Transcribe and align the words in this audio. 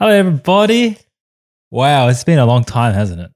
Hello, 0.00 0.12
everybody. 0.12 0.96
Wow, 1.72 2.06
it's 2.06 2.22
been 2.22 2.38
a 2.38 2.46
long 2.46 2.62
time, 2.62 2.94
hasn't 2.94 3.20
it? 3.20 3.32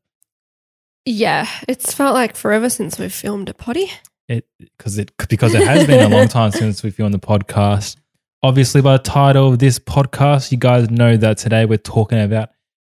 Yeah, 1.05 1.49
it's 1.67 1.93
felt 1.93 2.15
like 2.15 2.37
forever 2.37 2.71
since 2.71 3.01
we've 3.01 3.13
filmed 3.13 3.49
a 3.49 3.55
potty. 3.55 3.91
It 4.29 4.47
because 4.61 4.97
it 4.97 5.11
because 5.29 5.55
it 5.55 5.67
has 5.67 5.89
been 5.89 6.13
a 6.13 6.17
long 6.17 6.29
time 6.29 6.53
since 6.53 6.85
we 6.85 6.93
filmed 6.93 7.15
the 7.15 7.19
podcast. 7.19 7.97
Obviously, 8.45 8.81
by 8.81 8.97
the 8.97 9.03
title 9.03 9.49
of 9.49 9.59
this 9.59 9.81
podcast, 9.81 10.53
you 10.53 10.57
guys 10.57 10.89
know 10.89 11.17
that 11.17 11.39
today 11.39 11.65
we're 11.65 11.79
talking 11.79 12.21
about 12.21 12.51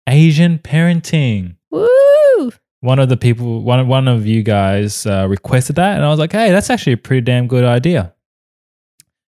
Asian 0.07 0.59
parenting. 0.59 1.57
Woo! 1.69 2.53
One 2.79 2.99
of 2.99 3.09
the 3.09 3.17
people, 3.17 3.63
one 3.63 3.85
one 3.89 4.07
of 4.07 4.25
you 4.25 4.43
guys 4.43 5.05
uh, 5.05 5.27
requested 5.27 5.75
that, 5.75 5.97
and 5.97 6.05
I 6.05 6.09
was 6.09 6.19
like, 6.19 6.31
"Hey, 6.31 6.51
that's 6.51 6.69
actually 6.69 6.93
a 6.93 6.97
pretty 6.97 7.19
damn 7.19 7.47
good 7.47 7.65
idea." 7.65 8.13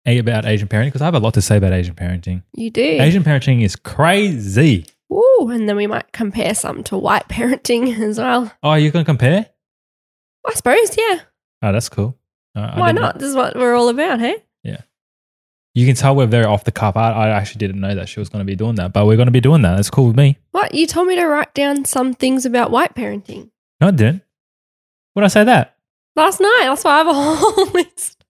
A- 0.05 0.17
About 0.17 0.45
Asian 0.45 0.67
parenting, 0.67 0.87
because 0.87 1.01
I 1.01 1.05
have 1.05 1.13
a 1.15 1.19
lot 1.19 1.33
to 1.35 1.41
say 1.41 1.57
about 1.57 1.73
Asian 1.73 1.95
parenting. 1.95 2.43
You 2.53 2.69
do. 2.71 2.81
Asian 2.81 3.23
parenting 3.23 3.61
is 3.63 3.75
crazy. 3.75 4.85
Woo! 5.09 5.49
And 5.49 5.67
then 5.69 5.75
we 5.75 5.87
might 5.87 6.11
compare 6.11 6.55
some 6.55 6.83
to 6.85 6.97
white 6.97 7.27
parenting 7.27 7.97
as 8.07 8.17
well. 8.17 8.51
Oh, 8.63 8.73
you 8.75 8.91
can 8.91 9.05
compare? 9.05 9.47
I 10.47 10.53
suppose, 10.53 10.97
yeah. 10.97 11.19
Oh, 11.61 11.71
that's 11.71 11.89
cool. 11.89 12.17
Uh, 12.55 12.75
Why 12.75 12.87
didn't 12.91 13.01
know- 13.03 13.11
This 13.13 13.29
is 13.29 13.35
what 13.35 13.55
we're 13.55 13.75
all 13.75 13.89
about, 13.89 14.19
hey? 14.19 14.37
Yeah. 14.63 14.81
You 15.75 15.85
can 15.85 15.95
tell 15.95 16.15
we're 16.15 16.25
very 16.25 16.45
off 16.45 16.63
the 16.63 16.71
cuff. 16.71 16.97
I, 16.97 17.11
I 17.11 17.29
actually 17.29 17.59
didn't 17.59 17.79
know 17.79 17.93
that 17.95 18.09
she 18.09 18.19
was 18.19 18.27
going 18.29 18.39
to 18.41 18.45
be 18.45 18.55
doing 18.55 18.75
that, 18.75 18.91
but 18.93 19.05
we're 19.05 19.15
going 19.17 19.27
to 19.27 19.31
be 19.31 19.39
doing 19.39 19.61
that. 19.61 19.75
That's 19.75 19.89
cool 19.89 20.07
with 20.07 20.17
me. 20.17 20.37
What? 20.51 20.73
You 20.73 20.87
told 20.87 21.07
me 21.07 21.15
to 21.15 21.25
write 21.27 21.53
down 21.53 21.85
some 21.85 22.13
things 22.13 22.45
about 22.45 22.71
white 22.71 22.95
parenting 22.95 23.51
No, 23.79 23.87
I 23.87 23.91
didn't. 23.91 24.23
When 25.13 25.23
I 25.23 25.27
say 25.27 25.43
that? 25.43 25.77
last 26.15 26.39
night. 26.41 26.63
That's 26.65 26.83
why 26.83 26.91
I 26.91 26.97
have 26.97 27.07
a 27.07 27.13
whole 27.13 27.65
list. 27.67 28.20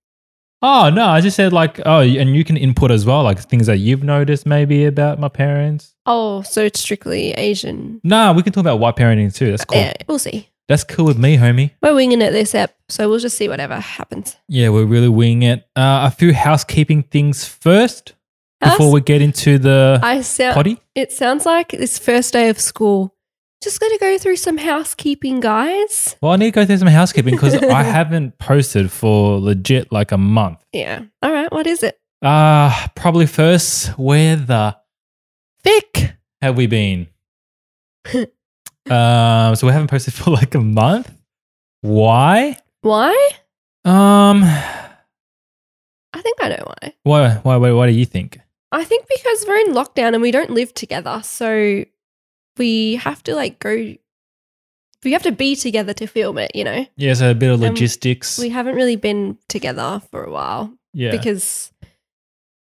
Oh 0.61 0.89
no, 0.89 1.05
I 1.07 1.21
just 1.21 1.35
said 1.35 1.53
like 1.53 1.79
oh, 1.85 2.01
and 2.01 2.35
you 2.35 2.43
can 2.43 2.57
input 2.57 2.91
as 2.91 3.05
well, 3.05 3.23
like 3.23 3.39
things 3.39 3.67
that 3.67 3.77
you've 3.77 4.03
noticed 4.03 4.45
maybe 4.45 4.85
about 4.85 5.19
my 5.19 5.29
parents. 5.29 5.95
Oh, 6.05 6.41
so 6.43 6.63
it's 6.63 6.79
strictly 6.79 7.31
Asian. 7.33 7.99
Nah, 8.03 8.33
we 8.33 8.43
can 8.43 8.53
talk 8.53 8.61
about 8.61 8.79
white 8.79 8.95
parenting 8.95 9.33
too. 9.33 9.49
That's 9.51 9.65
cool. 9.65 9.79
Yeah, 9.79 9.93
we'll 10.07 10.19
see. 10.19 10.49
That's 10.67 10.83
cool 10.83 11.05
with 11.05 11.17
me, 11.17 11.35
homie. 11.37 11.71
We're 11.81 11.95
winging 11.95 12.21
it 12.21 12.31
this 12.31 12.55
app, 12.55 12.73
so 12.87 13.09
we'll 13.09 13.19
just 13.19 13.37
see 13.37 13.49
whatever 13.49 13.79
happens. 13.79 14.37
Yeah, 14.47 14.69
we're 14.69 14.85
really 14.85 15.09
winging 15.09 15.43
it. 15.43 15.67
Uh, 15.75 16.09
a 16.09 16.11
few 16.11 16.33
housekeeping 16.33 17.03
things 17.03 17.43
first 17.45 18.13
before 18.61 18.91
we 18.91 19.01
get 19.01 19.21
into 19.21 19.57
the 19.57 19.99
I 20.01 20.21
sound. 20.21 20.53
potty. 20.53 20.79
It 20.95 21.11
sounds 21.11 21.45
like 21.45 21.69
this 21.69 21.97
first 21.99 22.33
day 22.33 22.49
of 22.49 22.59
school. 22.59 23.15
Just 23.61 23.79
going 23.79 23.91
to 23.91 23.99
go 23.99 24.17
through 24.17 24.37
some 24.37 24.57
housekeeping, 24.57 25.39
guys. 25.39 26.15
Well, 26.19 26.31
I 26.31 26.35
need 26.37 26.45
to 26.45 26.51
go 26.51 26.65
through 26.65 26.77
some 26.77 26.87
housekeeping 26.87 27.35
because 27.35 27.53
I 27.53 27.83
haven't 27.97 28.39
posted 28.39 28.91
for 28.91 29.39
legit 29.39 29.91
like 29.91 30.11
a 30.11 30.17
month. 30.17 30.65
Yeah. 30.73 31.03
All 31.21 31.31
right. 31.31 31.51
What 31.51 31.67
is 31.67 31.83
it? 31.83 31.99
Uh, 32.23 32.87
probably 32.95 33.27
first, 33.27 33.89
where 33.99 34.35
the 34.35 34.77
thick 35.63 36.15
have 36.41 36.57
we 36.57 36.65
been? 36.65 37.07
um, 38.15 39.55
so 39.55 39.67
we 39.67 39.73
haven't 39.73 39.89
posted 39.89 40.15
for 40.15 40.31
like 40.31 40.55
a 40.55 40.59
month. 40.61 41.11
Why? 41.81 42.57
Why? 42.81 43.29
Um, 43.85 44.43
I 44.43 46.21
think 46.21 46.37
I 46.41 46.49
know 46.49 46.63
why. 46.65 46.93
why? 47.03 47.33
Why? 47.43 47.57
Why? 47.57 47.71
What 47.73 47.85
do 47.87 47.91
you 47.91 48.05
think? 48.05 48.39
I 48.71 48.83
think 48.83 49.05
because 49.07 49.45
we're 49.47 49.57
in 49.57 49.73
lockdown 49.73 50.13
and 50.13 50.21
we 50.21 50.31
don't 50.31 50.51
live 50.51 50.73
together, 50.73 51.21
so 51.23 51.83
we 52.57 52.95
have 52.95 53.21
to 53.23 53.35
like 53.35 53.59
go. 53.59 53.95
We 55.03 55.13
have 55.13 55.23
to 55.23 55.31
be 55.31 55.55
together 55.55 55.93
to 55.93 56.05
film 56.07 56.37
it. 56.37 56.51
You 56.55 56.63
know, 56.63 56.85
Yeah, 56.95 57.13
so 57.15 57.31
a 57.31 57.33
bit 57.35 57.49
of 57.51 57.61
Um, 57.63 57.69
logistics. 57.69 58.37
we 58.37 58.49
haven't 58.49 58.75
really 58.75 58.95
been 58.95 59.37
together 59.49 60.01
for 60.11 60.23
a 60.23 60.31
while 60.31 60.71
yeah, 60.93 61.11
because 61.11 61.71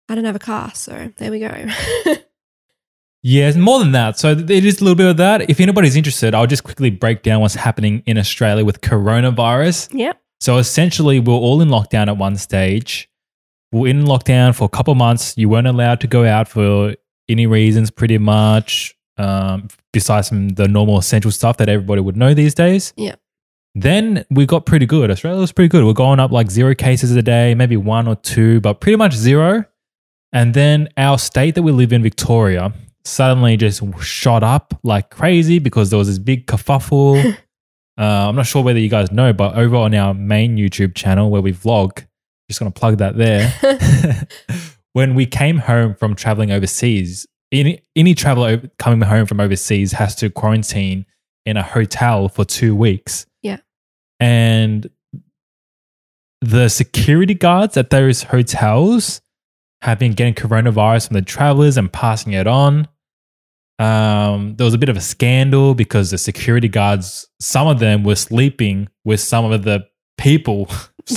I 0.08 0.14
don't 0.14 0.24
have 0.24 0.36
a 0.36 0.40
car. 0.40 0.72
So 0.74 1.10
there 1.16 1.30
we 1.32 1.40
go. 1.40 1.66
yeah, 3.22 3.52
more 3.56 3.78
than 3.80 3.92
that. 3.92 4.18
So 4.18 4.30
it 4.32 4.50
is 4.50 4.80
a 4.80 4.84
little 4.84 4.94
bit 4.94 5.06
of 5.08 5.16
that. 5.16 5.50
If 5.50 5.60
anybody's 5.60 5.96
interested, 5.96 6.34
I'll 6.34 6.46
just 6.46 6.64
quickly 6.64 6.90
break 6.90 7.22
down 7.22 7.40
what's 7.40 7.54
happening 7.54 8.02
in 8.06 8.16
Australia 8.18 8.64
with 8.64 8.80
coronavirus. 8.80 9.88
yeah. 9.92 10.12
So 10.40 10.58
essentially, 10.58 11.18
we're 11.18 11.34
all 11.34 11.60
in 11.60 11.68
lockdown 11.68 12.06
at 12.06 12.16
one 12.16 12.36
stage. 12.36 13.10
We're 13.72 13.88
in 13.88 14.04
lockdown 14.04 14.54
for 14.54 14.64
a 14.64 14.68
couple 14.68 14.94
months. 14.94 15.34
You 15.36 15.48
weren't 15.48 15.66
allowed 15.66 16.00
to 16.02 16.06
go 16.06 16.24
out 16.24 16.46
for 16.46 16.94
any 17.28 17.46
reasons, 17.48 17.90
pretty 17.90 18.18
much, 18.18 18.94
um, 19.18 19.68
besides 19.92 20.28
from 20.28 20.50
the 20.50 20.68
normal 20.68 20.98
essential 20.98 21.30
stuff 21.30 21.56
that 21.58 21.68
everybody 21.68 22.00
would 22.00 22.16
know 22.16 22.34
these 22.34 22.54
days. 22.54 22.92
Yeah. 22.96 23.16
Then 23.74 24.24
we 24.30 24.46
got 24.46 24.66
pretty 24.66 24.86
good. 24.86 25.10
Australia 25.10 25.40
was 25.40 25.52
pretty 25.52 25.68
good. 25.68 25.84
We're 25.84 25.92
going 25.92 26.20
up 26.20 26.30
like 26.32 26.50
zero 26.50 26.74
cases 26.74 27.14
a 27.14 27.22
day, 27.22 27.54
maybe 27.54 27.76
one 27.76 28.08
or 28.08 28.16
two, 28.16 28.60
but 28.60 28.80
pretty 28.80 28.96
much 28.96 29.14
zero. 29.14 29.64
And 30.32 30.54
then 30.54 30.88
our 30.96 31.18
state 31.18 31.54
that 31.54 31.62
we 31.62 31.72
live 31.72 31.92
in, 31.92 32.02
Victoria, 32.02 32.72
suddenly 33.04 33.56
just 33.56 33.82
shot 34.00 34.42
up 34.42 34.78
like 34.82 35.10
crazy 35.10 35.58
because 35.58 35.90
there 35.90 35.98
was 35.98 36.08
this 36.08 36.18
big 36.18 36.46
kerfuffle. 36.46 37.36
Uh, 37.98 38.28
I'm 38.28 38.36
not 38.36 38.46
sure 38.46 38.62
whether 38.62 38.78
you 38.78 38.88
guys 38.88 39.10
know, 39.10 39.32
but 39.32 39.56
over 39.56 39.74
on 39.74 39.92
our 39.92 40.14
main 40.14 40.56
YouTube 40.56 40.94
channel 40.94 41.30
where 41.30 41.42
we 41.42 41.52
vlog, 41.52 42.06
just 42.48 42.60
going 42.60 42.70
to 42.70 42.78
plug 42.78 42.98
that 42.98 43.16
there. 43.16 43.52
when 44.92 45.16
we 45.16 45.26
came 45.26 45.58
home 45.58 45.96
from 45.96 46.14
traveling 46.14 46.52
overseas, 46.52 47.26
any, 47.52 47.82
any 47.96 48.14
traveler 48.14 48.70
coming 48.78 49.00
home 49.08 49.26
from 49.26 49.40
overseas 49.40 49.92
has 49.92 50.14
to 50.16 50.30
quarantine 50.30 51.06
in 51.46 51.56
a 51.56 51.62
hotel 51.62 52.28
for 52.28 52.44
two 52.44 52.74
weeks. 52.76 53.26
Yeah. 53.42 53.58
And 54.20 54.88
the 56.40 56.68
security 56.68 57.34
guards 57.34 57.76
at 57.76 57.90
those 57.90 58.22
hotels 58.24 59.20
have 59.82 59.98
been 59.98 60.12
getting 60.12 60.34
coronavirus 60.34 61.08
from 61.08 61.14
the 61.14 61.22
travelers 61.22 61.76
and 61.76 61.92
passing 61.92 62.32
it 62.32 62.46
on. 62.46 62.88
Um, 63.78 64.56
there 64.56 64.64
was 64.64 64.74
a 64.74 64.78
bit 64.78 64.88
of 64.88 64.96
a 64.96 65.00
scandal 65.00 65.74
because 65.74 66.10
the 66.10 66.18
security 66.18 66.68
guards, 66.68 67.28
some 67.40 67.68
of 67.68 67.78
them 67.78 68.02
were 68.02 68.16
sleeping 68.16 68.88
with 69.04 69.20
some 69.20 69.50
of 69.52 69.62
the 69.62 69.86
people 70.16 70.68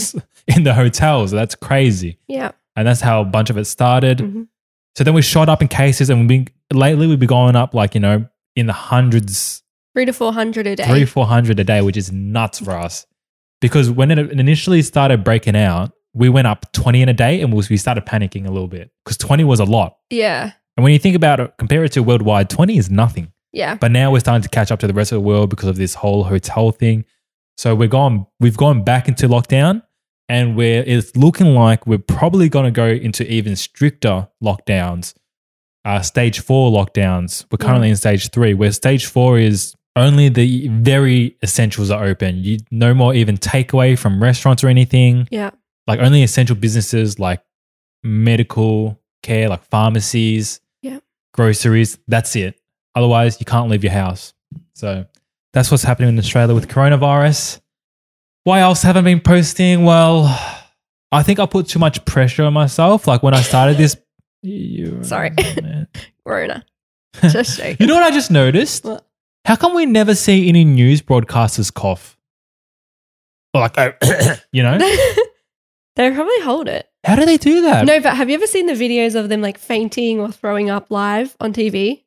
in 0.47 0.63
the 0.63 0.73
hotels. 0.75 1.31
That's 1.31 1.55
crazy. 1.55 2.19
yeah. 2.27 2.51
And 2.75 2.87
that's 2.87 3.01
how 3.01 3.19
a 3.21 3.25
bunch 3.25 3.49
of 3.49 3.57
it 3.57 3.65
started. 3.65 4.19
Mhm. 4.19 4.47
So 4.95 5.03
then 5.03 5.13
we 5.13 5.21
shot 5.21 5.49
up 5.49 5.61
in 5.61 5.67
cases 5.67 6.09
and 6.09 6.19
we've 6.19 6.27
been 6.45 6.47
lately 6.77 7.07
we've 7.07 7.19
been 7.19 7.27
going 7.27 7.55
up 7.55 7.73
like, 7.73 7.95
you 7.95 8.01
know, 8.01 8.27
in 8.55 8.65
the 8.67 8.73
hundreds, 8.73 9.63
Three 9.93 10.05
to 10.05 10.13
four 10.13 10.33
hundred 10.33 10.67
a 10.67 10.75
day. 10.75 10.85
three, 10.85 11.05
four 11.05 11.25
hundred 11.25 11.59
a 11.59 11.63
day, 11.63 11.81
which 11.81 11.97
is 11.97 12.11
nuts 12.11 12.59
for 12.59 12.71
us. 12.71 13.05
Because 13.61 13.89
when 13.89 14.09
it 14.11 14.17
initially 14.31 14.81
started 14.81 15.23
breaking 15.23 15.55
out, 15.55 15.91
we 16.13 16.27
went 16.29 16.47
up 16.47 16.71
20 16.73 17.01
in 17.03 17.09
a 17.09 17.13
day 17.13 17.41
and 17.41 17.53
we 17.53 17.63
we 17.69 17.77
started 17.77 18.05
panicking 18.05 18.45
a 18.47 18.51
little 18.51 18.67
bit 18.67 18.91
because 19.05 19.17
20 19.17 19.43
was 19.45 19.59
a 19.59 19.65
lot. 19.65 19.97
yeah. 20.09 20.51
And 20.77 20.85
when 20.85 20.93
you 20.93 20.99
think 20.99 21.17
about 21.17 21.41
it, 21.41 21.53
compare 21.57 21.83
it 21.83 21.91
to 21.93 22.01
worldwide, 22.01 22.49
20 22.49 22.77
is 22.77 22.89
nothing. 22.89 23.31
Yeah. 23.51 23.75
But 23.75 23.91
now 23.91 24.09
we're 24.11 24.21
starting 24.21 24.41
to 24.41 24.49
catch 24.49 24.71
up 24.71 24.79
to 24.79 24.87
the 24.87 24.93
rest 24.93 25.11
of 25.11 25.17
the 25.17 25.21
world 25.21 25.49
because 25.49 25.67
of 25.67 25.75
this 25.75 25.93
whole 25.93 26.23
hotel 26.23 26.71
thing. 26.71 27.03
So 27.57 27.75
we're 27.75 27.89
gone, 27.89 28.25
we've 28.39 28.55
gone 28.55 28.83
back 28.83 29.09
into 29.09 29.27
lockdown 29.27 29.83
and 30.31 30.55
we're 30.55 30.81
it's 30.83 31.15
looking 31.17 31.53
like 31.55 31.85
we're 31.85 31.97
probably 31.97 32.47
going 32.47 32.63
to 32.65 32.71
go 32.71 32.87
into 32.87 33.29
even 33.29 33.55
stricter 33.57 34.29
lockdowns. 34.41 35.13
Uh, 35.83 36.01
stage 36.01 36.39
four 36.39 36.71
lockdowns. 36.71 37.45
We're 37.51 37.57
currently 37.57 37.89
in 37.89 37.95
stage 37.97 38.29
three, 38.29 38.53
where 38.53 38.71
stage 38.71 39.07
four 39.07 39.37
is 39.37 39.75
only 39.95 40.29
the 40.29 40.69
very 40.69 41.35
essentials 41.43 41.91
are 41.91 42.03
open. 42.05 42.43
You 42.43 42.59
no 42.71 42.93
more 42.93 43.13
even 43.13 43.37
takeaway 43.37 43.97
from 43.99 44.23
restaurants 44.23 44.63
or 44.63 44.69
anything. 44.69 45.27
Yeah. 45.31 45.51
Like 45.87 45.99
only 45.99 46.23
essential 46.23 46.55
businesses 46.55 47.19
like 47.19 47.41
medical 48.03 48.99
care, 49.23 49.49
like 49.49 49.63
pharmacies, 49.65 50.61
Yeah. 50.81 50.99
groceries. 51.33 51.97
That's 52.07 52.35
it. 52.35 52.59
Otherwise, 52.95 53.39
you 53.39 53.45
can't 53.45 53.69
leave 53.69 53.83
your 53.83 53.93
house. 53.93 54.33
So 54.75 55.05
that's 55.53 55.71
what's 55.71 55.83
happening 55.83 56.09
in 56.09 56.19
Australia 56.19 56.53
with 56.55 56.67
coronavirus. 56.67 57.60
Why 58.43 58.59
else 58.61 58.81
haven't 58.81 59.03
been 59.03 59.19
posting? 59.21 59.85
Well, 59.85 60.25
I 61.11 61.23
think 61.23 61.39
I 61.39 61.45
put 61.45 61.67
too 61.67 61.79
much 61.79 62.03
pressure 62.05 62.43
on 62.43 62.53
myself. 62.53 63.07
Like 63.07 63.21
when 63.23 63.33
I 63.33 63.41
started 63.41 63.77
this. 63.77 63.95
You- 64.43 65.03
Sorry. 65.03 65.29
man. 65.61 65.87
Rona. 66.25 66.65
Just 67.21 67.57
joking. 67.59 67.77
You 67.79 67.85
know 67.85 67.93
what 67.93 68.03
I 68.03 68.09
just 68.11 68.31
noticed? 68.31 68.85
What? 68.85 69.05
How 69.45 69.55
come 69.55 69.75
we 69.75 69.85
never 69.85 70.15
see 70.15 70.49
any 70.49 70.63
news 70.65 71.01
broadcasters 71.03 71.71
cough? 71.71 72.17
Like, 73.53 73.77
oh, 73.77 73.91
you 74.51 74.63
know? 74.63 74.77
they 75.95 76.09
probably 76.11 76.41
hold 76.41 76.67
it. 76.69 76.87
How 77.03 77.15
do 77.15 77.25
they 77.25 77.37
do 77.37 77.61
that? 77.63 77.85
No, 77.85 77.99
but 77.99 78.15
have 78.15 78.29
you 78.29 78.35
ever 78.35 78.47
seen 78.47 78.65
the 78.65 78.73
videos 78.73 79.13
of 79.13 79.29
them 79.29 79.41
like 79.41 79.59
fainting 79.59 80.19
or 80.19 80.31
throwing 80.31 80.71
up 80.71 80.87
live 80.89 81.35
on 81.39 81.53
TV? 81.53 82.03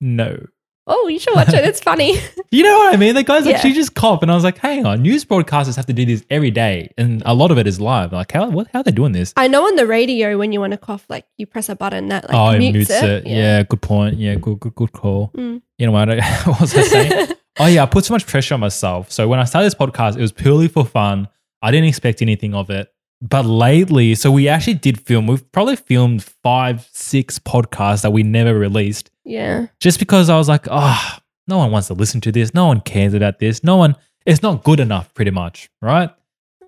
No. 0.00 0.46
Oh, 0.88 1.08
you 1.08 1.18
should 1.18 1.34
watch 1.34 1.48
it. 1.48 1.64
It's 1.64 1.80
funny. 1.80 2.18
You 2.52 2.62
know 2.62 2.78
what 2.78 2.94
I 2.94 2.96
mean? 2.96 3.14
The 3.16 3.24
guys 3.24 3.44
Yeah. 3.44 3.56
actually 3.56 3.72
just 3.72 3.94
cough, 3.94 4.22
and 4.22 4.30
I 4.30 4.34
was 4.34 4.44
like, 4.44 4.56
"Hang 4.56 4.86
on, 4.86 5.02
news 5.02 5.24
broadcasters 5.24 5.76
have 5.76 5.84
to 5.86 5.92
do 5.92 6.06
this 6.06 6.24
every 6.30 6.50
day, 6.50 6.90
and 6.96 7.22
a 7.26 7.34
lot 7.34 7.50
of 7.50 7.58
it 7.58 7.66
is 7.66 7.80
live. 7.80 8.12
Like, 8.12 8.32
how 8.32 8.48
what, 8.48 8.68
how 8.72 8.80
are 8.80 8.82
they 8.84 8.92
doing 8.92 9.12
this? 9.12 9.34
I 9.36 9.48
know 9.48 9.66
on 9.66 9.74
the 9.76 9.86
radio 9.86 10.38
when 10.38 10.52
you 10.52 10.60
want 10.60 10.70
to 10.70 10.78
cough, 10.78 11.04
like 11.10 11.26
you 11.36 11.44
press 11.46 11.68
a 11.68 11.74
button 11.76 12.08
that 12.08 12.30
like 12.30 12.34
oh, 12.34 12.50
it 12.56 12.58
mutes, 12.60 12.88
it. 12.88 13.26
Yeah. 13.26 13.62
good 13.64 13.82
point. 13.82 14.16
Yeah, 14.16 14.36
good, 14.36 14.60
good, 14.60 14.74
good 14.76 14.92
call. 14.92 15.32
Mm. 15.36 15.60
You 15.76 15.86
know 15.86 15.92
what? 15.92 16.08
I, 16.08 16.20
what 16.44 16.60
was 16.60 16.74
I 16.74 16.82
saying? 16.82 17.28
oh 17.58 17.66
yeah, 17.66 17.82
I 17.82 17.86
put 17.86 18.04
so 18.04 18.14
much 18.14 18.26
pressure 18.26 18.54
on 18.54 18.60
myself. 18.60 19.10
So 19.10 19.26
when 19.28 19.40
I 19.40 19.44
started 19.44 19.66
this 19.66 19.74
podcast, 19.74 20.16
it 20.16 20.22
was 20.22 20.32
purely 20.32 20.68
for 20.68 20.84
fun. 20.86 21.28
I 21.60 21.72
didn't 21.72 21.88
expect 21.88 22.22
anything 22.22 22.54
of 22.54 22.70
it. 22.70 22.88
But 23.22 23.44
lately, 23.46 24.14
so 24.14 24.30
we 24.30 24.48
actually 24.48 24.74
did 24.74 25.00
film. 25.00 25.26
We've 25.26 25.50
probably 25.52 25.76
filmed 25.76 26.22
five, 26.22 26.86
six 26.92 27.38
podcasts 27.38 28.02
that 28.02 28.12
we 28.12 28.22
never 28.22 28.58
released 28.58 29.10
Yeah. 29.24 29.66
just 29.80 29.98
because 29.98 30.28
I 30.28 30.36
was 30.36 30.48
like, 30.48 30.66
oh, 30.70 31.18
no 31.48 31.58
one 31.58 31.70
wants 31.70 31.88
to 31.88 31.94
listen 31.94 32.20
to 32.22 32.32
this. 32.32 32.52
No 32.54 32.66
one 32.66 32.80
cares 32.80 33.14
about 33.14 33.38
this. 33.38 33.62
No 33.64 33.76
one, 33.76 33.96
it's 34.26 34.42
not 34.42 34.64
good 34.64 34.80
enough, 34.80 35.12
pretty 35.14 35.30
much. 35.30 35.70
Right. 35.80 36.10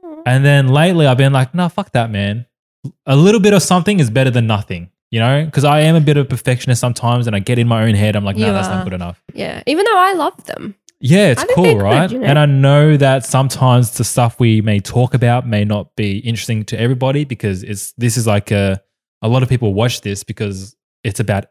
Mm. 0.05 0.23
And 0.25 0.45
then 0.45 0.69
lately, 0.69 1.07
I've 1.07 1.19
been 1.19 1.33
like, 1.33 1.55
no, 1.55 1.69
fuck 1.69 1.93
that, 1.93 2.11
man. 2.11 2.47
A 3.07 3.17
little 3.17 3.41
bit 3.41 3.53
of 3.53 3.63
something 3.63 3.99
is 4.01 4.09
better 4.09 4.31
than 4.31 4.47
nothing, 4.47 4.89
you 5.11 5.19
know? 5.21 5.45
Because 5.45 5.65
I 5.65 5.81
am 5.81 5.97
a 5.97 6.01
bit 6.01 6.17
of 6.17 6.27
a 6.27 6.29
perfectionist 6.29 6.81
sometimes 6.81 7.27
and 7.27 7.35
I 7.35 7.41
get 7.41 7.59
in 7.59 7.67
my 7.69 7.83
own 7.89 7.95
head. 7.95 8.15
I'm 8.17 8.25
like, 8.25 8.37
no, 8.37 8.47
You 8.47 8.53
that's 8.53 8.69
not 8.69 8.85
good 8.85 8.93
enough. 8.95 9.23
Yeah. 9.35 9.63
Even 9.67 9.85
though 9.85 9.99
I 9.99 10.13
love 10.15 10.45
them. 10.45 10.77
Yeah, 11.01 11.29
it's 11.29 11.45
cool, 11.55 11.79
right? 11.79 12.11
you 12.11 12.19
know? 12.19 12.27
And 12.27 12.39
I 12.39 12.47
know 12.47 12.97
that 12.97 13.25
sometimes 13.25 13.93
the 13.97 14.05
stuff 14.05 14.41
we 14.41 14.61
may 14.61 14.81
talk 14.81 15.15
about 15.15 15.47
may 15.47 15.65
not 15.65 15.95
be 15.95 16.19
interesting 16.19 16.65
to 16.67 16.81
everybody 16.81 17.25
because 17.25 17.63
it's 17.63 17.93
this 17.93 18.17
is 18.17 18.27
like 18.27 18.51
a 18.51 18.83
a 19.23 19.29
lot 19.29 19.43
of 19.43 19.49
people 19.49 19.75
watch 19.75 20.01
this 20.01 20.25
because 20.25 20.77
it's 21.05 21.21
about 21.21 21.47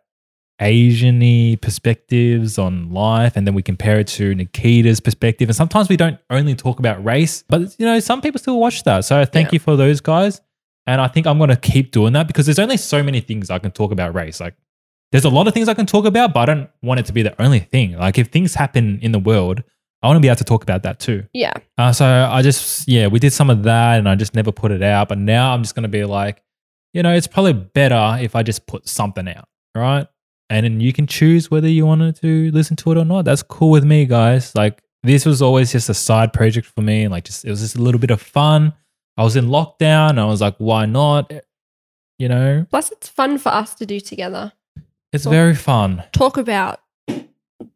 Asian-y 0.59 1.57
perspectives 1.61 2.57
on 2.57 2.91
life, 2.91 3.33
and 3.35 3.45
then 3.45 3.53
we 3.53 3.61
compare 3.61 3.99
it 3.99 4.07
to 4.07 4.33
Nikita's 4.33 4.99
perspective. 4.99 5.50
And 5.50 5.55
sometimes 5.55 5.88
we 5.88 5.97
don't 5.97 6.17
only 6.29 6.55
talk 6.55 6.79
about 6.79 7.03
race, 7.05 7.43
but 7.47 7.75
you 7.79 7.85
know, 7.85 8.00
some 8.00 8.21
people 8.21 8.39
still 8.39 8.59
watch 8.59 8.83
that. 8.83 9.05
So 9.05 9.23
thank 9.25 9.47
Yeah. 9.47 9.53
you 9.53 9.59
for 9.59 9.75
those 9.75 10.01
guys. 10.01 10.41
And 10.88 11.00
I 11.01 11.07
think 11.07 11.27
I'm 11.27 11.38
gonna 11.38 11.55
keep 11.55 11.91
doing 11.91 12.13
that 12.13 12.27
because 12.27 12.45
there's 12.47 12.59
only 12.59 12.77
so 12.77 13.03
many 13.03 13.19
things 13.19 13.50
I 13.50 13.59
can 13.59 13.71
talk 13.71 13.91
about 13.91 14.15
race. 14.15 14.39
Like 14.39 14.55
there's 15.12 15.25
a 15.25 15.30
lot 15.30 15.48
of 15.48 15.54
things 15.54 15.69
I 15.69 15.74
can 15.74 15.86
talk 15.86 16.06
about, 16.06 16.33
but 16.33 16.50
I 16.50 16.54
don't 16.54 16.69
want 16.81 17.00
it 17.00 17.06
to 17.07 17.13
be 17.13 17.21
the 17.21 17.39
only 17.42 17.59
thing. 17.59 17.98
Like 17.98 18.18
if 18.18 18.27
things 18.27 18.54
happen 18.54 19.00
in 19.01 19.12
the 19.12 19.19
world, 19.19 19.63
I 20.01 20.07
want 20.07 20.18
to 20.18 20.21
be 20.21 20.27
able 20.27 20.38
to 20.38 20.44
talk 20.44 20.63
about 20.63 20.83
that 20.83 21.00
too. 21.00 21.25
Yeah. 21.33 21.54
Uh, 21.77 21.92
so 21.92 22.06
I 22.06 22.42
just, 22.42 22.88
yeah, 22.88 23.07
we 23.07 23.19
did 23.19 23.33
some 23.33 23.50
of 23.50 23.63
that 23.63 23.98
and 23.98 24.07
I 24.07 24.15
just 24.15 24.36
never 24.36 24.51
put 24.51 24.71
it 24.71 24.83
out. 24.83 25.09
But 25.09 25.18
now 25.18 25.54
I'm 25.54 25.63
just 25.63 25.75
going 25.75 25.83
to 25.83 25.89
be 25.89 26.04
like, 26.04 26.44
you 26.94 27.04
know, 27.04 27.13
it's 27.13 27.27
probably 27.27 27.54
better 27.54 28.18
if 28.21 28.36
I 28.36 28.44
just 28.44 28.68
put 28.68 28.88
something 28.88 29.27
out, 29.27 29.48
right? 29.75 30.07
And 30.50 30.65
then 30.65 30.80
you 30.80 30.94
can 30.94 31.07
choose 31.07 31.50
whether 31.51 31.68
you 31.68 31.86
wanted 31.86 32.15
to 32.21 32.51
listen 32.51 32.75
to 32.77 32.92
it 32.92 32.98
or 32.98 33.06
not. 33.06 33.25
That's 33.25 33.44
cool 33.44 33.71
with 33.71 33.83
me, 33.83 34.06
guys. 34.06 34.56
Like, 34.56 34.81
this 35.03 35.25
was 35.25 35.42
always 35.42 35.71
just 35.71 35.89
a 35.89 35.94
side 35.94 36.31
project 36.31 36.68
for 36.68 36.81
me. 36.81 37.07
Like, 37.07 37.25
just, 37.25 37.44
it 37.44 37.50
was 37.50 37.62
just 37.62 37.75
a 37.75 37.81
little 37.81 38.00
bit 38.00 38.12
of 38.12 38.21
fun. 38.21 38.74
I 39.18 39.24
was 39.24 39.36
in 39.36 39.48
lockdown. 39.48 40.19
I 40.19 40.25
was 40.25 40.42
like, 40.42 40.56
why 40.57 40.86
not? 40.86 41.31
You 42.19 42.30
know, 42.30 42.65
Plus, 42.69 42.92
it's 42.92 43.07
fun 43.07 43.38
for 43.38 43.50
us 43.50 43.75
to 43.75 43.86
do 43.86 44.00
together. 44.00 44.53
It's 45.17 45.25
Well- 45.25 45.33
very 45.33 45.55
fun. 45.55 46.03
Talk 46.13 46.37
about 46.37 46.79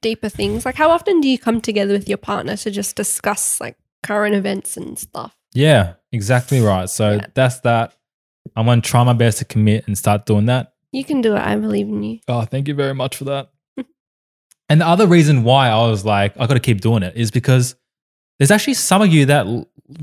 deeper 0.01 0.29
things. 0.29 0.65
Like, 0.65 0.75
how 0.75 0.89
often 0.91 1.21
do 1.21 1.27
you 1.27 1.38
come 1.38 1.61
together 1.61 1.93
with 1.93 2.07
your 2.07 2.17
partner 2.17 2.55
to 2.57 2.71
just 2.71 2.95
discuss 2.95 3.59
like 3.59 3.75
current 4.03 4.35
events 4.35 4.77
and 4.77 4.97
stuff? 4.97 5.35
Yeah, 5.53 5.93
exactly 6.11 6.59
right. 6.61 6.89
So 6.89 7.13
Yeah. 7.13 7.25
that's 7.33 7.59
that. 7.61 7.93
I'm 8.55 8.65
going 8.65 8.81
to 8.81 8.89
try 8.89 9.03
my 9.03 9.13
best 9.13 9.39
to 9.39 9.45
commit 9.45 9.85
and 9.88 9.97
start 9.97 10.25
doing 10.25 10.45
that. 10.47 10.73
You 10.91 11.03
can 11.03 11.21
do 11.21 11.35
it. 11.35 11.39
I 11.41 11.55
believe 11.55 11.88
in 11.88 12.01
you. 12.03 12.19
Oh, 12.27 12.41
thank 12.43 12.67
you 12.67 12.73
very 12.73 12.93
much 12.93 13.15
for 13.17 13.25
that. 13.25 13.49
and 14.69 14.81
the 14.81 14.88
other 14.88 15.07
reason 15.07 15.43
why 15.43 15.69
I 15.69 15.88
was 15.88 16.05
like, 16.05 16.33
I 16.39 16.47
got 16.47 16.55
to 16.55 16.59
keep 16.59 16.81
doing 16.81 17.03
it 17.03 17.15
is 17.15 17.31
because 17.31 17.75
there's 18.39 18.51
actually 18.51 18.73
some 18.75 19.01
of 19.01 19.13
you 19.13 19.25
that 19.27 19.45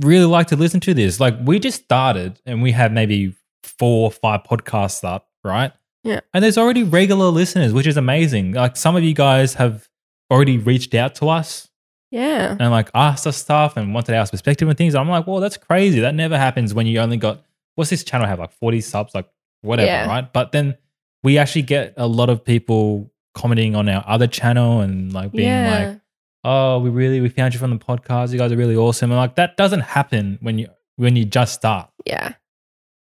really 0.00 0.25
like 0.26 0.46
to 0.49 0.56
listen 0.56 0.81
to 0.81 0.94
this. 0.94 1.19
Like, 1.20 1.35
we 1.43 1.58
just 1.58 1.82
started 1.85 2.40
and 2.46 2.62
we 2.62 2.73
had 2.73 2.93
maybe 2.93 3.35
four 3.64 4.05
or 4.05 4.11
five 4.11 4.43
podcasts 4.44 5.02
up, 5.05 5.29
right? 5.44 5.73
Yeah. 6.09 6.21
And 6.35 6.43
there's 6.43 6.59
already 6.59 6.83
regular 6.85 7.27
listeners, 7.27 7.73
which 7.73 7.87
is 7.87 7.97
amazing. 7.97 8.53
Like, 8.53 8.77
some 8.77 8.97
of 8.97 9.03
you 9.05 9.15
guys 9.15 9.55
have 9.55 9.89
already 10.31 10.59
reached 10.59 10.95
out 10.95 11.15
to 11.17 11.29
us 11.29 11.69
Yeah. 12.11 12.57
and 12.59 12.71
like 12.71 12.91
asked 12.95 13.27
us 13.27 13.37
stuff 13.37 13.77
and 13.77 13.95
wanted 13.95 14.15
our 14.15 14.27
perspective 14.27 14.69
and 14.69 14.77
things. 14.77 14.95
I'm 14.95 15.09
like, 15.09 15.27
well, 15.27 15.41
that's 15.41 15.57
crazy. 15.57 16.01
That 16.01 16.15
never 16.15 16.37
happens 16.39 16.75
when 16.75 16.87
you 16.87 16.99
only 17.01 17.17
got 17.17 17.43
what's 17.77 17.91
this 17.91 18.03
channel 18.05 18.27
have 18.27 18.39
like 18.39 18.53
40 18.53 18.81
subs, 18.81 19.15
like 19.15 19.29
whatever, 19.63 19.87
Yeah. 19.87 20.07
right? 20.07 20.33
But 20.33 20.53
then 20.53 20.77
we 21.23 21.39
actually 21.39 21.63
get 21.63 21.95
a 21.97 22.07
lot 22.07 22.29
of 22.31 22.45
people 22.45 23.11
commenting 23.35 23.75
on 23.77 23.89
our 23.89 24.05
other 24.07 24.27
channel 24.27 24.81
and 24.81 25.13
like 25.13 25.33
being 25.33 25.49
yeah. 25.49 25.89
like, 25.91 26.01
oh, 26.45 26.79
we 26.81 26.91
really 26.91 27.21
we 27.21 27.29
found 27.29 27.55
you 27.55 27.61
from 27.61 27.71
the 27.71 27.79
podcast. 27.79 28.33
You 28.33 28.39
guys 28.39 28.53
are 28.53 28.57
really 28.57 28.77
awesome. 28.77 29.11
And 29.11 29.19
like 29.19 29.37
that 29.37 29.57
doesn't 29.57 29.81
happen 29.81 30.39
when 30.43 30.59
you 30.59 30.69
when 30.97 31.15
you 31.17 31.25
just 31.25 31.55
start. 31.55 31.89
yeah. 32.05 32.33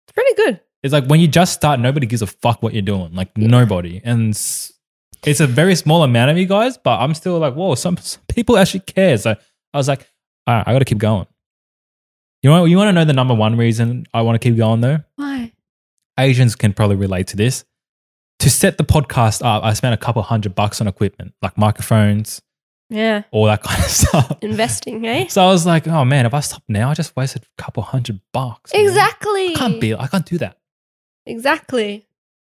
It's 0.07 0.13
pretty 0.13 0.35
good. 0.35 0.61
It's 0.87 0.93
like 0.93 1.05
when 1.07 1.21
you 1.21 1.29
just 1.29 1.53
start, 1.53 1.81
nobody 1.81 2.07
gives 2.07 2.23
a 2.23 2.27
fuck 2.27 2.63
what 2.63 2.73
you're 2.73 2.83
doing. 2.83 3.15
Like 3.15 3.31
Yeah. 3.37 3.49
nobody. 3.49 4.01
And 4.05 4.31
it's 5.25 5.41
a 5.41 5.47
very 5.47 5.75
small 5.75 6.03
amount 6.03 6.31
of 6.31 6.39
you 6.39 6.47
guys, 6.47 6.79
but 6.79 6.99
I'm 7.01 7.13
still 7.15 7.39
like, 7.39 7.55
whoa, 7.55 7.75
some, 7.75 7.97
some 7.99 8.23
people 8.29 8.57
actually 8.57 8.81
care. 8.81 9.19
So 9.19 9.35
I 9.75 9.77
was 9.77 9.89
like, 9.89 10.07
all 10.47 10.55
right, 10.55 10.65
I 10.67 10.73
got 10.73 10.79
to 10.79 10.85
keep 10.85 10.99
going. 10.99 11.27
You 12.43 12.51
know, 12.51 12.65
you 12.65 12.77
want 12.77 12.89
to 12.89 12.93
know 12.93 13.05
the 13.05 13.13
number 13.13 13.35
one 13.35 13.57
reason 13.57 14.07
I 14.15 14.23
want 14.23 14.41
to 14.41 14.49
keep 14.49 14.57
going 14.57 14.81
though? 14.81 14.99
Why? 15.17 15.53
Asians 16.19 16.55
can 16.55 16.73
probably 16.73 16.97
relate 16.97 17.27
to 17.29 17.37
this. 17.37 17.65
To 18.41 18.51
set 18.51 18.79
the 18.79 18.85
podcast 18.85 19.45
up, 19.45 19.65
I 19.65 19.73
spent 19.73 19.95
a 19.95 19.97
couple 19.97 20.23
hundred 20.23 20.55
bucks 20.55 20.81
on 20.81 20.87
equipment, 20.87 21.33
like 21.43 21.57
microphones, 21.59 22.43
Yeah. 22.91 23.23
all 23.33 23.47
that 23.47 23.63
kind 23.65 23.83
of 23.83 23.91
stuff. 23.91 24.39
Investing, 24.43 25.05
eh? 25.07 25.27
So 25.29 25.43
I 25.43 25.47
was 25.47 25.67
like, 25.67 25.89
oh 25.89 26.05
man, 26.05 26.27
if 26.27 26.35
I 26.35 26.41
stop 26.41 26.63
now, 26.69 26.91
I 26.91 26.95
just 26.95 27.17
wasted 27.17 27.43
a 27.59 27.63
couple 27.63 27.83
hundred 27.83 28.21
bucks. 28.33 28.73
man. 28.73 28.83
Exactly. 28.85 29.51
I 29.51 29.55
can't 29.59 29.81
be, 29.81 29.95
I 29.95 30.07
can't 30.07 30.27
do 30.27 30.39
that. 30.39 30.59
Exactly. 31.27 32.07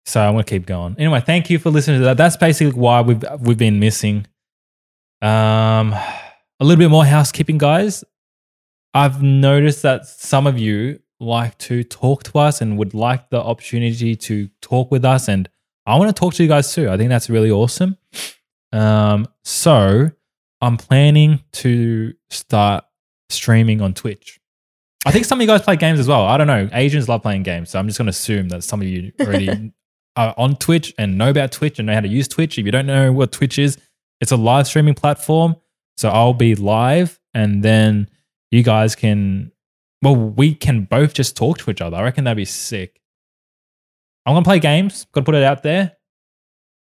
So 0.06 0.20
I'm 0.20 0.34
gonna 0.34 0.44
keep 0.44 0.67
going. 0.67 0.96
Anyway, 0.99 1.20
thank 1.20 1.50
you 1.50 1.58
for 1.58 1.70
listening 1.70 2.00
to 2.00 2.05
that. 2.06 2.17
That's 2.17 2.37
basically 2.37 2.78
why 2.78 3.00
we've 3.02 3.22
we've 3.40 3.58
been 3.58 3.78
missing. 3.78 4.26
Um, 5.22 5.93
a 5.93 6.64
little 6.64 6.78
bit 6.78 6.90
more 6.90 7.05
housekeeping, 7.05 7.58
guys. 7.58 8.02
I've 8.94 9.22
noticed 9.22 9.82
that 9.82 10.06
some 10.06 10.46
of 10.46 10.58
you 10.58 11.00
like 11.20 11.58
to 11.58 11.84
talk 11.84 12.22
to 12.25 12.38
us 12.38 12.61
and 12.61 12.78
would 12.78 12.94
like 12.94 13.28
the 13.31 13.40
opportunity 13.40 14.17
to 14.17 14.49
talk 14.62 14.90
with 14.90 15.05
us, 15.05 15.28
and 15.28 15.49
I 15.87 15.96
want 15.96 16.14
to 16.14 16.19
talk 16.19 16.34
to 16.34 16.43
you 16.43 16.49
guys 16.49 16.73
too. 16.75 16.88
I 16.88 16.96
think 16.96 17.11
that's 17.11 17.28
really 17.28 17.50
awesome. 17.50 17.99
Um, 18.73 19.28
so 19.44 20.11
I'm 20.61 20.76
planning 20.76 21.44
to 21.52 22.14
start 22.31 22.84
streaming 23.28 23.81
on 23.81 23.94
Twitch. 23.94 24.39
I 25.06 25.12
think 25.12 25.25
some 25.25 25.38
of 25.38 25.43
you 25.43 25.49
guys 25.49 25.62
play 25.62 25.76
games 25.76 25.99
as 25.99 26.08
well. 26.08 26.26
I 26.26 26.37
don't 26.37 26.47
know. 26.47 26.69
Asians 26.73 27.08
love 27.08 27.23
playing 27.23 27.43
games, 27.43 27.70
so 27.70 27.79
I'm 27.79 27.87
just 27.87 27.99
going 27.99 28.06
to 28.06 28.11
assume 28.11 28.50
that 28.50 28.62
some 28.62 28.82
of 28.82 28.87
you 28.87 29.12
already 29.20 29.73
are 30.17 30.35
on 30.37 30.56
Twitch 30.56 30.93
and 30.99 31.17
know 31.17 31.31
about 31.31 31.52
Twitch 31.52 31.79
and 31.79 31.87
know 31.87 31.94
how 31.94 32.00
to 32.00 32.08
use 32.08 32.29
Twitch. 32.29 32.58
If 32.58 32.67
you 32.67 32.73
don't 32.73 32.87
know 32.87 33.11
what 33.12 33.32
Twitch 33.32 33.58
is, 33.58 33.79
it's 34.20 34.32
a 34.32 34.37
live 34.37 34.67
streaming 34.67 34.94
platform. 34.94 35.56
So 35.97 36.11
I'll 36.11 36.35
be 36.35 36.55
live, 36.55 37.19
and 37.35 37.62
then 37.62 38.08
you 38.50 38.62
guys 38.62 38.94
can. 38.94 39.52
Well, 40.02 40.17
we 40.17 40.55
can 40.55 40.85
both 40.85 41.12
just 41.12 41.37
talk 41.37 41.58
to 41.58 41.70
each 41.70 41.82
other. 41.82 41.97
I 41.97 42.02
reckon 42.02 42.25
that'd 42.25 42.37
be 42.37 42.47
sick. 42.47 43.00
I'm 44.25 44.35
gonna 44.35 44.44
play 44.44 44.58
games. 44.58 45.06
Got 45.12 45.23
to 45.23 45.25
put 45.25 45.35
it 45.35 45.43
out 45.43 45.62
there. 45.62 45.97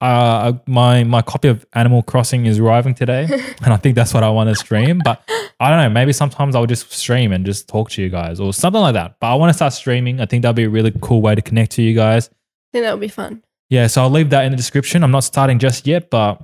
Uh, 0.00 0.55
my 0.67 1.05
my 1.05 1.20
copy 1.23 1.49
of 1.49 1.67
Animal 1.75 2.02
Crossing 2.02 2.47
is 2.47 2.58
arriving 2.58 2.94
today, 2.94 3.25
and 3.62 3.73
I 3.73 3.76
think 3.76 3.95
that's 3.95 4.14
what 4.14 4.23
I 4.23 4.30
want 4.30 4.49
to 4.49 4.54
stream. 4.54 5.00
But 5.04 5.23
I 5.61 5.69
don't 5.69 5.78
know. 5.78 5.90
Maybe 5.90 6.12
sometimes 6.12 6.54
I'll 6.57 6.66
just 6.66 6.90
stream 6.90 7.33
and 7.33 7.45
just 7.45 7.69
talk 7.69 7.90
to 7.90 8.02
you 8.02 8.09
guys 8.09 8.40
or 8.40 8.52
something 8.54 8.80
like 8.80 8.95
that. 8.95 9.16
But 9.21 9.28
I 9.28 9.35
want 9.35 9.50
to 9.50 9.54
start 9.54 9.73
streaming. 9.75 10.21
I 10.21 10.26
think 10.26 10.42
that'd 10.42 10.57
be 10.57 10.64
a 10.64 10.71
really 10.71 10.92
cool 11.02 11.21
way 11.21 11.35
to 11.35 11.42
connect 11.42 11.73
to 11.73 11.83
you 11.83 11.95
guys. 11.95 12.28
I 12.28 12.33
think 12.73 12.85
that 12.85 12.92
would 12.92 13.00
be 13.00 13.09
fun. 13.09 13.42
Yeah, 13.69 13.87
so 13.87 14.02
I'll 14.02 14.11
leave 14.11 14.30
that 14.30 14.45
in 14.47 14.50
the 14.52 14.57
description. 14.57 15.04
I'm 15.04 15.11
not 15.11 15.25
starting 15.25 15.59
just 15.59 15.87
yet, 15.87 16.11
but 16.11 16.42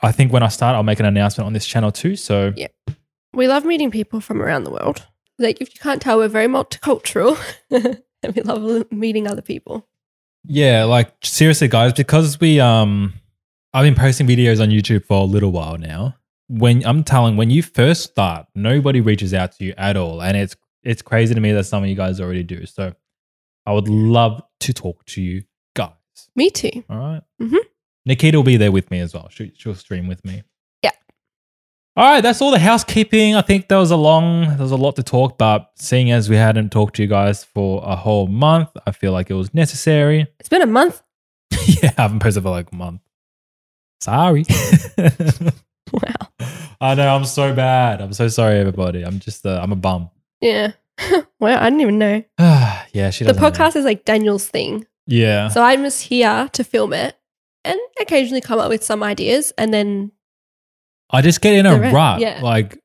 I 0.00 0.10
think 0.10 0.32
when 0.32 0.42
I 0.42 0.48
start, 0.48 0.74
I'll 0.74 0.82
make 0.82 1.00
an 1.00 1.06
announcement 1.06 1.46
on 1.46 1.52
this 1.52 1.66
channel 1.66 1.92
too. 1.92 2.16
So 2.16 2.52
yeah, 2.56 2.68
We 3.32 3.46
love 3.46 3.64
meeting 3.64 3.90
people 3.90 4.20
from 4.20 4.42
around 4.42 4.64
the 4.64 4.70
world. 4.70 5.06
Like, 5.38 5.60
if 5.60 5.74
you 5.74 5.80
can't 5.80 6.00
tell, 6.00 6.18
we're 6.18 6.28
very 6.28 6.46
multicultural. 6.46 7.38
and 7.70 8.34
we 8.34 8.42
love 8.42 8.90
meeting 8.90 9.26
other 9.26 9.42
people. 9.42 9.86
Yeah, 10.46 10.84
like 10.84 11.12
seriously, 11.22 11.68
guys, 11.68 11.92
because 11.92 12.38
we 12.40 12.60
um, 12.60 13.14
I've 13.72 13.84
been 13.84 13.94
posting 13.94 14.26
videos 14.26 14.60
on 14.62 14.68
YouTube 14.70 15.04
for 15.04 15.20
a 15.20 15.24
little 15.24 15.52
while 15.52 15.78
now. 15.78 16.16
When 16.48 16.84
I'm 16.86 17.02
telling, 17.04 17.36
when 17.36 17.50
you 17.50 17.62
first 17.62 18.02
start, 18.04 18.46
nobody 18.54 19.00
reaches 19.00 19.32
out 19.32 19.52
to 19.52 19.64
you 19.64 19.74
at 19.78 19.96
all, 19.96 20.22
and 20.22 20.36
it's 20.36 20.56
it's 20.82 21.02
crazy 21.02 21.34
to 21.34 21.40
me 21.40 21.52
that 21.52 21.64
some 21.64 21.82
of 21.82 21.88
you 21.88 21.94
guys 21.96 22.20
already 22.20 22.42
do. 22.42 22.66
So 22.66 22.92
I 23.66 23.72
would 23.72 23.88
love 23.88 24.42
to 24.60 24.72
talk 24.74 25.04
to 25.06 25.22
you 25.22 25.42
guys. 25.74 25.92
Me 26.36 26.50
too. 26.50 26.84
All 26.90 26.98
right. 26.98 27.22
Mhm. 27.40 27.58
Nikita 28.06 28.36
will 28.36 28.44
be 28.44 28.58
there 28.58 28.70
with 28.72 28.90
me 28.90 29.00
as 29.00 29.14
well. 29.14 29.28
She, 29.30 29.52
she'll 29.56 29.74
stream 29.74 30.06
with 30.06 30.22
me. 30.26 30.42
All 31.96 32.04
right, 32.10 32.20
that's 32.20 32.42
all 32.42 32.50
the 32.50 32.58
housekeeping. 32.58 33.36
I 33.36 33.42
think 33.42 33.68
there 33.68 33.78
was 33.78 33.92
a 33.92 33.96
long, 33.96 34.48
there 34.48 34.58
was 34.58 34.72
a 34.72 34.76
lot 34.76 34.96
to 34.96 35.04
talk, 35.04 35.38
but 35.38 35.70
seeing 35.76 36.10
as 36.10 36.28
we 36.28 36.34
hadn't 36.34 36.70
talked 36.70 36.96
to 36.96 37.02
you 37.02 37.08
guys 37.08 37.44
for 37.44 37.82
a 37.84 37.94
whole 37.94 38.26
month, 38.26 38.68
I 38.84 38.90
feel 38.90 39.12
like 39.12 39.30
it 39.30 39.34
was 39.34 39.54
necessary. 39.54 40.26
It's 40.40 40.48
been 40.48 40.62
a 40.62 40.66
month. 40.66 41.02
yeah, 41.66 41.92
I 41.96 42.02
haven't 42.02 42.18
posted 42.18 42.42
for 42.42 42.50
like 42.50 42.72
a 42.72 42.76
month. 42.76 43.00
Sorry. 44.00 44.44
Wow. 45.92 46.28
I 46.80 46.94
know 46.94 47.14
I'm 47.14 47.24
so 47.24 47.54
bad. 47.54 48.00
I'm 48.00 48.12
so 48.14 48.26
sorry, 48.26 48.58
everybody. 48.58 49.04
I'm 49.04 49.20
just, 49.20 49.46
uh, 49.46 49.60
I'm 49.62 49.70
a 49.70 49.76
bum. 49.76 50.10
Yeah. 50.40 50.72
well, 51.38 51.56
I 51.60 51.64
didn't 51.70 51.82
even 51.82 51.98
know. 51.98 52.24
yeah, 52.40 53.10
she 53.10 53.22
The 53.22 53.32
doesn't. 53.32 53.40
know. 53.42 53.48
podcast 53.50 53.76
is 53.76 53.84
like 53.84 54.04
Daniel's 54.04 54.48
thing. 54.48 54.86
Yeah. 55.06 55.48
So 55.48 55.62
I'm 55.62 55.82
just 55.84 56.02
here 56.02 56.48
to 56.52 56.64
film 56.64 56.92
it 56.94 57.16
and 57.64 57.78
occasionally 58.00 58.40
come 58.40 58.58
up 58.58 58.70
with 58.70 58.82
some 58.82 59.04
ideas. 59.04 59.52
And 59.56 59.72
then, 59.72 60.10
I 61.14 61.22
just 61.22 61.40
get 61.40 61.54
in 61.54 61.64
a 61.66 61.90
rut. 61.92 62.20
yeah. 62.20 62.40
Like, 62.42 62.78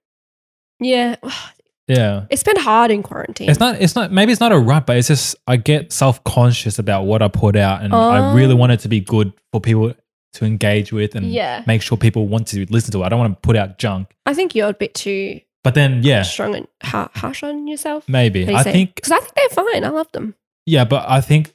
yeah, 0.80 1.16
Yeah. 1.88 2.26
It's 2.30 2.44
been 2.44 2.56
hard 2.58 2.92
in 2.92 3.02
quarantine. 3.02 3.50
It's 3.50 3.60
not. 3.60 3.82
It's 3.82 3.96
not. 3.96 4.12
Maybe 4.12 4.32
it's 4.32 4.40
not 4.40 4.52
a 4.52 4.60
rut, 4.60 4.86
but 4.86 4.98
it's 4.98 5.08
just 5.08 5.36
I 5.48 5.58
get 5.58 5.92
self 5.92 6.24
conscious 6.24 6.78
about 6.78 7.06
what 7.06 7.24
I 7.24 7.28
put 7.30 7.56
out, 7.56 7.82
and 7.82 7.94
I 7.96 8.32
really 8.36 8.54
Oh. 8.54 8.58
want 8.58 8.72
it 8.74 8.80
to 8.82 8.88
be 8.90 9.00
good 9.00 9.34
for 9.52 9.60
people 9.60 9.96
to 10.34 10.46
engage 10.46 10.94
with, 10.94 11.16
and 11.16 11.32
Yeah. 11.32 11.64
make 11.66 11.82
sure 11.82 11.98
people 11.98 12.28
want 12.28 12.46
to 12.50 12.68
listen 12.70 12.92
to 12.92 13.02
it. 13.02 13.06
I 13.08 13.10
don't 13.10 13.18
want 13.18 13.34
to 13.34 13.40
put 13.42 13.56
out 13.56 13.80
junk. 13.80 14.12
I 14.28 14.36
think 14.36 14.54
you're 14.54 14.70
a 14.70 14.74
bit 14.74 14.94
too 14.94 15.42
But 15.64 15.74
then, 15.74 16.04
yeah, 16.04 16.22
strong 16.22 16.54
and 16.56 16.68
ha- 16.84 17.10
harsh 17.16 17.42
on 17.42 17.68
yourself. 17.68 18.04
maybe 18.08 18.48
I 18.54 18.62
think, 18.62 18.94
because 18.94 19.12
I 19.12 19.20
think 19.20 19.34
they're 19.34 19.50
fine. 19.66 19.84
I 19.84 19.90
love 19.90 20.12
them. 20.12 20.36
yeah, 20.68 20.84
but 20.86 21.06
I 21.10 21.22
think 21.22 21.54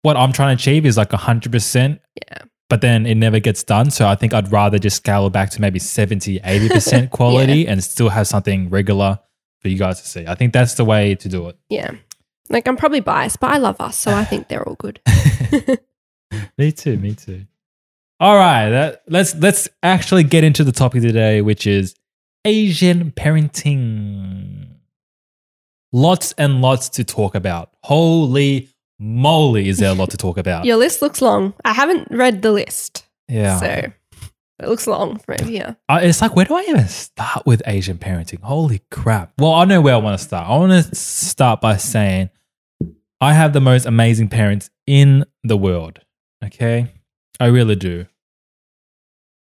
what 0.00 0.16
I'm 0.16 0.32
trying 0.32 0.56
to 0.56 0.60
achieve 0.62 0.86
is 0.86 0.96
like 0.96 1.12
hundred 1.12 1.52
percent. 1.52 2.00
Yeah. 2.26 2.38
But 2.74 2.80
then 2.80 3.06
it 3.06 3.14
never 3.14 3.38
gets 3.38 3.62
done. 3.62 3.92
So 3.92 4.08
I 4.08 4.16
think 4.16 4.34
I'd 4.34 4.50
rather 4.50 4.80
just 4.80 4.96
scale 4.96 5.28
it 5.28 5.32
back 5.32 5.50
to 5.50 5.60
maybe 5.60 5.78
70, 5.78 6.40
80% 6.40 7.10
quality 7.12 7.68
and 7.68 7.84
still 7.84 8.08
have 8.08 8.26
something 8.26 8.68
regular 8.68 9.20
for 9.60 9.68
you 9.68 9.78
guys 9.78 10.02
to 10.02 10.08
see. 10.08 10.26
I 10.26 10.34
think 10.34 10.52
that's 10.52 10.74
the 10.74 10.84
way 10.84 11.14
to 11.14 11.28
do 11.28 11.48
it. 11.50 11.56
Yeah. 11.68 11.92
Like 12.48 12.66
I'm 12.66 12.76
probably 12.76 12.98
biased, 12.98 13.38
but 13.38 13.52
I 13.52 13.58
love 13.58 13.80
us, 13.80 13.96
so 13.96 14.10
I 14.10 14.24
think 14.24 14.48
they're 14.48 14.68
all 14.68 14.74
good. 14.74 14.98
me 16.58 16.72
too. 16.72 16.96
Me 16.96 17.14
too. 17.14 17.46
All 18.18 18.34
right, 18.34 18.68
that, 18.70 19.02
let's 19.06 19.36
let's 19.36 19.68
actually 19.84 20.24
get 20.24 20.42
into 20.42 20.64
the 20.64 20.72
topic 20.72 21.02
today, 21.02 21.42
which 21.42 21.68
is 21.68 21.94
Asian 22.44 23.12
parenting. 23.12 24.66
Lots 25.92 26.34
and 26.38 26.60
lots 26.60 26.88
to 26.88 27.04
talk 27.04 27.36
about. 27.36 27.70
Holy 27.84 28.68
moly, 29.04 29.68
is 29.68 29.78
there 29.78 29.90
a 29.90 29.94
lot 29.94 30.10
to 30.10 30.16
talk 30.16 30.38
about? 30.38 30.64
Your 30.64 30.76
list 30.76 31.02
looks 31.02 31.20
long. 31.20 31.54
I 31.64 31.72
haven't 31.72 32.08
read 32.10 32.42
the 32.42 32.52
list, 32.52 33.06
Yeah, 33.28 33.58
so 33.60 33.66
it 33.66 34.68
looks 34.68 34.86
long 34.86 35.18
from 35.18 35.46
here. 35.46 35.76
Uh, 35.88 36.00
it's 36.02 36.20
like 36.22 36.34
where 36.34 36.44
do 36.46 36.54
I 36.54 36.62
even 36.62 36.88
start 36.88 37.44
with 37.46 37.62
Asian 37.66 37.98
parenting? 37.98 38.40
Holy 38.42 38.80
crap! 38.90 39.32
Well, 39.38 39.52
I 39.52 39.64
know 39.64 39.80
where 39.80 39.94
I 39.94 39.98
want 39.98 40.18
to 40.18 40.24
start. 40.24 40.48
I 40.48 40.56
want 40.56 40.72
to 40.72 40.94
start 40.94 41.60
by 41.60 41.76
saying 41.76 42.30
I 43.20 43.34
have 43.34 43.52
the 43.52 43.60
most 43.60 43.86
amazing 43.86 44.28
parents 44.28 44.70
in 44.86 45.24
the 45.42 45.56
world. 45.56 46.00
Okay, 46.44 46.92
I 47.38 47.46
really 47.46 47.76
do. 47.76 48.06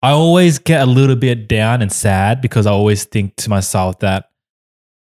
I 0.02 0.10
always 0.10 0.58
get 0.58 0.82
a 0.82 0.86
little 0.86 1.16
bit 1.16 1.48
down 1.48 1.80
and 1.80 1.90
sad 1.90 2.42
because 2.42 2.66
I 2.66 2.72
always 2.72 3.04
think 3.04 3.36
to 3.36 3.48
myself 3.48 4.00
that, 4.00 4.28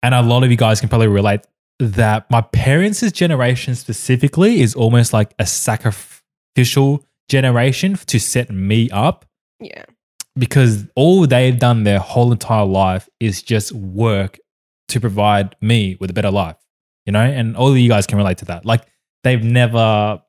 and 0.02 0.14
a 0.14 0.22
lot 0.22 0.42
of 0.42 0.50
you 0.50 0.56
guys 0.56 0.80
can 0.80 0.88
probably 0.88 1.08
relate 1.08 1.42
that 1.78 2.30
my 2.30 2.40
parents' 2.40 3.10
generation 3.12 3.74
specifically 3.74 4.60
is 4.60 4.74
almost 4.74 5.12
like 5.12 5.34
a 5.38 5.46
sacrificial 5.46 7.04
generation 7.28 7.96
to 8.06 8.18
set 8.18 8.50
me 8.50 8.88
up 8.90 9.24
Yeah. 9.60 9.84
because 10.38 10.86
all 10.94 11.26
they've 11.26 11.58
done 11.58 11.84
their 11.84 11.98
whole 11.98 12.32
entire 12.32 12.64
life 12.64 13.08
is 13.20 13.42
just 13.42 13.72
work 13.72 14.38
to 14.88 15.00
provide 15.00 15.56
me 15.60 15.96
with 16.00 16.10
a 16.10 16.12
better 16.12 16.30
life, 16.30 16.56
you 17.04 17.12
know? 17.12 17.20
And 17.20 17.56
all 17.56 17.70
of 17.72 17.76
you 17.76 17.88
guys 17.88 18.06
can 18.06 18.18
relate 18.18 18.38
to 18.38 18.44
that. 18.46 18.64
Like 18.64 18.86
they've 19.24 19.42
never 19.42 20.22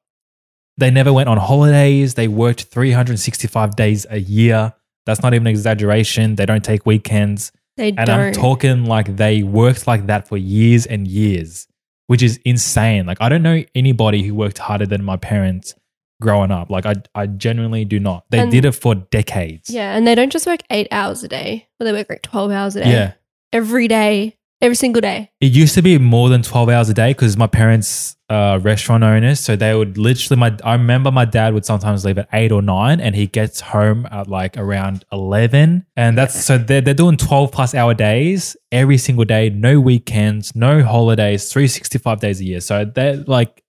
they 0.79 0.91
never 0.91 1.11
went 1.11 1.27
on 1.27 1.37
holidays. 1.37 2.13
They 2.13 2.27
worked 2.27 2.63
365 2.65 3.75
days 3.75 4.05
a 4.11 4.19
year. 4.19 4.73
That's 5.07 5.23
not 5.23 5.33
even 5.33 5.47
an 5.47 5.51
exaggeration. 5.51 6.35
They 6.35 6.45
don't 6.45 6.63
take 6.63 6.85
weekends. 6.85 7.51
They 7.77 7.89
And 7.89 7.97
don't. 8.07 8.09
I'm 8.19 8.33
talking 8.33 8.85
like 8.85 9.15
they 9.15 9.43
worked 9.43 9.87
like 9.87 10.07
that 10.07 10.27
for 10.27 10.35
years 10.37 10.85
and 10.85 11.07
years, 11.07 11.67
which 12.07 12.21
is 12.23 12.39
insane. 12.45 13.05
Like 13.05 13.17
I 13.21 13.29
don't 13.29 13.43
know 13.43 13.63
anybody 13.75 14.23
who 14.23 14.33
worked 14.35 14.57
harder 14.57 14.85
than 14.85 15.03
my 15.03 15.17
parents 15.17 15.73
growing 16.21 16.49
up. 16.51 16.69
Like 16.71 16.85
I 16.85 16.95
I 17.15 17.27
genuinely 17.27 17.85
do 17.85 17.99
not. 17.99 18.25
They 18.31 18.39
And- 18.39 18.51
did 18.51 18.65
it 18.65 18.71
for 18.73 18.95
decades. 18.95 19.69
yeah, 19.69 19.95
and 19.95 20.07
they 20.07 20.15
don't 20.15 20.31
just 20.31 20.47
work 20.47 20.61
eight 20.71 20.87
hours 20.91 21.23
a 21.23 21.27
day, 21.27 21.67
but 21.77 21.85
they 21.85 21.91
work 21.93 22.07
like 22.09 22.21
twelve 22.23 22.51
hours 22.51 22.75
a 22.75 22.83
day. 22.83 22.91
Yeah. 22.91 23.13
Every 23.53 23.87
day, 23.87 24.36
every 24.61 24.75
single 24.75 25.01
day. 25.01 25.31
It 25.39 25.51
used 25.51 25.75
to 25.75 25.81
be 25.81 25.97
more 25.97 26.29
than 26.29 26.41
12 26.41 26.69
hours 26.69 26.89
a 26.89 26.93
day 26.93 27.11
because 27.11 27.37
my 27.37 27.47
parents 27.47 28.15
uh 28.29 28.59
restaurant 28.61 29.03
owners. 29.03 29.39
So 29.39 29.55
they 29.55 29.73
would 29.73 29.97
literally 29.97 30.39
my 30.39 30.57
I 30.63 30.73
remember 30.73 31.11
my 31.11 31.25
dad 31.25 31.53
would 31.53 31.65
sometimes 31.65 32.03
leave 32.03 32.17
at 32.17 32.27
eight 32.33 32.51
or 32.51 32.61
nine 32.61 32.99
and 32.99 33.15
he 33.15 33.27
gets 33.27 33.61
home 33.61 34.05
at 34.11 34.27
like 34.27 34.57
around 34.57 35.05
11. 35.11 35.85
And 35.95 36.17
that's 36.17 36.43
so 36.43 36.57
they're, 36.57 36.81
they're 36.81 36.93
doing 36.93 37.17
12 37.17 37.51
plus 37.51 37.73
hour 37.73 37.93
days 37.93 38.57
every 38.71 38.97
single 38.97 39.25
day, 39.25 39.49
no 39.49 39.79
weekends, 39.79 40.55
no 40.55 40.83
holidays, 40.83 41.51
365 41.51 42.19
days 42.19 42.41
a 42.41 42.45
year. 42.45 42.59
So 42.59 42.83
they're 42.83 43.17
like, 43.27 43.63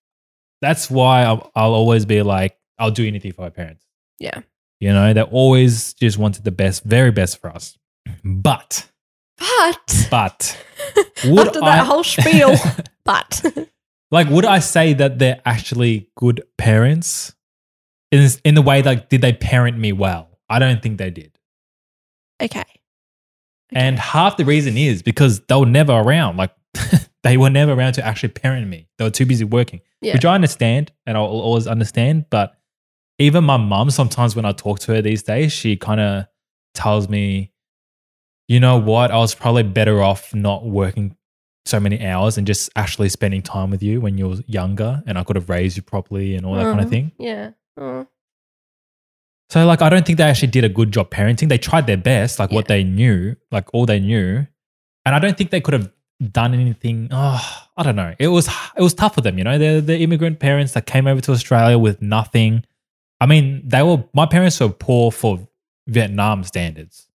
that's 0.60 0.90
why 0.90 1.22
I'll, 1.22 1.50
I'll 1.54 1.74
always 1.74 2.04
be 2.04 2.22
like, 2.22 2.56
I'll 2.78 2.90
do 2.90 3.06
anything 3.06 3.32
for 3.32 3.42
my 3.42 3.50
parents. 3.50 3.84
Yeah. 4.18 4.40
You 4.80 4.92
know, 4.92 5.12
they 5.12 5.22
always 5.22 5.94
just 5.94 6.18
wanted 6.18 6.44
the 6.44 6.50
best, 6.50 6.84
very 6.84 7.10
best 7.10 7.40
for 7.40 7.50
us. 7.50 7.76
But, 8.24 8.88
But 9.38 10.08
but, 10.10 10.64
would 11.26 11.46
after 11.48 11.60
that 11.60 11.80
I- 11.80 11.84
whole 11.84 12.04
spiel, 12.04 12.54
but 13.04 13.42
Like, 14.10 14.28
would 14.30 14.46
I 14.46 14.60
say 14.60 14.94
that 14.94 15.18
they're 15.18 15.40
actually 15.44 16.08
good 16.16 16.42
parents? 16.56 17.34
In, 18.10 18.26
in 18.42 18.54
the 18.54 18.62
way, 18.62 18.82
like, 18.82 19.10
did 19.10 19.20
they 19.20 19.34
parent 19.34 19.76
me 19.78 19.92
well? 19.92 20.38
I 20.48 20.58
don't 20.58 20.82
think 20.82 20.96
they 20.96 21.10
did. 21.10 21.38
okay. 22.42 22.64
And 23.70 23.98
half 23.98 24.38
the 24.38 24.46
reason 24.46 24.78
is 24.78 25.02
because 25.02 25.40
they 25.40 25.54
were 25.56 25.66
never 25.66 25.92
around. 25.92 26.38
Like, 26.38 26.52
they 27.22 27.36
were 27.36 27.50
never 27.50 27.72
around 27.74 27.92
to 27.94 28.06
actually 28.06 28.30
parent 28.30 28.66
me. 28.66 28.88
They 28.96 29.04
were 29.04 29.10
too 29.10 29.26
busy 29.26 29.44
working, 29.44 29.82
Yeah. 30.00 30.14
which 30.14 30.24
I 30.24 30.34
understand 30.34 30.90
and 31.06 31.18
I'll 31.18 31.24
always 31.26 31.66
understand. 31.66 32.24
But 32.30 32.54
even 33.18 33.44
my 33.44 33.58
mum, 33.58 33.90
sometimes 33.90 34.34
when 34.34 34.46
I 34.46 34.52
talk 34.52 34.78
to 34.80 34.94
her 34.94 35.02
these 35.02 35.22
days, 35.22 35.52
she 35.52 35.76
kind 35.76 36.00
of 36.00 36.24
tells 36.72 37.10
me, 37.10 37.52
you 38.48 38.58
know 38.60 38.78
what? 38.78 39.10
I 39.10 39.18
was 39.18 39.34
probably 39.34 39.62
better 39.62 40.02
off 40.02 40.34
not 40.34 40.64
working 40.64 41.14
so 41.66 41.78
many 41.78 42.04
hours 42.06 42.38
and 42.38 42.46
just 42.46 42.70
actually 42.76 43.10
spending 43.10 43.42
time 43.42 43.70
with 43.70 43.82
you 43.82 44.00
when 44.00 44.16
you 44.16 44.28
were 44.30 44.36
younger 44.46 45.02
and 45.06 45.18
I 45.18 45.22
could 45.24 45.36
have 45.36 45.48
raised 45.50 45.76
you 45.76 45.82
properly 45.82 46.34
and 46.34 46.46
all 46.46 46.54
that 46.54 46.62
kind 46.64 46.80
of 46.80 46.86
Uh-huh. 46.86 46.90
thing. 46.90 47.12
Yeah. 47.18 47.50
Oh. 47.76 48.06
So, 49.50 49.64
like, 49.66 49.80
I 49.82 49.88
don't 49.88 50.04
think 50.04 50.18
they 50.18 50.24
actually 50.24 50.48
did 50.48 50.64
a 50.64 50.68
good 50.68 50.92
job 50.92 51.10
parenting. 51.10 51.48
They 51.48 51.58
tried 51.58 51.86
their 51.86 51.96
best, 51.96 52.38
like 52.38 52.50
what 52.50 52.68
they 52.68 52.84
knew, 52.84 53.34
like 53.50 53.72
all 53.72 53.86
they 53.86 53.98
knew, 54.00 54.46
and 55.06 55.14
I 55.14 55.18
don't 55.18 55.38
think 55.38 55.50
they 55.50 55.60
could 55.62 55.72
have 55.74 55.90
done 56.32 56.52
anything. 56.52 57.08
Oh, 57.10 57.40
I 57.76 57.82
don't 57.82 57.96
know. 57.96 58.14
It 58.18 58.28
was 58.28 58.48
it 58.76 58.82
was 58.82 58.92
tough 58.92 59.14
for 59.14 59.22
them, 59.22 59.38
you 59.38 59.44
know. 59.44 59.56
They're 59.56 59.80
the 59.80 59.98
immigrant 60.00 60.38
parents 60.38 60.72
that 60.72 60.84
came 60.86 61.06
over 61.06 61.20
to 61.22 61.32
Australia 61.32 61.78
with 61.78 62.02
nothing. 62.02 62.64
I 63.20 63.26
mean, 63.26 63.62
they 63.66 63.82
were 63.82 64.04
my 64.12 64.26
parents 64.26 64.60
were 64.60 64.68
poor 64.68 65.10
for 65.10 65.48
Vietnam 65.86 66.44
standards, 66.44 67.07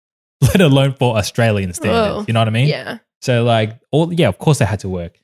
let 0.55 0.61
alone 0.61 0.95
for 0.95 1.17
Australian 1.17 1.73
standards. 1.73 2.17
Whoa. 2.17 2.25
You 2.27 2.35
know 2.35 2.41
what 2.41 2.49
I 2.49 2.53
mean? 2.53 2.69
Yeah. 2.69 2.99
So 3.21 3.45
like, 3.45 3.79
all 3.91 4.13
yeah, 4.13 4.29
of 4.29 4.39
course 4.39 4.59
they 4.59 4.65
had 4.65 4.81
to 4.81 4.89
work. 4.89 5.19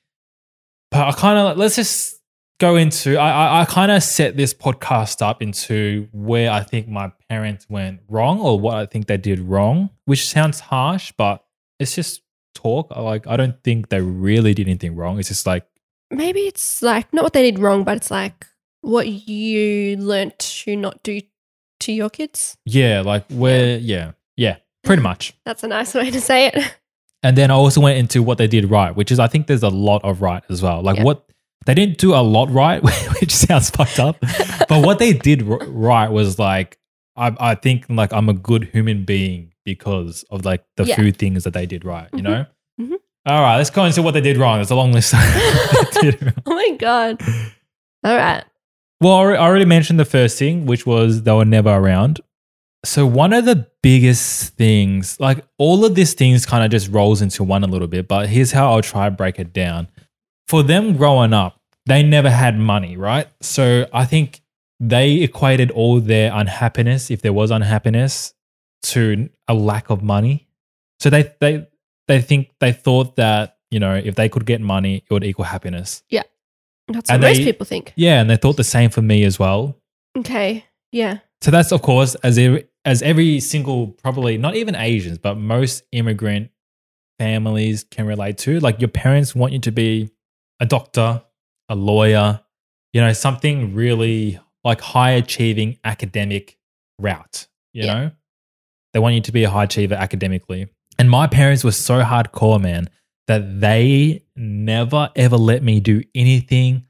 But 0.90 1.08
I 1.08 1.12
kind 1.12 1.38
of 1.38 1.58
let's 1.58 1.76
just 1.76 2.20
go 2.60 2.76
into. 2.76 3.18
I 3.18 3.30
I, 3.30 3.60
I 3.62 3.64
kind 3.64 3.90
of 3.90 4.02
set 4.02 4.36
this 4.36 4.54
podcast 4.54 5.20
up 5.20 5.42
into 5.42 6.08
where 6.12 6.50
I 6.50 6.62
think 6.62 6.88
my 6.88 7.12
parents 7.28 7.66
went 7.68 8.00
wrong 8.08 8.40
or 8.40 8.58
what 8.58 8.76
I 8.76 8.86
think 8.86 9.06
they 9.06 9.16
did 9.16 9.40
wrong, 9.40 9.90
which 10.06 10.28
sounds 10.28 10.60
harsh, 10.60 11.12
but 11.16 11.44
it's 11.78 11.94
just 11.94 12.22
talk. 12.54 12.94
Like 12.96 13.26
I 13.26 13.36
don't 13.36 13.62
think 13.64 13.88
they 13.88 14.00
really 14.00 14.54
did 14.54 14.68
anything 14.68 14.96
wrong. 14.96 15.18
It's 15.18 15.28
just 15.28 15.46
like 15.46 15.66
Maybe 16.10 16.40
it's 16.42 16.80
like 16.80 17.12
not 17.12 17.24
what 17.24 17.32
they 17.34 17.50
did 17.50 17.58
wrong, 17.58 17.84
but 17.84 17.96
it's 17.98 18.10
like 18.10 18.46
what 18.80 19.08
you 19.08 19.96
learnt 19.96 20.38
to 20.38 20.76
not 20.76 21.02
do 21.02 21.20
to 21.80 21.92
your 21.92 22.08
kids. 22.10 22.56
yeah, 22.64 23.02
like 23.02 23.24
where 23.30 23.76
yeah 23.78 23.78
yeah 23.78 24.12
pretty 24.84 25.02
much. 25.02 25.34
That's 25.44 25.62
a 25.64 25.68
nice 25.68 25.94
way 25.94 26.10
to 26.10 26.20
say 26.20 26.46
it. 26.48 26.74
And 27.24 27.36
then 27.36 27.50
I 27.50 27.54
also 27.54 27.80
went 27.80 27.98
into 27.98 28.22
what 28.22 28.38
they 28.38 28.46
did 28.46 28.70
right, 28.70 28.94
which 28.94 29.10
is 29.10 29.18
I 29.18 29.26
think 29.26 29.48
there's 29.48 29.64
a 29.64 29.68
lot 29.70 30.04
of 30.04 30.22
right 30.22 30.40
as 30.48 30.62
well. 30.62 30.82
Like 30.82 30.98
Yeah. 30.98 31.02
what 31.02 31.24
they 31.66 31.74
didn't 31.74 31.98
do 31.98 32.14
a 32.14 32.22
lot 32.22 32.48
right, 32.48 32.80
which 33.20 33.34
sounds 33.34 33.70
fucked 33.70 33.98
up. 33.98 34.16
But 34.68 34.84
what 34.86 35.00
they 35.00 35.14
did 35.14 35.42
right 35.42 36.08
was 36.12 36.38
like 36.38 36.78
I, 37.16 37.34
I 37.40 37.54
think 37.56 37.86
like 37.88 38.12
I'm 38.12 38.28
a 38.28 38.32
good 38.34 38.70
human 38.72 39.04
being 39.04 39.52
because 39.64 40.24
of 40.30 40.44
like 40.44 40.64
the 40.76 40.84
Yeah. 40.84 40.94
food 40.94 41.16
things 41.16 41.42
that 41.42 41.54
they 41.54 41.66
did 41.66 41.84
right. 41.84 42.08
You 42.12 42.20
Mhm. 42.20 42.22
know. 42.22 42.46
Mhm. 42.80 42.96
All 43.26 43.42
right, 43.42 43.56
let's 43.56 43.70
go 43.70 43.84
into 43.84 44.00
what 44.00 44.12
they 44.14 44.20
did 44.20 44.36
wrong. 44.36 44.58
There's 44.58 44.70
a 44.70 44.76
long 44.76 44.92
list. 44.92 45.12
Oh 45.16 46.32
my 46.46 46.76
god. 46.78 47.20
All 48.04 48.16
right. 48.16 48.44
Well, 49.00 49.12
I 49.14 49.36
already 49.36 49.64
mentioned 49.64 49.98
the 49.98 50.04
first 50.04 50.38
thing, 50.38 50.66
which 50.66 50.86
was 50.86 51.22
they 51.24 51.32
were 51.32 51.44
never 51.44 51.70
around. 51.70 52.20
So 52.84 53.06
one 53.06 53.32
of 53.32 53.44
the 53.44 53.66
biggest 53.82 54.54
things, 54.54 55.18
like 55.18 55.44
all 55.58 55.84
of 55.84 55.94
these 55.94 56.14
things 56.14 56.46
kind 56.46 56.64
of 56.64 56.70
just 56.70 56.88
rolls 56.90 57.20
into 57.20 57.42
one 57.42 57.64
a 57.64 57.66
little 57.66 57.88
bit, 57.88 58.06
but 58.06 58.28
here's 58.28 58.52
how 58.52 58.72
I'll 58.72 58.82
try 58.82 59.08
and 59.08 59.16
break 59.16 59.38
it 59.38 59.52
down. 59.52 59.88
For 60.46 60.62
them 60.62 60.96
growing 60.96 61.32
up, 61.32 61.60
they 61.86 62.02
never 62.02 62.30
had 62.30 62.58
money, 62.58 62.96
right? 62.96 63.26
So 63.40 63.86
I 63.92 64.04
think 64.04 64.42
they 64.78 65.14
equated 65.22 65.70
all 65.72 66.00
their 66.00 66.32
unhappiness, 66.32 67.10
if 67.10 67.22
there 67.22 67.32
was 67.32 67.50
unhappiness, 67.50 68.32
to 68.82 69.28
a 69.48 69.54
lack 69.54 69.90
of 69.90 70.02
money. 70.02 70.46
So 71.00 71.10
they 71.10 71.32
they 71.40 71.66
they 72.06 72.20
think 72.20 72.50
they 72.60 72.72
thought 72.72 73.16
that, 73.16 73.56
you 73.70 73.80
know, 73.80 73.94
if 73.94 74.14
they 74.14 74.28
could 74.28 74.46
get 74.46 74.60
money, 74.60 75.04
it 75.08 75.12
would 75.12 75.24
equal 75.24 75.44
happiness. 75.44 76.02
Yeah. 76.10 76.22
That's 76.86 77.10
And 77.10 77.22
what 77.22 77.30
most 77.30 77.42
people 77.42 77.66
think. 77.66 77.92
Yeah, 77.96 78.20
and 78.20 78.30
they 78.30 78.36
thought 78.36 78.56
the 78.56 78.64
same 78.64 78.90
for 78.90 79.02
me 79.02 79.24
as 79.24 79.38
well. 79.38 79.76
Okay. 80.16 80.64
Yeah. 80.90 81.18
So 81.42 81.50
that's 81.50 81.72
of 81.72 81.82
course 81.82 82.14
as 82.16 82.36
every, 82.38 82.64
as 82.84 83.02
every 83.02 83.40
single 83.40 83.88
probably 83.88 84.38
not 84.38 84.56
even 84.56 84.74
Asians 84.74 85.18
but 85.18 85.36
most 85.36 85.84
immigrant 85.92 86.50
families 87.18 87.84
can 87.84 88.06
relate 88.06 88.38
to. 88.38 88.60
Like 88.60 88.80
your 88.80 88.88
parents 88.88 89.34
want 89.34 89.52
you 89.52 89.58
to 89.60 89.72
be 89.72 90.10
a 90.60 90.66
doctor, 90.66 91.22
a 91.68 91.74
lawyer, 91.74 92.40
you 92.92 93.00
know, 93.00 93.12
something 93.12 93.74
really 93.74 94.38
like 94.64 94.80
high 94.80 95.10
achieving 95.12 95.78
academic 95.84 96.58
route, 96.98 97.46
you 97.72 97.84
Yeah. 97.84 97.94
know? 97.94 98.10
They 98.92 99.00
want 99.00 99.14
you 99.14 99.20
to 99.22 99.32
be 99.32 99.44
a 99.44 99.50
high 99.50 99.64
achiever 99.64 99.94
academically. 99.94 100.68
And 100.98 101.08
my 101.10 101.26
parents 101.26 101.62
were 101.62 101.72
so 101.72 102.02
hardcore, 102.02 102.60
man, 102.60 102.88
that 103.28 103.60
they 103.60 104.24
never 104.34 105.10
ever 105.14 105.36
let 105.36 105.62
me 105.62 105.78
do 105.80 106.02
anything 106.14 106.86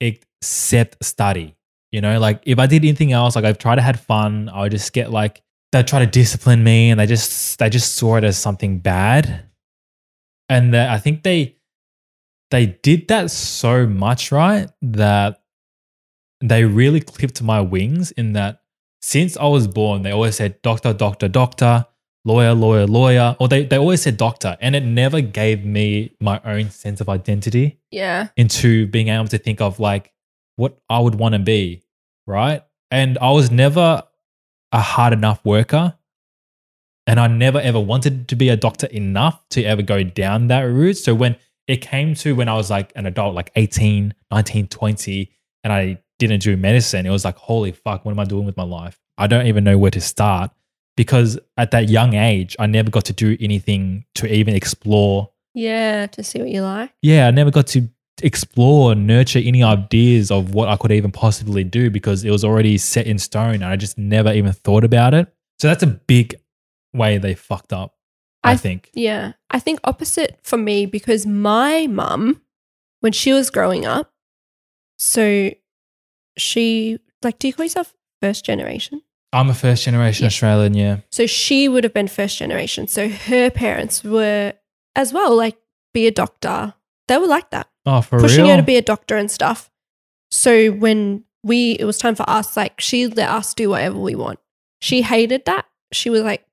except 0.00 1.02
study. 1.04 1.55
You 1.96 2.02
know, 2.02 2.20
like 2.20 2.42
if 2.44 2.58
I 2.58 2.66
did 2.66 2.84
anything 2.84 3.12
else, 3.12 3.36
like 3.36 3.46
I've 3.46 3.56
tried 3.56 3.76
to 3.76 3.80
have 3.80 3.98
fun, 3.98 4.50
I 4.50 4.60
would 4.60 4.72
just 4.72 4.92
get 4.92 5.10
like 5.10 5.40
they 5.72 5.82
try 5.82 6.00
to 6.00 6.06
discipline 6.06 6.62
me 6.62 6.90
and 6.90 7.00
they 7.00 7.06
just 7.06 7.58
they 7.58 7.70
just 7.70 7.94
saw 7.94 8.16
it 8.16 8.24
as 8.24 8.36
something 8.36 8.80
bad. 8.80 9.48
And 10.50 10.74
that 10.74 10.90
I 10.90 10.98
think 10.98 11.22
they 11.22 11.56
they 12.50 12.66
did 12.66 13.08
that 13.08 13.30
so 13.30 13.86
much, 13.86 14.30
right? 14.30 14.68
That 14.82 15.40
they 16.42 16.64
really 16.64 17.00
clipped 17.00 17.40
my 17.42 17.62
wings 17.62 18.10
in 18.10 18.34
that 18.34 18.60
since 19.00 19.38
I 19.38 19.46
was 19.46 19.66
born, 19.66 20.02
they 20.02 20.10
always 20.10 20.36
said 20.36 20.60
doctor, 20.60 20.92
doctor, 20.92 21.28
doctor, 21.28 21.86
lawyer, 22.26 22.52
lawyer, 22.52 22.86
lawyer, 22.86 23.36
or 23.40 23.48
they, 23.48 23.64
they 23.64 23.78
always 23.78 24.02
said 24.02 24.18
doctor. 24.18 24.58
And 24.60 24.76
it 24.76 24.84
never 24.84 25.22
gave 25.22 25.64
me 25.64 26.14
my 26.20 26.42
own 26.44 26.68
sense 26.68 27.00
of 27.00 27.08
identity 27.08 27.78
Yeah. 27.90 28.28
into 28.36 28.86
being 28.86 29.08
able 29.08 29.28
to 29.28 29.38
think 29.38 29.62
of 29.62 29.80
like 29.80 30.12
what 30.56 30.78
I 30.90 30.98
would 30.98 31.14
want 31.14 31.32
to 31.32 31.38
be, 31.38 31.82
right? 32.26 32.62
And 32.90 33.18
I 33.18 33.30
was 33.30 33.50
never 33.50 34.02
a 34.72 34.80
hard 34.80 35.12
enough 35.12 35.44
worker. 35.44 35.94
And 37.06 37.20
I 37.20 37.28
never 37.28 37.60
ever 37.60 37.78
wanted 37.78 38.28
to 38.28 38.36
be 38.36 38.48
a 38.48 38.56
doctor 38.56 38.86
enough 38.88 39.40
to 39.50 39.62
ever 39.62 39.82
go 39.82 40.02
down 40.02 40.48
that 40.48 40.62
route. 40.62 40.96
So 40.96 41.14
when 41.14 41.36
it 41.68 41.76
came 41.80 42.14
to 42.16 42.34
when 42.34 42.48
I 42.48 42.54
was 42.54 42.68
like 42.70 42.92
an 42.96 43.06
adult, 43.06 43.34
like 43.34 43.50
18, 43.54 44.12
19, 44.32 44.66
20, 44.68 45.30
and 45.62 45.72
I 45.72 45.98
didn't 46.18 46.40
do 46.42 46.56
medicine, 46.56 47.06
it 47.06 47.10
was 47.10 47.24
like, 47.24 47.36
holy 47.36 47.72
fuck, 47.72 48.04
what 48.04 48.10
am 48.12 48.18
I 48.18 48.24
doing 48.24 48.44
with 48.44 48.56
my 48.56 48.64
life? 48.64 49.00
I 49.18 49.28
don't 49.28 49.46
even 49.46 49.62
know 49.64 49.78
where 49.78 49.90
to 49.92 50.00
start 50.00 50.50
because 50.96 51.38
at 51.56 51.70
that 51.70 51.88
young 51.88 52.14
age, 52.14 52.56
I 52.58 52.66
never 52.66 52.90
got 52.90 53.04
to 53.06 53.12
do 53.12 53.36
anything 53.40 54.04
to 54.16 54.32
even 54.32 54.54
explore 54.54 55.30
Yeah. 55.54 56.06
To 56.08 56.24
see 56.24 56.40
what 56.40 56.48
you 56.48 56.62
like. 56.62 56.92
yeah, 57.02 57.28
I 57.28 57.30
never 57.30 57.50
got 57.52 57.68
to 57.68 57.88
explore 58.22 58.94
nurture 58.94 59.40
any 59.44 59.62
ideas 59.62 60.30
of 60.30 60.54
what 60.54 60.68
I 60.68 60.76
could 60.76 60.92
even 60.92 61.12
possibly 61.12 61.64
do 61.64 61.90
because 61.90 62.24
it 62.24 62.30
was 62.30 62.44
already 62.44 62.78
set 62.78 63.06
in 63.06 63.18
stone 63.18 63.54
and 63.56 63.64
I 63.64 63.76
just 63.76 63.98
never 63.98 64.32
even 64.32 64.52
thought 64.52 64.84
about 64.84 65.14
it. 65.14 65.32
So 65.58 65.68
that's 65.68 65.82
a 65.82 65.86
big 65.86 66.34
way 66.94 67.18
they 67.18 67.34
fucked 67.34 67.72
up, 67.72 67.94
I, 68.42 68.52
I- 68.52 68.56
think. 68.56 68.90
Yeah. 68.94 69.32
I 69.50 69.58
think 69.58 69.80
opposite 69.84 70.38
for 70.42 70.56
me 70.56 70.86
because 70.86 71.26
my 71.26 71.86
mum, 71.86 72.40
when 73.00 73.12
she 73.12 73.32
was 73.32 73.50
growing 73.50 73.84
up, 73.86 74.12
so 74.98 75.50
she, 76.38 76.98
like, 77.22 77.38
do 77.38 77.48
you 77.48 77.54
call 77.54 77.64
yourself 77.64 77.94
first 78.22 78.44
generation? 78.44 79.02
I'm 79.32 79.50
a 79.50 79.54
first 79.54 79.84
generation 79.84 80.24
Yeah. 80.24 80.28
Australian, 80.28 80.74
yeah. 80.74 80.96
So 81.10 81.26
she 81.26 81.68
would 81.68 81.84
have 81.84 81.92
been 81.92 82.08
first 82.08 82.38
generation. 82.38 82.86
So 82.88 83.08
her 83.08 83.50
parents 83.50 84.02
were 84.02 84.54
as 84.94 85.12
well, 85.12 85.36
like, 85.36 85.56
be 85.92 86.06
a 86.06 86.10
doctor. 86.10 86.74
They 87.08 87.18
were 87.18 87.26
like 87.26 87.50
that, 87.50 87.68
Oh, 87.84 88.00
for 88.00 88.18
pushing 88.18 88.44
real? 88.44 88.50
her 88.54 88.56
to 88.56 88.62
be 88.62 88.76
a 88.76 88.82
doctor 88.82 89.16
and 89.16 89.30
stuff. 89.30 89.70
So 90.30 90.70
when 90.72 91.24
we, 91.44 91.72
it 91.72 91.84
was 91.84 91.98
time 91.98 92.14
for 92.16 92.28
us, 92.28 92.56
like, 92.56 92.80
she 92.80 93.06
let 93.06 93.28
us 93.30 93.54
do 93.54 93.70
whatever 93.70 93.98
we 93.98 94.14
want. 94.14 94.38
She 94.80 95.02
hated 95.02 95.44
that. 95.46 95.66
She 95.92 96.10
was 96.10 96.22
like 96.22 96.44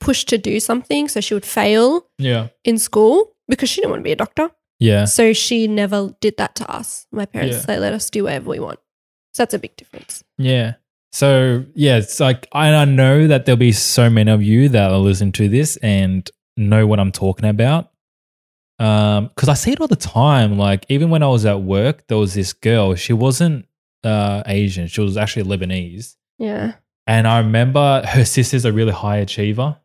pushed 0.00 0.28
to 0.30 0.38
do 0.38 0.60
something. 0.60 1.08
So 1.08 1.20
she 1.20 1.34
would 1.34 1.44
fail 1.44 2.06
yeah. 2.18 2.48
in 2.64 2.78
school 2.78 3.34
because 3.48 3.68
she 3.68 3.80
didn't 3.80 3.90
want 3.90 4.00
to 4.00 4.04
be 4.04 4.12
a 4.12 4.16
doctor. 4.16 4.50
Yeah. 4.80 5.04
So 5.04 5.32
she 5.32 5.66
never 5.68 6.14
did 6.20 6.36
that 6.38 6.54
to 6.56 6.70
us. 6.70 7.06
My 7.12 7.26
parents, 7.26 7.56
Yeah. 7.58 7.62
they 7.66 7.78
let 7.78 7.92
us 7.92 8.08
do 8.08 8.24
whatever 8.24 8.48
we 8.50 8.60
want. 8.60 8.78
So 9.34 9.42
that's 9.42 9.54
a 9.54 9.58
big 9.58 9.76
difference. 9.76 10.24
Yeah. 10.38 10.74
So 11.12 11.64
yeah, 11.74 11.98
it's 11.98 12.20
like 12.20 12.48
I, 12.52 12.72
I 12.74 12.84
know 12.84 13.26
that 13.26 13.44
there'll 13.46 13.56
be 13.56 13.72
so 13.72 14.08
many 14.08 14.30
of 14.30 14.42
you 14.42 14.68
that 14.70 14.90
will 14.90 15.02
listen 15.02 15.32
to 15.32 15.48
this 15.48 15.76
and 15.78 16.28
know 16.56 16.86
what 16.86 17.00
I'm 17.00 17.12
talking 17.12 17.48
about. 17.48 17.90
Um, 18.78 19.28
because 19.28 19.48
I 19.48 19.54
see 19.54 19.72
it 19.72 19.80
all 19.80 19.88
the 19.88 19.96
time. 19.96 20.56
Like 20.56 20.86
even 20.88 21.10
when 21.10 21.22
I 21.22 21.28
was 21.28 21.44
at 21.44 21.62
work, 21.62 22.06
there 22.06 22.18
was 22.18 22.34
this 22.34 22.52
girl. 22.52 22.94
She 22.94 23.12
wasn't 23.12 23.66
uh 24.04 24.42
Asian. 24.46 24.86
She 24.86 25.00
was 25.00 25.16
actually 25.16 25.44
Lebanese. 25.44 26.16
Yeah. 26.38 26.74
And 27.06 27.26
I 27.26 27.38
remember 27.38 28.02
her 28.06 28.24
sister's 28.24 28.64
a 28.64 28.72
really 28.72 28.92
high 28.92 29.16
achiever, 29.16 29.78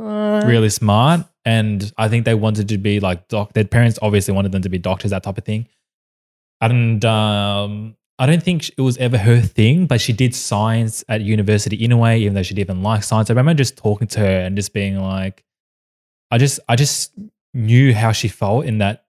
Uh, 0.00 0.42
really 0.46 0.70
smart. 0.70 1.26
And 1.44 1.92
I 1.98 2.08
think 2.08 2.24
they 2.24 2.34
wanted 2.34 2.68
to 2.68 2.78
be 2.78 3.00
like 3.00 3.28
doc. 3.28 3.52
Their 3.52 3.64
parents 3.64 3.98
obviously 4.00 4.32
wanted 4.32 4.52
them 4.52 4.62
to 4.62 4.68
be 4.68 4.78
doctors, 4.78 5.10
that 5.10 5.24
type 5.24 5.36
of 5.36 5.44
thing. 5.44 5.66
And 6.60 7.04
um, 7.04 7.96
I 8.18 8.26
don't 8.26 8.42
think 8.42 8.68
it 8.68 8.80
was 8.80 8.96
ever 8.98 9.18
her 9.18 9.40
thing, 9.40 9.86
but 9.86 10.00
she 10.00 10.12
did 10.12 10.34
science 10.34 11.04
at 11.08 11.20
university 11.22 11.74
in 11.84 11.90
a 11.90 11.96
way, 11.96 12.20
even 12.20 12.34
though 12.34 12.44
she 12.44 12.54
didn't 12.54 12.70
even 12.70 12.82
like 12.84 13.02
science. 13.02 13.28
I 13.28 13.32
remember 13.32 13.54
just 13.54 13.76
talking 13.76 14.06
to 14.08 14.20
her 14.20 14.40
and 14.40 14.54
just 14.54 14.72
being 14.72 14.96
like, 15.00 15.44
I 16.30 16.38
just, 16.38 16.60
I 16.68 16.76
just 16.76 17.12
knew 17.54 17.94
how 17.94 18.12
she 18.12 18.28
felt 18.28 18.64
in 18.64 18.78
that 18.78 19.04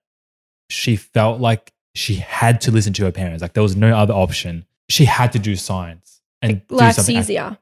she 0.70 0.96
felt 0.96 1.40
like 1.40 1.72
she 1.94 2.16
had 2.16 2.60
to 2.62 2.70
listen 2.70 2.92
to 2.94 3.04
her 3.04 3.12
parents. 3.12 3.42
Like 3.42 3.52
there 3.54 3.62
was 3.62 3.76
no 3.76 3.96
other 3.96 4.14
option. 4.14 4.64
She 4.88 5.04
had 5.04 5.32
to 5.32 5.38
do 5.38 5.56
science 5.56 6.20
and 6.42 6.66
do 6.68 6.74
Life's 6.76 6.96
something 6.96 7.16
easier. 7.16 7.56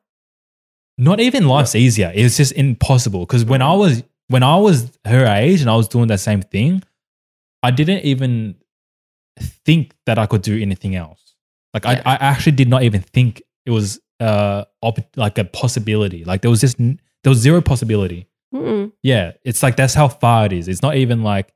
not 0.98 1.20
even 1.20 1.46
life's 1.46 1.74
easier. 1.74 2.10
It's 2.14 2.36
just 2.36 2.52
impossible. 2.52 3.20
Because 3.26 3.44
when 3.44 3.62
I 3.62 3.74
was 3.74 4.02
when 4.28 4.42
I 4.42 4.56
was 4.56 4.90
her 5.04 5.26
age 5.26 5.60
and 5.60 5.68
I 5.70 5.76
was 5.76 5.88
doing 5.88 6.08
that 6.08 6.20
same 6.20 6.42
thing, 6.42 6.82
I 7.62 7.70
didn't 7.70 8.04
even 8.04 8.56
think 9.38 9.94
that 10.06 10.18
I 10.18 10.26
could 10.26 10.42
do 10.42 10.60
anything 10.60 10.94
else. 10.96 11.34
Like 11.74 11.84
Yeah. 11.84 12.02
I, 12.04 12.12
I 12.12 12.16
actually 12.16 12.52
did 12.52 12.68
not 12.68 12.82
even 12.82 13.02
think 13.02 13.42
it 13.66 13.70
was 13.70 14.00
uh 14.20 14.64
op- 14.80 15.16
like 15.16 15.38
a 15.38 15.44
possibility. 15.44 16.24
Like 16.24 16.42
there 16.42 16.50
was 16.50 16.60
just 16.60 16.80
n- 16.80 17.00
there 17.22 17.30
was 17.30 17.38
zero 17.38 17.60
possibility. 17.60 18.26
Mm-mm. 18.52 18.92
Yeah, 19.02 19.32
it's 19.44 19.62
like 19.62 19.76
that's 19.76 19.94
how 19.94 20.08
far 20.08 20.46
it 20.46 20.52
is. 20.52 20.68
It's 20.68 20.82
not 20.82 20.96
even 20.96 21.22
like 21.22 21.52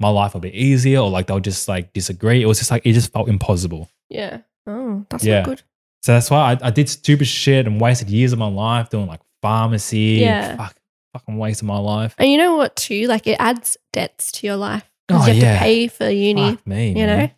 my 0.00 0.08
life 0.08 0.34
will 0.34 0.40
be 0.40 0.56
easier 0.56 1.00
or 1.00 1.10
like 1.10 1.26
they'll 1.26 1.40
just 1.40 1.66
like 1.68 1.92
disagree. 1.92 2.42
It 2.42 2.46
was 2.46 2.58
just 2.58 2.70
like 2.70 2.86
it 2.86 2.92
just 2.92 3.12
felt 3.12 3.28
impossible. 3.28 3.88
Yeah. 4.08 4.38
Oh, 4.66 5.04
that's 5.10 5.24
Yeah. 5.24 5.38
not 5.40 5.44
good. 5.46 5.62
So 6.02 6.12
that's 6.12 6.30
why 6.30 6.52
I, 6.52 6.68
I 6.68 6.70
did 6.70 6.88
stupid 6.88 7.26
shit 7.26 7.66
and 7.66 7.80
wasted 7.80 8.08
years 8.08 8.32
of 8.32 8.38
my 8.38 8.48
life 8.48 8.88
doing 8.90 9.06
like 9.08 9.20
pharmacy. 9.42 10.18
Yeah. 10.20 10.56
Fuck, 10.56 10.76
fucking 11.12 11.36
waste 11.38 11.62
of 11.62 11.66
my 11.68 11.78
life. 11.78 12.14
And 12.18 12.30
you 12.30 12.36
know 12.38 12.54
what, 12.56 12.76
too? 12.76 13.06
Like 13.08 13.26
it 13.26 13.36
adds 13.40 13.76
debts 13.92 14.30
to 14.32 14.46
your 14.46 14.56
life. 14.56 14.88
'Cause 15.08 15.22
Oh, 15.28 15.32
you 15.32 15.34
have 15.34 15.42
yeah. 15.42 15.54
to 15.54 15.58
pay 15.64 15.88
for 15.88 16.08
uni, 16.10 16.50
Fuck 16.56 16.66
me. 16.66 16.88
you 16.90 16.94
man. 16.94 17.18
know? 17.18 17.30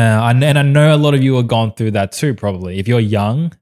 Uh, 0.00 0.30
and, 0.30 0.42
and 0.42 0.58
I 0.58 0.62
know 0.62 0.94
a 0.94 0.96
lot 0.96 1.12
of 1.12 1.22
you 1.22 1.34
have 1.36 1.48
gone 1.48 1.74
through 1.74 1.90
that 1.92 2.12
too, 2.12 2.34
probably. 2.34 2.78
If 2.78 2.88
you're 2.88 3.00
young 3.00 3.52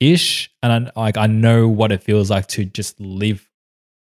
ish, 0.00 0.50
and 0.62 0.90
I, 0.96 1.00
like 1.00 1.16
I 1.16 1.26
know 1.28 1.68
what 1.68 1.92
it 1.92 2.02
feels 2.02 2.30
like 2.30 2.48
to 2.48 2.64
just 2.64 2.98
live 2.98 3.46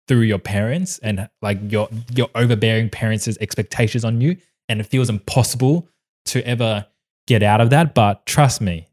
through 0.07 0.21
your 0.21 0.39
parents 0.39 0.99
and 0.99 1.29
like 1.41 1.59
your 1.71 1.89
your 2.13 2.29
overbearing 2.35 2.89
parents' 2.89 3.27
expectations 3.39 4.05
on 4.05 4.21
you, 4.21 4.37
and 4.69 4.79
it 4.79 4.85
feels 4.85 5.09
impossible 5.09 5.87
to 6.25 6.45
ever 6.47 6.85
get 7.27 7.43
out 7.43 7.61
of 7.61 7.69
that. 7.71 7.93
But 7.95 8.25
trust 8.25 8.61
me, 8.61 8.87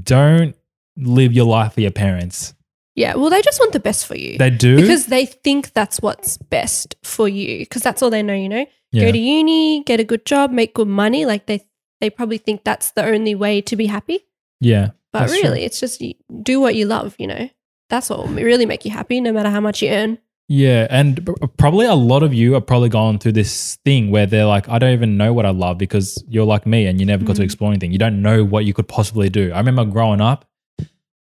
don't 0.00 0.54
live 0.96 1.32
your 1.32 1.46
life 1.46 1.74
for 1.74 1.80
your 1.80 1.90
parents. 1.90 2.54
Yeah. 2.94 3.16
Well, 3.16 3.28
they 3.30 3.42
just 3.42 3.58
want 3.58 3.72
the 3.72 3.80
best 3.80 4.06
for 4.06 4.16
you. 4.16 4.38
They 4.38 4.50
do 4.50 4.76
because 4.76 5.06
they 5.06 5.26
think 5.26 5.72
that's 5.72 6.00
what's 6.00 6.36
best 6.38 6.94
for 7.02 7.28
you 7.28 7.58
because 7.58 7.82
that's 7.82 8.02
all 8.02 8.10
they 8.10 8.22
know, 8.22 8.34
you 8.34 8.48
know? 8.48 8.66
Yeah. 8.92 9.06
Go 9.06 9.12
to 9.12 9.18
uni, 9.18 9.82
get 9.82 9.98
a 9.98 10.04
good 10.04 10.24
job, 10.24 10.52
make 10.52 10.74
good 10.74 10.86
money. 10.86 11.26
Like 11.26 11.46
they, 11.46 11.66
they 12.00 12.08
probably 12.10 12.38
think 12.38 12.62
that's 12.62 12.92
the 12.92 13.04
only 13.04 13.34
way 13.34 13.60
to 13.62 13.74
be 13.74 13.86
happy. 13.86 14.20
yeah. 14.60 14.90
But 15.12 15.20
That's 15.20 15.32
true. 15.34 15.42
really, 15.42 15.62
it's 15.64 15.78
just 15.78 16.02
do 16.42 16.60
what 16.60 16.74
you 16.74 16.86
love, 16.86 17.14
you 17.18 17.28
know? 17.28 17.48
That's 17.88 18.10
what 18.10 18.18
will 18.18 18.26
really 18.34 18.66
make 18.66 18.84
you 18.84 18.90
happy, 18.90 19.20
no 19.20 19.32
matter 19.32 19.48
how 19.48 19.60
much 19.60 19.80
you 19.80 19.90
earn. 19.90 20.18
Yeah, 20.48 20.86
and 20.90 21.26
probably 21.56 21.86
a 21.86 21.94
lot 21.94 22.22
of 22.22 22.34
you 22.34 22.54
are 22.54 22.60
probably 22.60 22.90
gone 22.90 23.18
through 23.18 23.32
this 23.32 23.76
thing 23.84 24.10
where 24.10 24.26
they're 24.26 24.44
like, 24.44 24.68
I 24.68 24.78
don't 24.78 24.92
even 24.92 25.16
know 25.16 25.32
what 25.32 25.46
I 25.46 25.50
love 25.50 25.78
because 25.78 26.22
you're 26.28 26.44
like 26.44 26.66
me 26.66 26.86
and 26.86 27.00
you 27.00 27.06
never 27.06 27.24
got 27.24 27.36
to 27.36 27.42
Mm. 27.42 27.46
explore 27.46 27.70
anything. 27.70 27.92
You 27.92 27.98
don't 27.98 28.20
know 28.20 28.44
what 28.44 28.66
you 28.66 28.74
could 28.74 28.86
possibly 28.86 29.30
do. 29.30 29.52
I 29.52 29.58
remember 29.58 29.86
growing 29.86 30.20
up, 30.20 30.44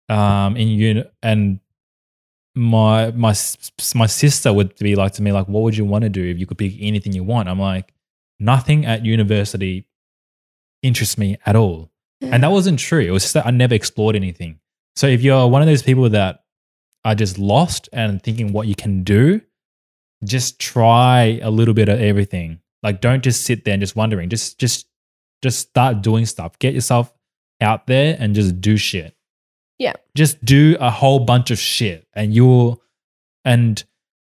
um, 0.08 0.56
in 0.56 0.68
uni, 0.68 1.04
and 1.22 1.60
my 2.56 3.10
my 3.12 3.34
my 3.94 4.06
sister 4.06 4.52
would 4.52 4.76
be 4.76 4.94
like 4.96 5.12
to 5.12 5.22
me 5.22 5.32
like, 5.32 5.48
"What 5.48 5.62
would 5.62 5.76
you 5.76 5.84
want 5.84 6.02
to 6.02 6.08
do 6.10 6.24
if 6.24 6.38
you 6.38 6.46
could 6.46 6.58
pick 6.58 6.74
anything 6.80 7.12
you 7.12 7.24
want?" 7.24 7.48
I'm 7.48 7.58
like, 7.60 7.92
"Nothing 8.38 8.84
at 8.84 9.04
university 9.04 9.86
interests 10.82 11.16
me 11.18 11.36
at 11.46 11.56
all." 11.56 11.90
And 12.20 12.42
that 12.42 12.50
wasn't 12.52 12.78
true. 12.78 13.00
It 13.00 13.10
was 13.10 13.22
just 13.22 13.34
that 13.34 13.46
I 13.46 13.50
never 13.50 13.74
explored 13.74 14.16
anything. 14.16 14.58
So 14.96 15.06
if 15.06 15.22
you're 15.22 15.46
one 15.48 15.62
of 15.62 15.66
those 15.68 15.82
people 15.82 16.08
that 16.10 16.43
are 17.04 17.14
just 17.14 17.38
lost 17.38 17.88
and 17.92 18.22
thinking 18.22 18.52
what 18.52 18.66
you 18.66 18.74
can 18.74 19.04
do, 19.04 19.40
just 20.24 20.58
try 20.58 21.38
a 21.42 21.50
little 21.50 21.74
bit 21.74 21.88
of 21.88 22.00
everything. 22.00 22.60
Like 22.82 23.00
don't 23.00 23.22
just 23.22 23.42
sit 23.42 23.64
there 23.64 23.74
and 23.74 23.80
just 23.80 23.96
wondering. 23.96 24.28
Just 24.28 24.58
just 24.58 24.86
just 25.42 25.58
start 25.58 26.02
doing 26.02 26.26
stuff. 26.26 26.58
Get 26.58 26.74
yourself 26.74 27.12
out 27.60 27.86
there 27.86 28.16
and 28.18 28.34
just 28.34 28.60
do 28.60 28.76
shit. 28.76 29.14
Yeah. 29.78 29.94
Just 30.14 30.44
do 30.44 30.76
a 30.80 30.90
whole 30.90 31.20
bunch 31.20 31.50
of 31.50 31.58
shit 31.58 32.06
and 32.14 32.34
you'll 32.34 32.82
and 33.44 33.82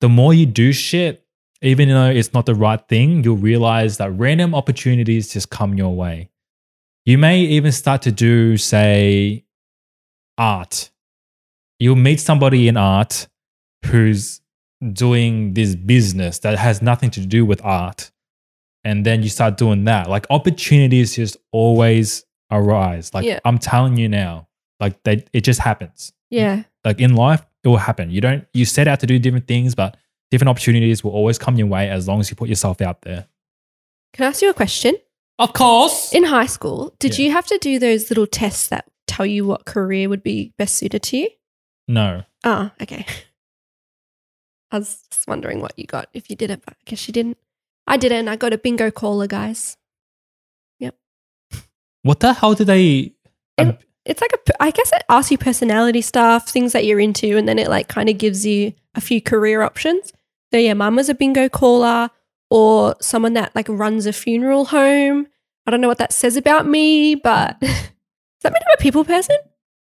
the 0.01 0.09
more 0.09 0.33
you 0.33 0.45
do 0.45 0.73
shit, 0.73 1.25
even 1.61 1.87
though 1.89 2.09
it's 2.09 2.33
not 2.33 2.45
the 2.45 2.55
right 2.55 2.85
thing, 2.87 3.23
you'll 3.23 3.37
realize 3.37 3.97
that 3.97 4.11
random 4.11 4.53
opportunities 4.53 5.31
just 5.31 5.49
come 5.49 5.75
your 5.75 5.95
way. 5.95 6.29
You 7.05 7.17
may 7.17 7.41
even 7.41 7.71
start 7.71 8.01
to 8.03 8.11
do, 8.11 8.57
say, 8.57 9.45
art. 10.37 10.89
You'll 11.83 11.97
meet 11.97 12.19
somebody 12.19 12.67
in 12.69 12.77
art 12.77 13.27
who's 13.85 14.39
doing 14.93 15.53
this 15.53 15.75
business 15.75 16.39
that 16.39 16.57
has 16.57 16.81
nothing 16.81 17.09
to 17.11 17.19
do 17.25 17.45
with 17.45 17.63
art. 17.63 18.11
And 18.85 19.05
then 19.05 19.23
you 19.23 19.29
start 19.29 19.57
doing 19.57 19.83
that. 19.85 20.09
Like 20.09 20.25
opportunities 20.29 21.15
just 21.15 21.37
always 21.51 22.25
arise. 22.51 23.13
Like 23.13 23.25
Yeah. 23.25 23.39
I'm 23.45 23.57
telling 23.57 23.97
you 23.97 24.07
now, 24.09 24.47
like 24.79 25.01
they, 25.03 25.25
it 25.33 25.41
just 25.41 25.59
happens. 25.59 26.13
Yeah. 26.29 26.63
Like 26.85 26.99
in 26.99 27.15
life, 27.15 27.45
it 27.63 27.67
will 27.67 27.77
happen. 27.77 28.09
You 28.11 28.21
don't, 28.21 28.45
you 28.53 28.65
set 28.65 28.87
out 28.87 28.99
to 29.01 29.07
do 29.07 29.19
different 29.19 29.47
things, 29.47 29.75
but 29.75 29.97
different 30.31 30.49
opportunities 30.49 31.03
will 31.03 31.11
always 31.11 31.37
come 31.37 31.57
your 31.57 31.67
way 31.67 31.89
as 31.89 32.07
long 32.07 32.19
as 32.19 32.29
you 32.29 32.35
put 32.35 32.49
yourself 32.49 32.81
out 32.81 33.01
there. 33.03 33.27
Can 34.13 34.25
I 34.25 34.29
ask 34.29 34.41
you 34.41 34.49
a 34.49 34.53
question? 34.53 34.95
Of 35.39 35.53
course. 35.53 36.13
In 36.13 36.23
high 36.25 36.45
school, 36.45 36.95
did 36.99 37.17
Yeah. 37.17 37.25
you 37.25 37.31
have 37.31 37.47
to 37.47 37.57
do 37.57 37.79
those 37.79 38.09
little 38.09 38.27
tests 38.27 38.67
that 38.67 38.85
tell 39.07 39.25
you 39.25 39.45
what 39.45 39.65
career 39.65 40.07
would 40.09 40.23
be 40.23 40.53
best 40.57 40.75
suited 40.77 41.03
to 41.03 41.17
you? 41.17 41.29
No. 41.87 42.23
Oh, 42.43 42.71
okay. 42.81 43.05
I 44.71 44.79
was 44.79 45.03
just 45.11 45.27
wondering 45.27 45.61
what 45.61 45.77
you 45.77 45.85
got 45.85 46.09
if 46.13 46.29
you 46.29 46.35
did 46.35 46.49
it, 46.49 46.61
but 46.65 46.73
I 46.73 46.81
guess 46.85 47.07
you 47.07 47.13
didn't. 47.13 47.37
I 47.85 47.97
didn't. 47.97 48.27
I 48.27 48.35
got 48.35 48.53
a 48.53 48.57
bingo 48.57 48.89
caller, 48.91 49.27
guys. 49.27 49.77
Yep. 50.79 50.95
What 52.01 52.19
the 52.21 52.33
hell 52.33 52.55
did 52.55 52.67
they? 52.67 53.13
um, 53.59 53.77
It's 54.05 54.19
like 54.21 54.31
a. 54.33 54.63
I 54.63 54.71
guess 54.71 54.91
it 54.91 55.03
asks 55.09 55.31
you 55.31 55.37
personality 55.37 56.01
stuff, 56.01 56.49
things 56.49 56.71
that 56.73 56.85
you're 56.85 56.99
into, 56.99 57.37
and 57.37 57.47
then 57.47 57.59
it 57.59 57.69
like 57.69 57.87
kind 57.87 58.09
of 58.09 58.17
gives 58.17 58.45
you 58.45 58.73
a 58.95 59.01
few 59.01 59.21
career 59.21 59.61
options. 59.61 60.11
So 60.51 60.57
yeah, 60.57 60.73
mum 60.73 60.95
was 60.95 61.09
a 61.09 61.13
bingo 61.15 61.49
caller 61.49 62.09
or 62.49 62.95
someone 63.01 63.33
that 63.33 63.55
like 63.55 63.67
runs 63.69 64.05
a 64.05 64.13
funeral 64.13 64.65
home. 64.65 65.27
I 65.67 65.71
don't 65.71 65.81
know 65.81 65.87
what 65.87 65.97
that 65.99 66.13
says 66.13 66.35
about 66.35 66.67
me, 66.67 67.15
but 67.15 67.59
does 67.61 67.69
that 68.41 68.53
mean 68.53 68.61
I'm 68.67 68.75
a 68.77 68.81
people 68.81 69.05
person? 69.05 69.37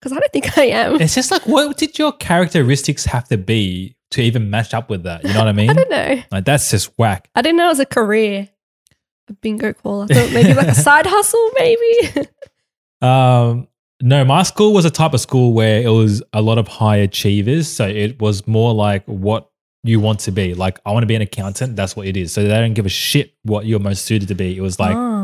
Because 0.00 0.12
I 0.16 0.20
don't 0.20 0.32
think 0.32 0.56
I 0.58 0.64
am. 0.66 1.00
it's 1.00 1.14
just 1.14 1.30
like, 1.30 1.46
what 1.46 1.76
did 1.76 1.98
your 1.98 2.12
characteristics 2.12 3.04
have 3.06 3.26
to 3.28 3.38
be 3.38 3.96
to 4.12 4.20
even 4.22 4.50
match 4.50 4.74
up 4.74 4.90
with 4.90 5.04
that? 5.04 5.24
You 5.24 5.32
know 5.32 5.40
what 5.40 5.48
I 5.48 5.52
mean? 5.52 5.70
I 5.70 5.72
don't 5.74 5.90
know. 5.90 6.22
like 6.30 6.44
that's 6.44 6.70
just 6.70 6.92
whack. 6.98 7.28
I 7.34 7.42
didn't 7.42 7.56
know 7.58 7.66
it 7.66 7.70
was 7.70 7.80
a 7.80 7.86
career. 7.86 8.48
A 9.28 9.32
bingo 9.32 9.72
caller. 9.72 10.06
I 10.10 10.14
thought 10.14 10.32
maybe 10.32 10.54
like 10.54 10.68
a 10.68 10.74
side 10.88 11.06
hustle, 11.06 11.50
maybe. 11.58 12.28
Um, 13.02 13.68
no, 14.02 14.24
my 14.24 14.42
school 14.42 14.72
was 14.72 14.84
a 14.84 14.90
type 14.90 15.12
of 15.14 15.20
school 15.20 15.52
where 15.52 15.82
it 15.82 15.88
was 15.90 16.22
a 16.32 16.40
lot 16.40 16.56
of 16.58 16.66
high 16.68 16.96
achievers. 16.96 17.68
So 17.68 17.86
it 17.86 18.20
was 18.20 18.46
more 18.46 18.72
like 18.74 19.04
what 19.06 19.50
you 19.84 20.00
want 20.00 20.20
to 20.20 20.32
be. 20.32 20.54
Like, 20.54 20.78
I 20.86 20.92
want 20.92 21.02
to 21.02 21.06
be 21.06 21.14
an 21.14 21.22
accountant. 21.22 21.76
That's 21.76 21.94
what 21.94 22.06
it 22.06 22.16
is. 22.16 22.32
So 22.32 22.42
they 22.42 22.48
don't 22.48 22.74
give 22.74 22.86
a 22.86 22.90
shit 22.90 23.34
what 23.42 23.66
you're 23.66 23.78
most 23.78 24.04
suited 24.06 24.28
to 24.28 24.34
be. 24.34 24.56
It 24.56 24.60
was 24.62 24.78
like, 24.80 24.96
Oh. 24.96 25.15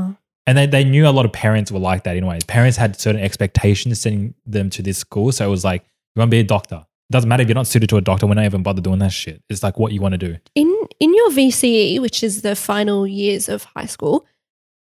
And 0.46 0.58
they, 0.58 0.66
they 0.66 0.84
knew 0.84 1.06
a 1.06 1.10
lot 1.10 1.24
of 1.24 1.32
parents 1.32 1.70
were 1.70 1.78
like 1.78 2.04
that 2.04 2.16
anyway. 2.16 2.38
Parents 2.46 2.76
had 2.76 2.98
certain 3.00 3.20
expectations 3.22 4.00
sending 4.00 4.34
them 4.46 4.70
to 4.70 4.82
this 4.82 4.98
school. 4.98 5.30
So 5.32 5.46
it 5.46 5.50
was 5.50 5.64
like, 5.64 5.82
you 6.14 6.20
want 6.20 6.30
to 6.30 6.34
be 6.34 6.40
a 6.40 6.44
doctor. 6.44 6.76
It 6.76 7.12
doesn't 7.12 7.28
matter 7.28 7.42
if 7.42 7.48
you're 7.48 7.54
not 7.54 7.66
suited 7.66 7.88
to 7.90 7.96
a 7.96 8.00
doctor. 8.00 8.26
We're 8.26 8.34
not 8.34 8.44
even 8.46 8.62
bother 8.62 8.80
doing 8.80 8.98
that 9.00 9.12
shit. 9.12 9.42
It's 9.50 9.62
like 9.62 9.78
what 9.78 9.92
you 9.92 10.00
want 10.00 10.12
to 10.12 10.18
do. 10.18 10.36
in 10.54 10.74
in 10.98 11.14
your 11.14 11.30
VCE, 11.30 12.00
which 12.00 12.22
is 12.22 12.42
the 12.42 12.56
final 12.56 13.06
years 13.06 13.48
of 13.48 13.64
high 13.64 13.86
school, 13.86 14.26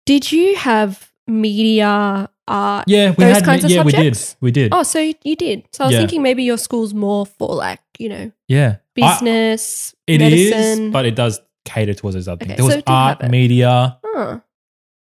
did 0.06 0.32
you 0.32 0.56
have 0.56 1.12
media, 1.28 2.30
art? 2.48 2.86
Yeah, 2.88 3.10
we 3.18 3.24
Those 3.26 3.36
had. 3.36 3.44
kinds 3.46 3.64
of 3.66 3.72
yeah, 3.72 3.84
we 3.84 3.92
did. 3.92 4.18
We 4.40 4.52
did. 4.52 4.74
Oh, 4.74 4.84
so 4.84 5.00
you 5.24 5.36
did. 5.36 5.68
So 5.74 5.84
I 5.84 5.88
was 5.88 5.94
Yeah. 5.94 6.00
thinking 6.00 6.22
maybe 6.24 6.44
your 6.44 6.58
school's 6.58 6.94
more 6.94 7.26
for 7.26 7.54
like 7.56 7.80
you 8.00 8.10
know 8.10 8.32
yeah, 8.48 8.78
I- 8.78 8.80
business, 8.96 9.94
It 10.08 10.22
is, 10.22 10.52
medicine. 10.52 10.92
but 10.92 11.06
it 11.06 11.16
does 11.16 11.40
cater 11.66 11.94
towards 11.94 12.16
those 12.16 12.28
other 12.28 12.44
Okay, 12.44 12.56
things. 12.56 12.58
There 12.58 12.66
was 12.66 12.74
so 12.74 12.80
it 12.80 12.86
did 12.86 12.92
art, 12.92 13.30
media, 13.30 13.98
oh, 14.06 14.42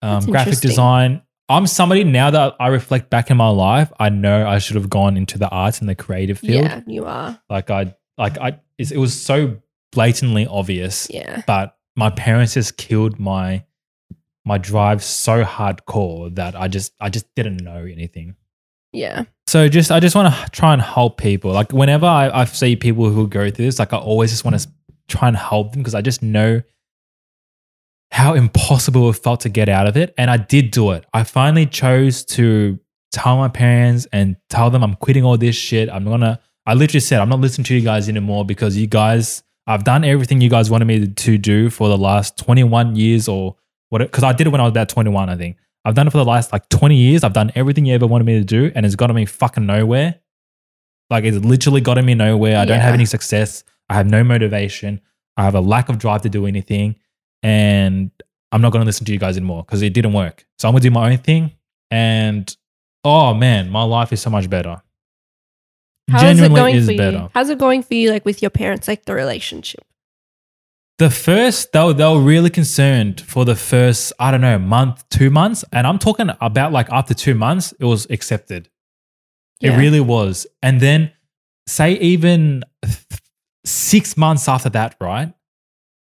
um, 0.02 0.24
graphic 0.26 0.58
design. 0.60 1.22
I'm 1.48 1.66
somebody 1.66 2.04
now 2.04 2.30
that 2.30 2.56
I 2.60 2.68
reflect 2.68 3.08
back 3.08 3.30
in 3.30 3.36
my 3.38 3.48
life, 3.48 3.90
I 3.98 4.10
know 4.10 4.46
I 4.46 4.58
should 4.58 4.76
have 4.76 4.90
gone 4.90 5.16
into 5.16 5.38
the 5.38 5.48
arts 5.48 5.80
and 5.80 5.88
the 5.88 5.94
creative 5.94 6.38
field. 6.38 6.64
yeah, 6.64 6.82
you 6.86 7.06
are. 7.06 7.40
Like 7.48 7.70
I, 7.70 7.94
like 8.18 8.36
I, 8.38 8.60
it's, 8.76 8.90
it 8.90 8.98
was 8.98 9.18
so 9.18 9.56
blatantly 9.92 10.46
obvious, 10.46 11.08
Yeah, 11.10 11.42
but 11.46 11.76
my 11.96 12.10
parents 12.10 12.54
just 12.54 12.76
killed 12.76 13.18
my 13.18 13.64
my 14.44 14.58
drive 14.58 15.02
so 15.02 15.42
hardcore 15.44 16.34
that 16.34 16.54
I 16.54 16.68
just 16.68 16.92
I 17.00 17.08
just 17.10 17.26
didn't 17.34 17.58
know 17.58 17.84
anything. 17.84 18.36
yeah, 18.92 19.24
So 19.46 19.68
just 19.68 19.90
I 19.90 20.00
just 20.00 20.14
want 20.14 20.34
to 20.34 20.50
try 20.50 20.72
and 20.74 20.82
help 20.82 21.18
people. 21.18 21.52
Like 21.52 21.72
whenever 21.72 22.06
I, 22.06 22.28
I 22.30 22.44
see 22.44 22.76
people 22.76 23.08
who 23.10 23.26
go 23.26 23.50
through 23.50 23.64
this, 23.66 23.78
like 23.78 23.92
I 23.92 23.98
always 23.98 24.30
just 24.30 24.44
want 24.44 24.58
to 24.58 24.68
try 25.08 25.28
and 25.28 25.36
help 25.36 25.72
them 25.72 25.80
because 25.82 25.94
I 25.94 26.02
just 26.02 26.22
know 26.22 26.62
how 28.10 28.34
impossible 28.34 29.10
it 29.10 29.14
felt 29.14 29.40
to 29.40 29.48
get 29.48 29.68
out 29.68 29.86
of 29.86 29.96
it. 29.96 30.14
And 30.16 30.30
I 30.30 30.36
did 30.36 30.70
do 30.70 30.90
it. 30.92 31.04
I 31.12 31.24
finally 31.24 31.66
chose 31.66 32.24
to 32.26 32.78
tell 33.12 33.36
my 33.36 33.48
parents 33.48 34.06
and 34.12 34.36
tell 34.48 34.70
them 34.70 34.82
I'm 34.82 34.94
quitting 34.94 35.24
all 35.24 35.36
this 35.36 35.56
shit. 35.56 35.88
I'm 35.88 36.04
gonna 36.04 36.40
I 36.66 36.74
literally 36.74 37.00
said 37.00 37.20
I'm 37.20 37.28
not 37.28 37.40
listening 37.40 37.64
to 37.64 37.74
you 37.74 37.80
guys 37.80 38.08
anymore 38.08 38.44
because 38.44 38.76
you 38.76 38.86
guys 38.86 39.42
I've 39.66 39.84
done 39.84 40.04
everything 40.04 40.40
you 40.40 40.48
guys 40.50 40.70
wanted 40.70 40.86
me 40.86 41.06
to 41.06 41.38
do 41.38 41.70
for 41.70 41.88
the 41.88 41.98
last 41.98 42.38
21 42.38 42.96
years 42.96 43.28
or 43.28 43.56
what 43.90 43.98
because 43.98 44.24
I 44.24 44.32
did 44.32 44.46
it 44.46 44.50
when 44.50 44.60
I 44.60 44.64
was 44.64 44.70
about 44.70 44.88
21, 44.88 45.28
I 45.28 45.36
think. 45.36 45.56
I've 45.84 45.94
done 45.94 46.06
it 46.06 46.10
for 46.10 46.18
the 46.18 46.24
last 46.24 46.52
like 46.52 46.68
20 46.68 46.96
years. 46.96 47.24
I've 47.24 47.32
done 47.32 47.52
everything 47.54 47.86
you 47.86 47.94
ever 47.94 48.06
wanted 48.06 48.24
me 48.24 48.38
to 48.38 48.44
do, 48.44 48.70
and 48.74 48.84
it's 48.84 48.96
gotten 48.96 49.16
me 49.16 49.24
fucking 49.24 49.64
nowhere. 49.64 50.16
Like 51.10 51.24
it's 51.24 51.38
literally 51.38 51.80
gotten 51.80 52.04
me 52.04 52.14
nowhere. 52.14 52.58
I 52.58 52.64
don't 52.64 52.80
have 52.80 52.94
any 52.94 53.06
success. 53.06 53.64
I 53.88 53.94
have 53.94 54.06
no 54.06 54.22
motivation. 54.22 55.00
I 55.36 55.44
have 55.44 55.54
a 55.54 55.60
lack 55.60 55.88
of 55.88 55.98
drive 55.98 56.22
to 56.22 56.28
do 56.28 56.46
anything, 56.46 56.96
and 57.42 58.10
I'm 58.52 58.60
not 58.60 58.72
going 58.72 58.82
to 58.82 58.86
listen 58.86 59.04
to 59.06 59.12
you 59.12 59.18
guys 59.18 59.36
anymore 59.36 59.64
because 59.64 59.82
it 59.82 59.92
didn't 59.92 60.12
work. 60.12 60.46
So 60.58 60.68
I'm 60.68 60.72
going 60.72 60.82
to 60.82 60.88
do 60.88 60.92
my 60.92 61.10
own 61.10 61.18
thing, 61.18 61.52
and 61.90 62.54
oh 63.04 63.34
man, 63.34 63.70
my 63.70 63.82
life 63.82 64.12
is 64.12 64.20
so 64.20 64.30
much 64.30 64.48
better. 64.48 64.82
How's 66.10 66.40
it 66.40 66.54
going 66.54 66.76
is 66.76 66.86
for 66.86 66.96
better. 66.96 67.16
you? 67.18 67.30
How's 67.34 67.50
it 67.50 67.58
going 67.58 67.82
for 67.82 67.94
you, 67.94 68.10
like 68.10 68.24
with 68.24 68.40
your 68.40 68.50
parents, 68.50 68.88
like 68.88 69.04
the 69.04 69.14
relationship? 69.14 69.84
The 70.98 71.10
first, 71.10 71.70
they 71.72 71.84
were, 71.84 71.92
they 71.92 72.04
were 72.04 72.20
really 72.20 72.50
concerned 72.50 73.20
for 73.20 73.44
the 73.44 73.54
first, 73.54 74.12
I 74.18 74.32
don't 74.32 74.40
know, 74.40 74.58
month, 74.58 75.08
two 75.10 75.30
months. 75.30 75.64
And 75.70 75.86
I'm 75.86 75.98
talking 75.98 76.30
about 76.40 76.72
like 76.72 76.90
after 76.90 77.14
two 77.14 77.34
months, 77.34 77.72
it 77.78 77.84
was 77.84 78.06
accepted. 78.10 78.68
It 79.60 79.76
really 79.76 80.00
was. 80.00 80.46
And 80.62 80.80
then, 80.80 81.12
say, 81.66 81.92
even 81.98 82.64
six 83.64 84.16
months 84.16 84.48
after 84.48 84.70
that, 84.70 84.96
right? 85.00 85.32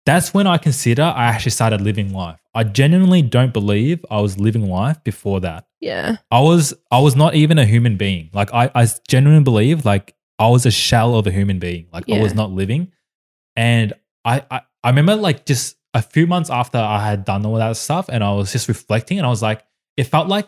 That's 0.10 0.34
when 0.34 0.48
I 0.48 0.58
consider 0.58 1.04
I 1.04 1.26
actually 1.26 1.52
started 1.52 1.82
living 1.82 2.12
life. 2.14 2.40
I 2.56 2.64
genuinely 2.64 3.22
don't 3.22 3.54
believe 3.54 4.04
I 4.10 4.22
was 4.22 4.40
living 4.40 4.68
life 4.68 5.04
before 5.04 5.40
that. 5.42 5.68
Yeah, 5.82 6.18
I 6.32 6.40
was 6.40 6.74
I 6.90 7.00
was 7.00 7.16
not 7.16 7.36
even 7.36 7.60
a 7.60 7.66
human 7.66 7.96
being. 7.96 8.32
Like 8.34 8.52
I, 8.52 8.72
I 8.74 8.88
genuinely 9.08 9.44
believe 9.44 9.86
like 9.86 10.16
I 10.40 10.48
was 10.48 10.66
a 10.66 10.72
shell 10.72 11.14
of 11.14 11.28
a 11.28 11.32
human 11.32 11.60
being. 11.60 11.90
Like 11.94 12.10
I 12.10 12.20
was 12.20 12.34
not 12.34 12.50
living. 12.50 12.92
And 13.56 13.94
I, 14.26 14.44
I 14.50 14.62
I 14.84 14.90
remember 14.90 15.16
like 15.16 15.46
just 15.46 15.78
a 15.94 16.02
few 16.02 16.26
months 16.26 16.50
after 16.50 16.80
I 16.80 17.06
had 17.08 17.24
done 17.24 17.46
all 17.46 17.58
that 17.58 17.78
stuff 17.78 18.10
and 18.10 18.24
I 18.24 18.32
was 18.32 18.52
just 18.52 18.68
reflecting 18.68 19.20
and 19.20 19.28
I 19.28 19.30
was 19.30 19.44
like, 19.44 19.64
it 19.96 20.06
felt 20.06 20.28
like 20.28 20.48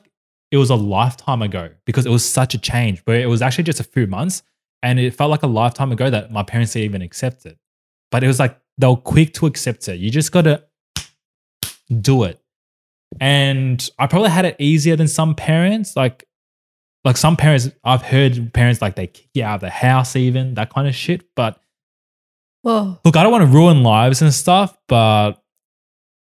it 0.49 0.57
was 0.57 0.71
a 0.71 0.75
lifetime 0.75 1.43
ago 1.43 1.69
because 1.85 2.07
it 2.07 2.09
was 2.09 2.27
such 2.27 2.55
a 2.55 2.57
change. 2.57 3.05
But 3.05 3.17
it 3.17 3.27
was 3.27 3.43
actually 3.43 3.65
just 3.65 3.79
a 3.79 3.83
few 3.83 4.07
months. 4.07 4.41
And 4.81 4.99
it 4.99 5.13
felt 5.13 5.29
like 5.29 5.43
a 5.43 5.47
lifetime 5.47 5.91
ago 5.91 6.09
that 6.09 6.31
my 6.31 6.41
parents 6.41 6.73
didn't 6.73 6.85
even 6.85 7.03
accept 7.03 7.45
it. 7.45 7.59
But 8.09 8.23
it 8.23 8.27
was 8.27 8.39
like 8.39 8.57
they 8.77 8.87
were 8.87 8.95
quick 8.95 9.33
to 9.35 9.45
accept 9.45 9.87
it. 9.87 9.99
You 9.99 10.09
just 10.09 10.31
gotta 10.31 10.63
do 11.99 12.23
it. 12.23 12.41
And 13.19 13.87
I 13.99 14.07
probably 14.07 14.29
had 14.29 14.45
it 14.45 14.55
easier 14.59 14.95
than 14.95 15.07
some 15.07 15.35
parents. 15.35 15.95
Like, 15.95 16.25
like 17.03 17.17
some 17.17 17.35
parents, 17.35 17.69
I've 17.83 18.01
heard 18.01 18.53
parents 18.53 18.81
like 18.81 18.95
they 18.95 19.07
kick 19.07 19.29
you 19.33 19.43
out 19.43 19.55
of 19.55 19.61
the 19.61 19.69
house, 19.69 20.15
even 20.15 20.53
that 20.53 20.73
kind 20.73 20.87
of 20.87 20.95
shit. 20.95 21.23
But 21.35 21.59
whoa, 22.61 22.99
look, 23.03 23.15
I 23.15 23.23
don't 23.23 23.31
want 23.31 23.43
to 23.43 23.51
ruin 23.51 23.83
lives 23.83 24.21
and 24.21 24.33
stuff, 24.33 24.77
but 24.87 25.33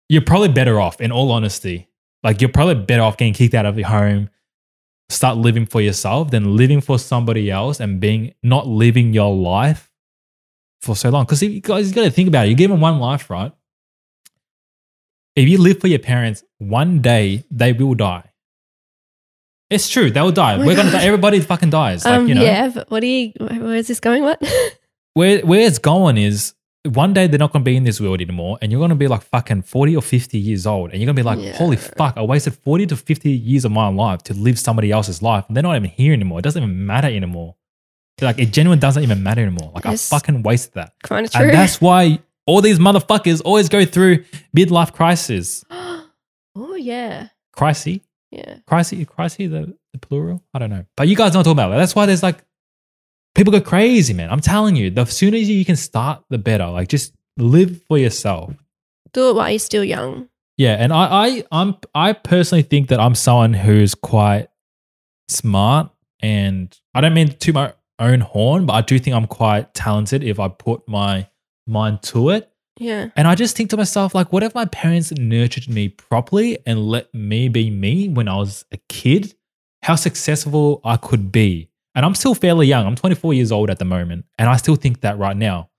you're 0.08 0.22
probably 0.22 0.50
better 0.50 0.80
off, 0.80 1.02
in 1.02 1.12
all 1.12 1.32
honesty. 1.32 1.88
Like, 2.24 2.42
you're 2.42 2.52
probably 2.52 2.76
better 2.76 3.04
off 3.04 3.18
getting 3.18 3.34
kicked 3.34 3.54
out 3.54 3.66
of 3.66 3.78
your 3.78 3.88
home, 3.88 4.30
start 5.10 5.38
living 5.38 5.66
for 5.66 5.82
yourself 5.82 6.32
than 6.32 6.56
living 6.56 6.82
for 6.82 7.00
somebody 7.00 7.50
else 7.52 7.80
and 7.80 8.00
being 8.00 8.34
not 8.44 8.68
living 8.68 9.14
your 9.14 9.36
life 9.36 9.89
for 10.82 10.96
so 10.96 11.10
long. 11.10 11.26
Because 11.26 11.42
you 11.42 11.60
guys 11.62 11.92
got 11.92 12.04
to 12.04 12.12
think 12.12 12.28
about 12.28 12.46
it. 12.48 12.50
You 12.50 12.56
give 12.56 12.72
them 12.72 12.82
one 12.82 13.00
life, 13.00 13.30
right? 13.30 13.52
If 15.36 15.48
you 15.48 15.58
live 15.58 15.80
for 15.80 15.88
your 15.88 16.00
parents, 16.00 16.44
one 16.58 17.02
day 17.02 17.44
they 17.52 17.74
will 17.74 17.96
die. 17.96 18.30
It's 19.70 19.88
true, 19.88 20.10
they 20.10 20.22
will 20.22 20.32
die. 20.32 20.56
Oh 20.56 20.66
We're 20.66 20.76
gonna 20.76 20.92
die. 20.92 21.04
Everybody 21.04 21.40
fucking 21.42 21.70
dies. 21.70 22.04
Like, 22.04 22.16
um, 22.16 22.28
you 22.28 22.34
know, 22.34 22.42
yeah. 22.44 22.70
But 22.70 22.90
what 22.90 23.02
do 23.02 23.08
you? 23.08 23.34
Where's 23.40 23.88
this 23.88 24.00
going? 24.00 24.24
What? 24.24 24.42
where 25.14 25.42
where 25.42 25.62
it's 25.62 25.78
going 25.78 26.18
is 26.18 26.56
one 26.86 27.14
day 27.14 27.28
they're 27.28 27.40
not 27.40 27.52
going 27.52 27.64
to 27.64 27.70
be 27.70 27.76
in 27.76 27.84
this 27.84 28.00
world 28.00 28.22
anymore, 28.22 28.58
and 28.62 28.72
you're 28.72 28.80
going 28.80 28.90
to 28.90 28.96
be 28.96 29.08
like 29.08 29.22
fucking 29.22 29.64
forty 29.64 29.96
or 29.96 30.02
fifty 30.02 30.40
years 30.40 30.66
old, 30.66 30.92
and 30.92 31.00
you're 31.00 31.06
going 31.06 31.16
to 31.16 31.20
be 31.20 31.26
like, 31.26 31.40
Yeah. 31.40 31.56
holy 31.56 31.78
fuck, 31.78 32.16
I 32.18 32.24
wasted 32.24 32.56
forty 32.56 32.86
to 32.88 32.96
fifty 32.96 33.32
years 33.32 33.64
of 33.64 33.72
my 33.72 33.90
life 33.90 34.24
to 34.24 34.34
live 34.34 34.58
somebody 34.58 34.92
else's 34.92 35.22
life, 35.22 35.46
and 35.48 35.56
they're 35.56 35.64
not 35.64 35.76
even 35.76 35.90
here 35.90 36.14
anymore. 36.14 36.40
It 36.40 36.44
doesn't 36.44 36.62
even 36.62 36.86
matter 36.86 37.08
anymore. 37.08 37.56
Like 38.22 38.40
it 38.40 38.52
genuinely 38.52 38.80
doesn't 38.80 39.02
even 39.04 39.24
matter 39.24 39.42
anymore. 39.42 39.72
Like 39.74 39.86
Yes. 39.86 40.12
I 40.12 40.18
fucking 40.18 40.44
wasted 40.44 40.74
that. 40.76 40.94
Kind 41.04 41.26
of 41.26 41.32
true. 41.32 41.46
And 41.46 41.54
that's 41.54 41.80
why 41.82 42.20
all 42.46 42.62
these 42.62 42.80
motherfuckers 42.80 43.42
always 43.46 43.70
go 43.70 43.86
through 43.86 44.24
midlife 44.56 44.94
crisis. 44.94 45.64
oh 45.72 46.76
yeah, 46.76 47.28
Crisis? 47.54 48.00
yeah. 48.32 48.58
Crisis? 48.66 49.06
Crisis? 49.06 49.50
The, 49.52 49.76
the 49.94 50.00
plural? 50.00 50.44
I 50.54 50.60
don't 50.60 50.70
know. 50.70 50.86
But 50.96 51.08
you 51.08 51.16
guys 51.16 51.34
know 51.34 51.40
what 51.40 51.48
I'm 51.48 51.56
talking 51.56 51.66
about. 51.70 51.78
That's 51.78 51.96
why 51.96 52.06
there's 52.06 52.24
like 52.24 52.44
people 53.36 53.52
go 53.52 53.62
crazy, 53.62 54.14
man. 54.14 54.32
I'm 54.32 54.40
telling 54.40 54.76
you, 54.76 54.90
the 54.90 55.06
sooner 55.06 55.38
you 55.38 55.66
can 55.66 55.76
start, 55.76 56.24
the 56.30 56.38
better. 56.38 56.68
Like 56.68 56.88
just 56.88 57.14
live 57.38 57.82
for 57.88 57.98
yourself. 57.98 58.54
Do 59.14 59.30
it 59.30 59.36
while 59.36 59.50
you're 59.50 59.60
still 59.60 59.84
young. 59.84 60.30
Yeah, 60.58 60.76
and 60.78 60.92
I, 60.92 61.06
I 61.06 61.44
I'm 61.52 61.76
I 61.96 62.14
personally 62.14 62.64
think 62.64 62.90
that 62.90 63.00
I'm 63.00 63.16
someone 63.16 63.54
who's 63.54 63.96
quite 63.96 64.48
smart 65.30 65.90
and 66.20 66.78
I 66.94 67.02
don't 67.02 67.14
mean 67.14 67.30
too 67.30 67.54
my 67.54 67.74
own 68.00 68.22
horn, 68.22 68.66
but 68.66 68.74
I 68.74 68.82
do 68.82 68.98
think 69.00 69.16
I'm 69.16 69.28
quite 69.28 69.74
talented 69.74 70.24
if 70.24 70.40
I 70.40 70.48
put 70.48 70.88
my 70.88 71.28
mind 71.68 72.02
to 72.04 72.30
it. 72.30 72.52
Yeah, 72.80 73.10
And 73.18 73.28
I 73.28 73.36
just 73.36 73.58
think 73.58 73.70
to 73.72 73.78
myself, 73.78 74.16
like, 74.16 74.32
what 74.32 74.42
if 74.42 74.56
my 74.56 74.64
parents 74.64 75.12
nurtured 75.12 75.68
me 75.68 75.90
properly 75.90 76.60
and 76.66 76.88
let 76.88 77.14
me 77.14 77.50
be 77.50 77.70
me 77.70 78.08
when 78.08 78.30
I 78.30 78.38
was 78.38 78.64
a 78.72 78.78
kid? 78.88 79.36
How 79.84 79.96
successful 79.96 80.80
I 80.86 80.96
could 80.96 81.30
be. 81.30 81.70
And 81.94 82.06
I'm 82.06 82.16
still 82.16 82.34
fairly 82.36 82.68
young. 82.68 82.86
I'm 82.88 82.96
24 82.96 83.34
years 83.34 83.52
old 83.52 83.70
at 83.70 83.80
the 83.80 83.86
moment. 83.86 84.26
And 84.38 84.50
I 84.50 84.56
still 84.56 84.78
think 84.78 85.02
that 85.02 85.18
right 85.18 85.36
now. 85.36 85.70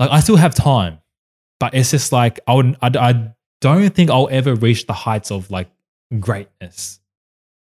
Like, 0.00 0.10
I 0.10 0.18
still 0.18 0.36
have 0.36 0.56
time. 0.56 0.98
But 1.60 1.74
it's 1.74 1.92
just 1.92 2.10
like, 2.10 2.40
I, 2.48 2.54
would, 2.54 2.76
I, 2.82 2.90
I 2.98 3.34
don't 3.60 3.94
think 3.94 4.10
I'll 4.10 4.28
ever 4.30 4.54
reach 4.54 4.86
the 4.86 4.92
heights 4.92 5.30
of 5.30 5.50
like 5.50 5.68
greatness 6.20 7.00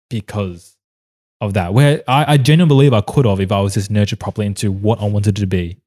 because 0.10 0.77
of 1.41 1.54
that. 1.54 1.73
Where 1.73 2.04
I, 2.08 2.34
I 2.34 2.38
genuinely 2.38 2.69
believe 2.76 2.93
I 2.93 3.02
could 3.02 3.26
have 3.26 3.39
if 3.39 3.52
I 3.52 3.62
was 3.62 3.73
just 3.76 3.91
nurtured 3.91 4.19
properly 4.19 4.47
into 4.47 4.71
what 4.71 5.02
I 5.02 5.06
wanted 5.06 5.36
to 5.38 5.45
be. 5.47 5.78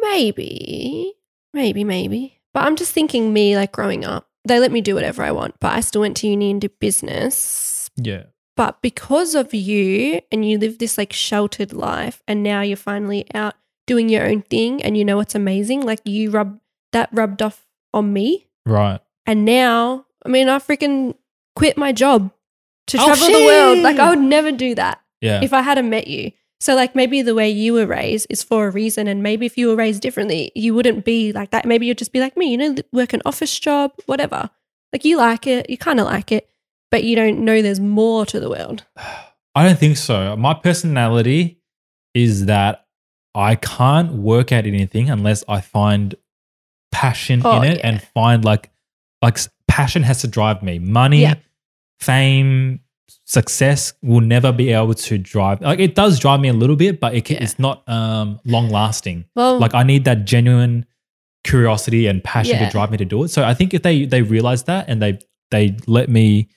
maybe, 0.00 1.14
maybe, 1.52 1.84
maybe. 1.84 2.40
But 2.52 2.64
I'm 2.64 2.76
just 2.76 2.92
thinking, 2.92 3.32
me 3.32 3.56
like 3.56 3.72
growing 3.72 4.04
up, 4.04 4.28
they 4.44 4.60
let 4.60 4.70
me 4.72 4.80
do 4.80 4.94
whatever 4.94 5.22
I 5.22 5.32
want, 5.32 5.58
but 5.60 5.72
I 5.72 5.80
still 5.80 6.02
went 6.02 6.16
to 6.18 6.28
uni 6.28 6.50
and 6.50 6.60
did 6.60 6.78
business. 6.78 7.90
Yeah. 7.96 8.24
But 8.56 8.80
because 8.82 9.34
of 9.34 9.52
you, 9.52 10.20
and 10.30 10.48
you 10.48 10.58
live 10.58 10.78
this 10.78 10.96
like 10.98 11.12
sheltered 11.12 11.72
life, 11.72 12.22
and 12.28 12.42
now 12.42 12.60
you're 12.60 12.76
finally 12.76 13.26
out 13.34 13.54
doing 13.86 14.08
your 14.08 14.24
own 14.26 14.42
thing, 14.42 14.82
and 14.82 14.96
you 14.96 15.04
know 15.04 15.16
what's 15.16 15.34
amazing. 15.34 15.80
Like 15.82 16.00
you 16.04 16.30
rub 16.30 16.60
that 16.92 17.08
rubbed 17.12 17.42
off 17.42 17.66
on 17.92 18.12
me, 18.12 18.46
Right. 18.64 19.00
and 19.26 19.44
now, 19.44 20.06
I 20.24 20.28
mean, 20.28 20.48
I 20.48 20.58
freaking 20.58 21.16
quit 21.56 21.76
my 21.76 21.90
job 21.92 22.30
to 22.88 22.98
Oh, 23.00 23.06
travel 23.06 23.26
the 23.28 23.44
world. 23.46 23.78
Like. 23.78 23.98
I 23.98 24.10
would 24.10 24.18
never 24.20 24.52
do 24.52 24.74
that 24.74 25.00
Yeah. 25.20 25.40
if 25.42 25.52
I 25.52 25.62
hadn't 25.62 25.88
met 25.90 26.06
you. 26.08 26.32
So 26.60 26.74
like 26.74 26.94
maybe 26.94 27.20
the 27.22 27.34
way 27.34 27.50
you 27.50 27.74
were 27.74 27.86
raised 27.86 28.26
is 28.30 28.42
for 28.42 28.66
a 28.66 28.70
reason, 28.70 29.06
and 29.06 29.22
maybe 29.22 29.44
if 29.44 29.58
you 29.58 29.68
were 29.68 29.76
raised 29.76 30.00
differently, 30.00 30.50
you 30.54 30.74
wouldn't 30.74 31.04
be 31.04 31.32
like 31.32 31.50
that. 31.50 31.66
Maybe 31.66 31.86
you'd 31.86 31.98
just 31.98 32.12
be 32.12 32.20
like 32.20 32.36
me, 32.36 32.52
you 32.52 32.56
know, 32.56 32.74
work 32.92 33.12
an 33.12 33.20
office 33.26 33.58
job, 33.58 33.92
whatever. 34.06 34.48
Like 34.92 35.04
you 35.04 35.16
like 35.18 35.46
it, 35.46 35.68
you 35.68 35.76
kind 35.76 36.00
of 36.00 36.06
like 36.06 36.32
it, 36.32 36.48
but 36.90 37.04
you 37.04 37.16
don't 37.16 37.44
know 37.44 37.60
there's 37.60 37.80
more 37.80 38.24
to 38.26 38.40
the 38.40 38.48
world. 38.48 38.84
I 39.54 39.66
don't 39.66 39.78
think 39.78 39.96
so. 39.98 40.34
My 40.36 40.54
personality 40.54 41.60
is 42.14 42.46
that 42.46 42.86
I 43.34 43.56
can't 43.56 44.12
work 44.12 44.50
at 44.52 44.66
anything 44.66 45.10
unless 45.10 45.44
I 45.48 45.60
find 45.60 46.14
passion 46.92 47.42
Oh, 47.44 47.60
in 47.60 47.72
it 47.72 47.78
yeah. 47.78 47.88
and 47.88 48.02
find 48.02 48.44
like 48.44 48.70
like 49.22 49.38
passion 49.68 50.02
has 50.04 50.20
to 50.20 50.28
drive 50.28 50.62
me. 50.62 50.78
Money, 50.78 51.22
Yeah. 51.22 51.34
Fame, 52.04 52.80
success 53.24 53.92
will 54.02 54.20
never 54.20 54.52
be 54.52 54.70
able 54.72 54.94
to 54.94 55.18
drive. 55.18 55.60
Like 55.60 55.80
it 55.80 55.94
does 55.94 56.18
drive 56.18 56.40
me 56.40 56.48
a 56.48 56.52
little 56.52 56.76
bit, 56.76 57.00
but 57.00 57.14
it 57.14 57.24
can, 57.24 57.36
Yeah. 57.36 57.44
it's 57.44 57.58
not 57.58 57.88
um 57.88 58.40
long 58.44 58.68
lasting. 58.70 59.24
Well, 59.34 59.58
Like 59.58 59.74
I 59.74 59.82
need 59.82 60.04
that 60.04 60.24
genuine 60.24 60.84
curiosity 61.42 62.06
and 62.06 62.22
passion 62.22 62.56
Yeah. 62.56 62.66
to 62.66 62.70
drive 62.72 62.90
me 62.90 62.96
to 62.98 63.04
do 63.04 63.24
it. 63.24 63.28
So 63.28 63.44
I 63.44 63.54
think 63.54 63.74
if 63.74 63.82
they 63.82 64.04
they 64.06 64.22
realize 64.22 64.64
that 64.64 64.88
and 64.88 65.00
they 65.02 65.18
they 65.50 65.76
let 65.86 66.08
me 66.08 66.48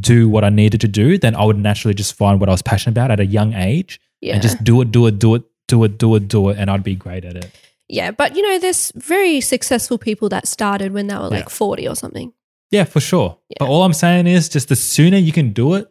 do 0.00 0.28
what 0.28 0.44
I 0.44 0.48
needed 0.50 0.80
to 0.80 0.88
do, 0.88 1.18
then 1.18 1.34
I 1.36 1.44
would 1.44 1.58
naturally 1.58 1.94
just 1.94 2.14
find 2.14 2.40
what 2.40 2.48
I 2.48 2.52
was 2.52 2.62
passionate 2.62 2.92
about 2.92 3.10
at 3.10 3.20
a 3.20 3.26
young 3.26 3.54
age 3.54 4.00
yeah, 4.20 4.34
and 4.34 4.42
just 4.42 4.62
do 4.64 4.80
it, 4.82 4.90
do 4.90 5.06
it, 5.06 5.18
do 5.18 5.34
it, 5.36 5.42
do 5.68 5.84
it, 5.84 5.98
do 5.98 6.14
it, 6.16 6.28
do 6.28 6.48
it, 6.50 6.58
and 6.58 6.70
I'd 6.70 6.82
be 6.82 6.94
great 6.96 7.24
at 7.24 7.36
it. 7.36 7.50
yeah. 7.88 8.10
But 8.10 8.34
you 8.36 8.42
know, 8.42 8.58
there's 8.58 8.92
very 8.96 9.40
successful 9.40 9.98
people 9.98 10.28
that 10.30 10.48
started 10.48 10.92
when 10.92 11.06
they 11.06 11.14
were 11.16 11.28
like 11.28 11.44
Yeah. 11.44 11.48
40 11.48 11.88
or 11.88 11.94
something. 11.94 12.32
Yeah, 12.74 12.84
for 12.84 13.00
sure. 13.00 13.38
But 13.58 13.68
all 13.68 13.82
I'm 13.84 13.92
saying 13.92 14.26
is 14.26 14.48
just 14.48 14.68
the 14.68 14.76
sooner 14.76 15.16
you 15.16 15.32
can 15.32 15.52
do 15.52 15.74
it, 15.74 15.86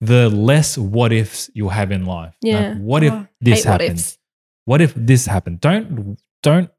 the 0.00 0.28
less 0.28 0.76
what 0.76 1.12
ifs 1.12 1.50
you'll 1.54 1.70
have 1.80 1.90
in 1.92 2.04
life. 2.04 2.34
Like, 2.42 2.52
Yeah. 2.52 2.74
what 2.78 3.02
if 3.04 3.12
Oh, 3.12 3.26
this 3.40 3.64
hate 3.64 3.70
what 3.70 3.80
happens? 3.80 4.18
What 4.66 4.80
if 4.80 4.92
this 4.96 5.26
happened? 5.26 5.60
Don't 5.60 6.18
don't 6.42 6.70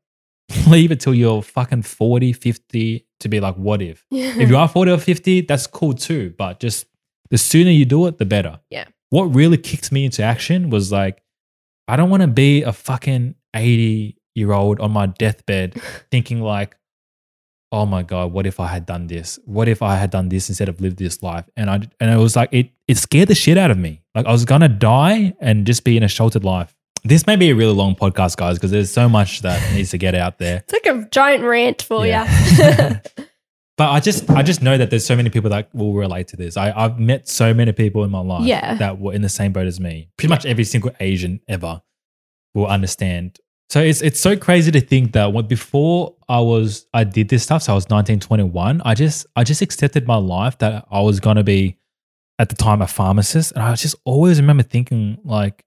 leave 0.68 0.92
it 0.92 1.00
till 1.00 1.14
you're 1.16 1.42
fucking 1.42 1.82
40, 1.84 2.34
50 2.34 3.06
to 3.22 3.30
be 3.30 3.40
like, 3.40 3.56
what 3.56 3.82
if? 3.82 4.06
if 4.12 4.50
you 4.50 4.58
are 4.58 4.68
40 4.68 4.92
or 4.92 4.98
50, 4.98 5.42
that's 5.42 5.66
cool 5.68 5.94
too. 5.94 6.34
But 6.38 6.60
just 6.60 6.86
the 7.32 7.38
sooner 7.38 7.72
you 7.72 7.86
do 7.86 8.06
it, 8.08 8.18
the 8.18 8.26
better. 8.26 8.60
Yeah. 8.70 8.86
What 9.10 9.34
really 9.34 9.58
kicked 9.58 9.92
me 9.92 10.06
into 10.06 10.22
action 10.24 10.70
was 10.70 10.92
like, 10.92 11.22
I 11.88 11.96
don't 11.96 12.10
want 12.10 12.22
to 12.22 12.28
be 12.28 12.64
a 12.64 12.74
fucking 12.74 13.36
80 13.56 14.18
year 14.36 14.52
old 14.52 14.80
on 14.80 14.92
my 14.92 15.06
deathbed 15.08 15.74
thinking 16.12 16.42
like, 16.42 16.76
oh 17.76 17.86
my 17.86 18.02
God, 18.04 18.32
what 18.32 18.46
if 18.48 18.60
I 18.60 18.68
had 18.68 18.86
done 18.86 19.08
this? 19.08 19.38
What 19.46 19.68
if 19.68 19.82
I 19.82 19.96
had 19.96 20.10
done 20.10 20.30
this 20.30 20.50
instead 20.50 20.70
of 20.70 20.80
lived 20.82 20.98
this 20.98 21.22
life? 21.22 21.46
And 21.58 21.70
I 21.70 21.76
and 22.00 22.10
it 22.10 22.18
was 22.18 22.36
like 22.36 22.50
it 22.52 22.70
it 22.88 22.98
scared 22.98 23.28
the 23.28 23.36
shit 23.36 23.58
out 23.58 23.70
of 23.72 23.78
me. 23.78 24.02
Like 24.16 24.26
I 24.26 24.32
was 24.32 24.46
gonna 24.46 24.70
die 24.70 25.34
and 25.40 25.66
just 25.68 25.84
be 25.84 25.98
in 25.98 26.04
a 26.04 26.08
sheltered 26.08 26.44
life. 26.46 26.74
This 27.04 27.28
may 27.28 27.36
be 27.36 27.50
a 27.52 27.56
really 27.56 27.74
long 27.74 27.94
podcast, 27.96 28.38
guys, 28.38 28.58
because 28.58 28.72
there's 28.72 28.92
so 28.92 29.08
much 29.08 29.42
that 29.42 29.60
needs 29.76 29.92
to 29.92 29.98
get 30.00 30.16
out 30.16 30.40
there. 30.40 30.64
It's 30.68 30.74
like 30.74 30.88
a 30.88 31.08
giant 31.12 31.44
rant 31.44 31.82
for 31.84 32.06
Yeah. 32.08 32.26
you. 33.20 33.26
But 33.78 33.90
I 33.90 34.00
just 34.00 34.30
I 34.32 34.42
just 34.42 34.62
know 34.62 34.78
that 34.78 34.90
there's 34.90 35.06
so 35.06 35.18
many 35.18 35.30
people 35.30 35.50
that 35.50 35.68
will 35.76 35.94
relate 35.94 36.30
to 36.30 36.38
this. 36.38 36.56
I, 36.56 36.72
I've 36.72 36.98
met 36.98 37.28
so 37.28 37.54
many 37.54 37.74
people 37.74 38.06
in 38.06 38.10
my 38.10 38.22
life 38.22 38.46
Yeah. 38.46 38.76
that 38.76 39.00
were 39.02 39.12
in 39.14 39.22
the 39.22 39.28
same 39.28 39.52
boat 39.52 39.68
as 39.68 39.82
me. 39.82 40.08
Pretty 40.18 40.30
much 40.30 40.46
every 40.46 40.64
single 40.64 40.92
Asian 41.02 41.42
ever 41.50 41.82
will 42.54 42.68
understand. 42.68 43.38
So 43.70 43.82
it's 43.82 44.02
it's 44.02 44.20
so 44.20 44.38
crazy 44.38 44.72
to 44.72 44.82
think 44.82 45.14
that 45.14 45.34
when 45.34 45.48
before 45.48 46.16
I 46.30 46.40
was 46.40 46.86
I 46.94 47.04
did 47.04 47.30
this 47.30 47.44
stuff, 47.44 47.64
so 47.64 47.72
I 47.72 47.76
was 47.76 47.90
19, 47.90 48.20
21, 48.20 48.82
I 48.86 48.94
just 48.94 49.26
I 49.36 49.44
just 49.44 49.62
accepted 49.62 50.08
my 50.08 50.18
life 50.18 50.58
that 50.60 50.86
I 50.92 51.02
was 51.02 51.20
gonna 51.20 51.44
be 51.44 51.78
at 52.38 52.50
the 52.50 52.56
time 52.56 52.82
a 52.82 52.88
pharmacist. 52.88 53.54
And 53.54 53.64
I 53.64 53.74
just 53.76 53.96
always 54.04 54.40
remember 54.40 54.64
thinking 54.64 55.18
like, 55.24 55.64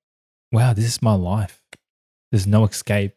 wow, 0.52 0.72
this 0.72 0.84
is 0.84 1.02
my 1.02 1.14
life. 1.14 1.60
There's 2.30 2.46
no 2.46 2.64
escape. 2.64 3.14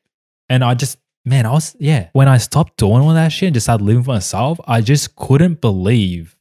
And 0.50 0.64
I 0.64 0.74
just 0.74 0.98
man, 1.26 1.46
I 1.46 1.52
was 1.52 1.76
yeah. 1.80 2.10
When 2.14 2.28
I 2.28 2.38
stopped 2.38 2.78
doing 2.78 3.02
all 3.02 3.14
that 3.14 3.32
shit 3.32 3.48
and 3.48 3.54
just 3.54 3.66
started 3.66 3.84
living 3.84 4.04
for 4.04 4.12
myself, 4.12 4.60
I 4.66 4.82
just 4.82 5.16
couldn't 5.16 5.62
believe 5.62 6.36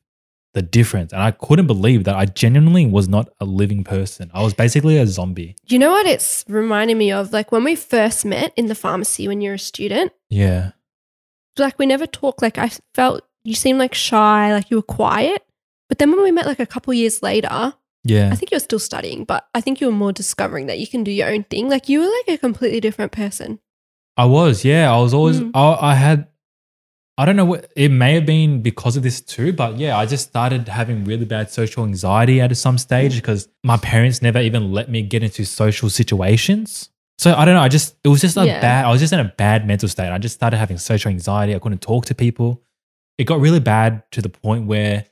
the 0.53 0.63
difference, 0.63 1.13
and 1.13 1.23
I 1.23 1.31
couldn't 1.31 1.67
believe 1.69 2.05
that 2.05 2.17
I 2.17 2.27
genuinely 2.27 2.85
was 2.87 3.09
not 3.09 3.29
a 3.41 3.45
living 3.45 3.85
person. 3.85 4.31
I 4.35 4.43
was 4.43 4.53
basically 4.55 4.99
a 4.99 5.07
zombie. 5.07 5.57
you 5.69 5.79
know 5.79 5.91
what 5.91 6.07
it's 6.07 6.45
reminding 6.49 6.99
me 6.99 7.13
of? 7.13 7.33
Like 7.33 7.53
when 7.53 7.63
we 7.65 7.77
first 7.77 8.25
met 8.25 8.53
in 8.57 8.67
the 8.67 8.75
pharmacy 8.75 9.29
when 9.29 9.41
you're 9.41 9.55
a 9.55 9.59
student, 9.59 10.13
Yeah, 10.29 10.73
like 11.59 11.79
we 11.79 11.87
never 11.87 12.07
talked. 12.07 12.43
Like 12.43 12.59
I 12.59 12.71
felt 12.95 13.23
you 13.45 13.55
seemed 13.55 13.79
like 13.79 13.95
shy, 13.95 14.53
like 14.53 14.71
you 14.71 14.79
were 14.79 14.83
quiet. 14.83 15.45
But 15.89 15.99
then 15.99 16.11
when 16.11 16.23
we 16.23 16.31
met 16.31 16.47
like 16.47 16.61
a 16.61 16.67
couple 16.67 16.95
years 16.95 17.23
later, 17.23 17.75
yeah, 18.05 18.31
I 18.33 18.35
think 18.37 18.51
you 18.51 18.57
were 18.57 18.61
still 18.61 18.79
studying, 18.79 19.25
but 19.25 19.47
I 19.55 19.61
think 19.61 19.81
you 19.81 19.87
were 19.87 19.93
more 19.93 20.13
discovering 20.13 20.67
that 20.67 20.79
you 20.79 20.87
can 20.87 21.05
do 21.05 21.11
your 21.11 21.29
own 21.29 21.45
thing. 21.45 21.69
Like 21.69 21.89
you 21.89 22.01
were 22.01 22.07
like 22.07 22.29
a 22.29 22.39
completely 22.39 22.81
different 22.81 23.13
person. 23.13 23.61
I 24.17 24.25
was. 24.25 24.65
Yeah, 24.65 24.93
I 24.93 24.99
was 25.01 25.15
always. 25.15 25.41
Mm. 25.41 25.51
I, 25.55 25.93
I 25.93 25.95
had. 25.95 26.27
I 27.21 27.27
don't 27.27 27.37
know 27.37 27.45
what 27.45 27.71
it 27.77 27.91
may 27.91 28.15
have 28.15 28.25
been 28.25 28.63
because 28.63 28.97
of 28.97 29.03
this 29.03 29.21
too, 29.21 29.53
but 29.53 29.77
yeah, 29.77 29.99
I 29.99 30.07
just 30.07 30.29
started 30.29 30.67
having 30.69 31.05
really 31.05 31.27
bad 31.27 31.51
social 31.51 31.85
anxiety 31.85 32.41
at 32.41 32.57
some 32.57 32.79
stage 32.79 33.13
mm. 33.13 33.17
because 33.17 33.47
my 33.63 33.77
parents 33.77 34.23
never 34.23 34.39
even 34.39 34.73
let 34.73 34.89
me 34.89 35.03
get 35.03 35.23
into 35.23 35.45
social 35.45 35.91
situations. 35.91 36.89
So 37.19 37.35
I 37.35 37.45
don't 37.45 37.53
know. 37.53 37.61
I 37.61 37.69
just 37.69 37.95
it 38.03 38.09
was 38.09 38.23
just 38.23 38.39
a 38.39 38.47
Yeah. 38.47 38.63
bad. 38.63 38.87
I 38.87 38.91
was 38.91 39.03
just 39.03 39.13
in 39.13 39.21
a 39.21 39.35
bad 39.37 39.67
mental 39.67 39.87
state. 39.87 40.11
I 40.11 40.17
just 40.17 40.35
started 40.35 40.57
having 40.57 40.79
social 40.79 41.11
anxiety. 41.11 41.55
I 41.55 41.59
couldn't 41.59 41.83
talk 41.83 42.07
to 42.07 42.15
people. 42.15 42.63
It 43.19 43.25
got 43.25 43.39
really 43.39 43.61
bad 43.61 44.03
to 44.13 44.23
the 44.23 44.31
point 44.31 44.67
where 44.67 45.05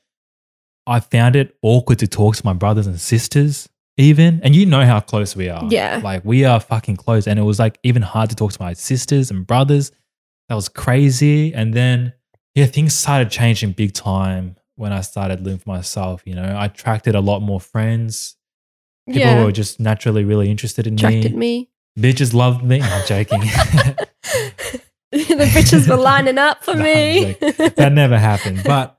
I 0.86 1.00
found 1.00 1.36
it 1.36 1.58
awkward 1.60 1.98
to 1.98 2.06
talk 2.06 2.36
to 2.36 2.46
my 2.46 2.54
brothers 2.54 2.86
and 2.86 2.98
sisters. 2.98 3.68
Even 3.98 4.40
and 4.42 4.56
you 4.56 4.64
know 4.64 4.86
how 4.86 5.00
close 5.00 5.36
we 5.36 5.50
are. 5.50 5.62
Yeah. 5.68 6.00
like 6.02 6.24
we 6.24 6.46
are 6.46 6.58
fucking 6.58 6.96
close. 6.96 7.26
And 7.26 7.38
it 7.38 7.42
was 7.42 7.58
like 7.58 7.78
even 7.82 8.00
hard 8.00 8.30
to 8.30 8.36
talk 8.36 8.52
to 8.54 8.62
my 8.62 8.72
sisters 8.72 9.30
and 9.30 9.46
brothers. 9.46 9.92
That 10.48 10.54
was 10.54 10.68
crazy. 10.68 11.52
And 11.54 11.74
then 11.74 12.12
yeah, 12.54 12.66
things 12.66 12.94
started 12.94 13.30
changing 13.30 13.72
big 13.72 13.92
time 13.92 14.56
when 14.76 14.92
I 14.92 15.00
started 15.02 15.40
living 15.42 15.58
for 15.58 15.70
myself. 15.70 16.22
You 16.24 16.34
know, 16.34 16.42
I 16.42 16.66
attracted 16.66 17.14
a 17.14 17.20
lot 17.20 17.40
more 17.40 17.60
friends. 17.60 18.36
People 19.06 19.20
yeah. 19.22 19.44
were 19.44 19.52
just 19.52 19.80
naturally 19.80 20.24
really 20.24 20.50
interested 20.50 20.86
in 20.86 20.94
Attracted 20.94 21.34
me. 21.34 21.70
me. 21.96 22.12
Bitches 22.12 22.34
loved 22.34 22.62
me. 22.64 22.80
I'm 22.82 23.06
joking. 23.06 23.40
the 25.10 25.48
bitches 25.54 25.88
were 25.88 25.96
lining 25.96 26.38
up 26.38 26.62
for 26.64 26.74
No, 26.74 26.82
me. 26.84 27.32
that 27.40 27.92
never 27.92 28.18
happened. 28.18 28.62
But 28.64 28.98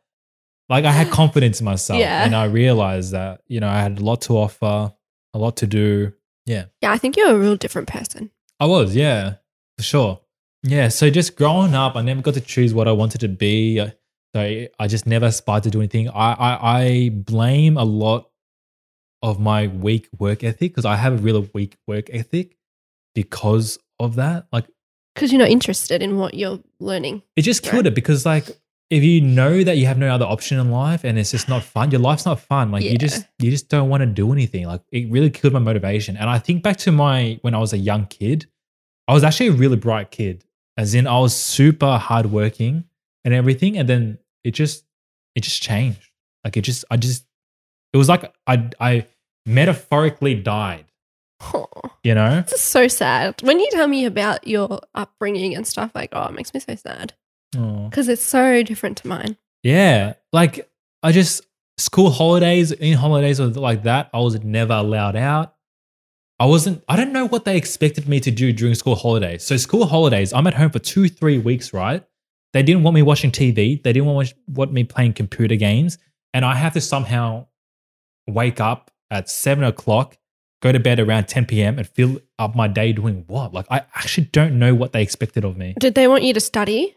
like 0.67 0.85
I 0.85 0.91
had 0.91 1.09
confidence 1.11 1.59
in 1.59 1.65
myself 1.65 1.99
Yeah. 1.99 2.25
and 2.25 2.35
I 2.35 2.45
realized 2.45 3.11
that, 3.11 3.41
you 3.47 3.59
know, 3.59 3.67
I 3.69 3.79
had 3.81 3.99
a 3.99 4.03
lot 4.03 4.21
to 4.23 4.33
offer. 4.37 4.93
a 5.33 5.37
lot 5.37 5.57
to 5.57 5.67
do. 5.67 6.13
Yeah. 6.45 6.65
Yeah, 6.81 6.91
I 6.91 6.97
think 6.97 7.15
you're 7.15 7.29
a 7.31 7.37
real 7.37 7.55
different 7.55 7.87
person. 7.87 8.31
I 8.59 8.65
was, 8.65 8.95
yeah, 8.95 9.35
for 9.77 9.83
sure. 9.83 10.21
Yeah, 10.63 10.89
so 10.89 11.09
just 11.09 11.35
growing 11.35 11.73
up, 11.73 11.95
I 11.95 12.01
never 12.01 12.21
got 12.21 12.33
to 12.33 12.41
choose 12.41 12.73
what 12.73 12.87
I 12.87 12.91
wanted 12.91 13.21
to 13.21 13.27
be. 13.29 13.77
So 14.35 14.67
I 14.79 14.87
just 14.87 15.07
never 15.07 15.27
aspired 15.27 15.63
to 15.63 15.69
do 15.71 15.79
anything. 15.79 16.09
I 16.09 16.33
I, 16.33 16.79
I 16.83 17.09
blame 17.09 17.77
a 17.77 17.83
lot 17.85 18.29
of 19.23 19.39
my 19.39 19.67
weak 19.67 20.07
work 20.17 20.43
ethic 20.43 20.71
because 20.71 20.85
I 20.85 20.95
have 20.95 21.13
a 21.13 21.17
really 21.17 21.49
weak 21.53 21.77
work 21.87 22.09
ethic 22.11 22.55
because 23.15 23.79
of 23.99 24.15
that. 24.15 24.47
Like 24.51 24.65
Because 25.15 25.31
you're 25.31 25.39
not 25.41 25.49
interested 25.49 26.01
in 26.01 26.17
what 26.17 26.33
you're 26.35 26.59
learning. 26.79 27.23
it 27.35 27.41
just 27.41 27.63
killed 27.63 27.85
Right. 27.85 27.87
it 27.87 27.95
because 27.95 28.25
like 28.25 28.45
if 28.89 29.03
you 29.03 29.21
know 29.21 29.63
that 29.63 29.77
you 29.77 29.85
have 29.85 29.97
no 29.97 30.09
other 30.13 30.25
option 30.25 30.59
in 30.59 30.71
life 30.71 31.03
and 31.03 31.17
it's 31.19 31.31
just 31.31 31.47
not 31.49 31.63
fun, 31.63 31.91
your 31.91 32.01
life's 32.01 32.25
not 32.25 32.39
fun. 32.39 32.71
Like 32.71 32.83
Yeah. 32.83 32.91
you 32.91 32.97
just 32.97 33.25
you 33.39 33.49
just 33.51 33.69
don't 33.69 33.89
want 33.89 34.01
to 34.01 34.07
do 34.07 34.31
anything. 34.31 34.65
Like 34.67 34.81
it 34.91 35.09
really 35.11 35.29
killed 35.29 35.53
my 35.53 35.59
motivation. 35.59 36.17
And 36.17 36.29
I 36.29 36.37
think 36.39 36.63
back 36.63 36.77
to 36.77 36.91
my 36.91 37.39
when 37.41 37.55
I 37.55 37.59
was 37.59 37.73
a 37.73 37.77
young 37.77 38.05
kid, 38.07 38.45
I 39.07 39.13
was 39.13 39.23
actually 39.23 39.47
a 39.47 39.53
really 39.53 39.77
bright 39.77 40.11
kid. 40.11 40.45
As 40.79 40.93
in 40.95 41.07
I 41.07 41.19
was 41.19 41.35
super 41.35 41.97
hardworking 41.97 42.85
and 43.25 43.33
everything. 43.33 43.77
And 43.77 43.89
then 43.89 44.17
it 44.45 44.51
just 44.51 44.85
it 45.35 45.41
just 45.41 45.61
changed. 45.61 46.09
Like 46.45 46.55
it 46.55 46.61
just 46.61 46.85
I 46.89 46.95
just 46.95 47.25
it 47.91 47.97
was 47.97 48.07
like 48.07 48.33
I 48.47 48.69
I 48.79 49.05
metaphorically 49.45 50.35
died, 50.35 50.85
Oh, 51.41 51.67
you 52.01 52.15
know? 52.15 52.41
this 52.43 52.53
is 52.53 52.61
so 52.61 52.87
sad. 52.87 53.41
When 53.43 53.59
you 53.59 53.67
tell 53.71 53.87
me 53.87 54.05
about 54.05 54.47
your 54.47 54.79
upbringing 54.95 55.53
and 55.53 55.67
stuff, 55.67 55.91
like, 55.93 56.11
oh, 56.13 56.27
it 56.27 56.33
makes 56.33 56.53
me 56.53 56.61
so 56.61 56.75
sad 56.75 57.13
because 57.51 58.07
it's 58.07 58.23
so 58.23 58.63
different 58.63 58.99
to 58.99 59.07
mine. 59.09 59.35
Yeah, 59.63 60.13
like 60.31 60.71
I 61.03 61.11
just 61.11 61.45
school 61.77 62.09
holidays, 62.09 62.71
in 62.71 62.93
holidays 62.93 63.41
or 63.41 63.47
like 63.47 63.83
that, 63.83 64.09
I 64.13 64.19
was 64.19 64.41
never 64.43 64.73
allowed 64.73 65.17
out. 65.17 65.55
I 66.39 66.45
wasn't. 66.45 66.83
I 66.87 66.95
don't 66.95 67.11
know 67.11 67.27
what 67.27 67.43
they 67.45 67.57
expected 67.57 68.07
me 68.07 68.19
to 68.21 68.31
do 68.31 68.53
during 68.53 68.75
school 68.75 68.95
holidays. 68.95 69.43
So 69.43 69.57
school 69.57 69.85
holidays, 69.85 70.31
I'm 70.31 70.47
at 70.47 70.53
home 70.53 70.69
for 70.69 70.79
two, 70.79 71.09
three 71.09 71.37
weeks, 71.37 71.73
right? 71.73 72.03
They 72.53 72.63
didn't 72.63 72.83
want 72.83 72.95
me 72.95 73.01
watching 73.01 73.31
TV. 73.31 73.81
They 73.83 73.93
didn't 73.93 74.05
want, 74.05 74.33
want 74.47 74.71
me 74.71 74.83
playing 74.83 75.13
computer 75.13 75.55
games, 75.55 75.97
and 76.33 76.45
I 76.45 76.55
have 76.55 76.73
to 76.73 76.81
somehow 76.81 77.47
wake 78.27 78.61
up 78.61 78.89
at 79.11 79.29
seven 79.29 79.65
o'clock, 79.65 80.17
go 80.61 80.71
to 80.71 80.79
bed 80.79 80.99
around 80.99 81.27
10 81.27 81.45
p.m., 81.45 81.77
and 81.77 81.87
fill 81.87 82.19
up 82.37 82.55
my 82.55 82.67
day 82.67 82.93
doing 82.93 83.25
what? 83.27 83.53
Like 83.53 83.65
I 83.69 83.79
actually 83.95 84.27
don't 84.31 84.57
know 84.57 84.73
what 84.73 84.93
they 84.93 85.01
expected 85.01 85.43
of 85.43 85.57
me. 85.57 85.75
Did 85.77 85.95
they 85.95 86.07
want 86.07 86.23
you 86.23 86.33
to 86.33 86.39
study? 86.39 86.95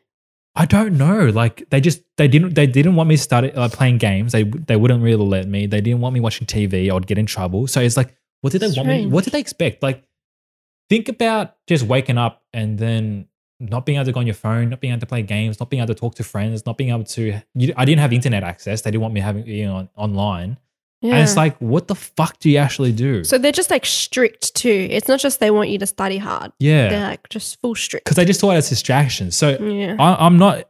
I 0.54 0.66
don't 0.66 0.98
know. 0.98 1.30
Like 1.30 1.68
they 1.70 1.80
just 1.80 2.02
they 2.16 2.28
didn't 2.28 2.54
they 2.54 2.66
didn't 2.66 2.94
want 2.94 3.08
me 3.08 3.16
to 3.16 3.22
start 3.22 3.44
uh, 3.56 3.68
playing 3.70 3.98
games. 3.98 4.32
They 4.32 4.44
they 4.44 4.76
wouldn't 4.76 5.02
really 5.02 5.24
let 5.24 5.48
me. 5.48 5.66
They 5.66 5.80
didn't 5.80 6.00
want 6.00 6.14
me 6.14 6.20
watching 6.20 6.46
TV. 6.46 6.90
I 6.90 6.94
would 6.94 7.06
get 7.06 7.18
in 7.18 7.26
trouble. 7.26 7.66
So 7.66 7.80
it's 7.80 7.96
like, 7.96 8.14
what 8.42 8.52
did 8.52 8.60
they 8.60 8.68
want 8.76 8.86
me? 8.88 9.06
What 9.06 9.24
did 9.24 9.32
they 9.32 9.40
expect? 9.40 9.82
Like, 9.82 10.04
think 10.90 11.08
about 11.08 11.56
just 11.66 11.84
waking 11.84 12.18
up 12.18 12.42
and 12.52 12.78
then 12.78 13.26
not 13.60 13.86
being 13.86 13.96
able 13.96 14.04
to 14.06 14.12
go 14.12 14.20
on 14.20 14.26
your 14.26 14.34
phone, 14.34 14.68
not 14.68 14.80
being 14.80 14.92
able 14.92 15.00
to 15.00 15.06
play 15.06 15.22
games, 15.22 15.58
not 15.60 15.70
being 15.70 15.82
able 15.82 15.94
to 15.94 15.98
talk 15.98 16.16
to 16.16 16.24
friends, 16.24 16.66
not 16.66 16.76
being 16.76 16.90
able 16.90 17.04
to. 17.04 17.40
You, 17.54 17.72
I 17.76 17.84
didn't 17.84 18.00
have 18.00 18.12
internet 18.12 18.42
access. 18.44 18.82
They 18.82 18.90
didn't 18.90 19.02
want 19.02 19.14
me 19.14 19.20
having 19.20 19.46
you 19.46 19.64
know 19.66 19.88
online. 19.96 20.58
Yeah. 21.00 21.14
And 21.14 21.22
it's 21.24 21.36
like, 21.36 21.56
what 21.58 21.88
the 21.88 21.96
fuck 21.96 22.38
do 22.38 22.48
you 22.48 22.58
actually 22.58 22.92
do? 22.92 23.24
so 23.24 23.36
they're 23.36 23.50
just 23.50 23.70
like 23.70 23.84
strict 23.84 24.54
too. 24.54 24.86
It's 24.88 25.08
not 25.08 25.18
just 25.18 25.40
they 25.40 25.50
want 25.50 25.68
you 25.68 25.78
to 25.78 25.86
study 25.86 26.16
hard. 26.18 26.52
Yeah. 26.60 26.88
They're 26.90 27.08
like 27.08 27.28
just 27.28 27.60
full 27.60 27.74
strict. 27.74 28.04
because 28.04 28.16
they 28.16 28.24
just 28.24 28.40
thought 28.40 28.56
it's 28.56 28.68
distraction. 28.68 29.32
So 29.32 29.58
Yeah. 29.60 29.96
I, 29.98 30.24
I'm 30.26 30.36
not. 30.38 30.68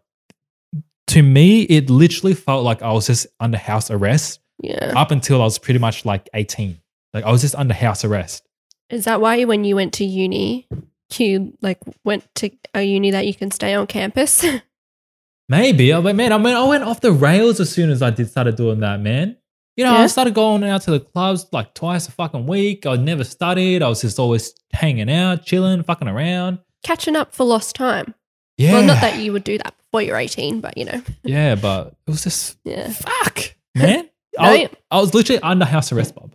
To 1.09 1.23
me, 1.23 1.63
it 1.65 1.91
literally 1.91 2.33
felt 2.35 2.65
like 2.65 2.81
I 2.81 2.93
was 2.93 3.07
just 3.09 3.27
under 3.41 3.59
house 3.59 3.91
arrest 3.91 4.41
Yeah. 4.63 4.95
up 4.97 5.11
until 5.11 5.43
I 5.43 5.45
was 5.45 5.59
pretty 5.59 5.79
much 5.81 6.07
like 6.07 6.29
18. 6.33 6.79
Like 7.15 7.25
I 7.25 7.31
was 7.33 7.41
just 7.43 7.55
under 7.55 7.75
house 7.75 8.05
arrest. 8.05 8.47
Is 8.91 9.05
that 9.05 9.21
why 9.21 9.45
when 9.45 9.65
you 9.65 9.77
went 9.77 9.95
to 9.95 10.05
uni, 10.05 10.69
you 11.15 11.57
like 11.61 11.79
went 12.05 12.25
to 12.37 12.51
a 12.75 12.83
uni 12.83 13.11
that 13.11 13.27
you 13.27 13.35
can 13.35 13.51
stay 13.51 13.75
on 13.75 13.87
campus? 13.87 14.45
Maybe. 15.49 15.93
I 15.93 16.01
but 16.01 16.17
man, 16.17 16.33
I 16.33 16.39
mean, 16.39 16.55
I 16.57 16.65
went 16.65 16.85
off 16.85 17.01
the 17.01 17.13
rails 17.13 17.61
as 17.61 17.71
soon 17.71 17.91
as 17.91 18.03
I 18.03 18.11
did 18.11 18.31
started 18.31 18.57
doing 18.57 18.81
that, 18.81 19.01
man. 19.01 19.37
You 19.77 19.85
know, 19.85 19.95
I 19.95 20.07
started 20.07 20.35
going 20.35 20.63
out 20.65 20.83
to 20.83 20.91
the 20.91 21.01
clubs 21.01 21.47
like 21.51 21.73
twice 21.73 22.07
a 22.07 22.13
fucking 22.13 22.47
week. 22.47 22.85
I 22.85 22.97
never 22.97 23.25
studied. 23.25 23.83
I 23.83 23.89
was 23.89 24.03
just 24.03 24.19
always 24.19 24.55
hanging 24.73 25.11
out, 25.11 25.47
chilling, 25.47 25.83
fucking 25.83 26.09
around. 26.09 26.59
Catching 26.83 27.17
up 27.17 27.35
for 27.35 27.45
lost 27.45 27.75
time. 27.75 28.15
Yeah. 28.59 28.75
Well, 28.75 28.87
not 28.87 29.01
that 29.01 29.19
you 29.21 29.33
would 29.33 29.45
do 29.45 29.57
that 29.57 29.75
before 29.79 30.03
you're 30.03 30.19
18, 30.19 30.61
but 30.61 30.77
you 30.77 30.85
know. 30.85 31.03
Yeah, 31.25 31.55
but 31.55 31.95
it 32.07 32.11
was 32.11 32.23
just 32.23 32.59
Yeah. 32.65 32.91
fuck, 32.93 33.55
man. 33.75 34.09
No, 34.39 34.45
I, 34.45 34.59
was, 34.61 34.69
I 34.91 34.97
was 34.99 35.15
literally 35.15 35.43
under 35.43 35.67
house 35.67 35.93
arrest, 35.93 36.15
Bob. 36.15 36.35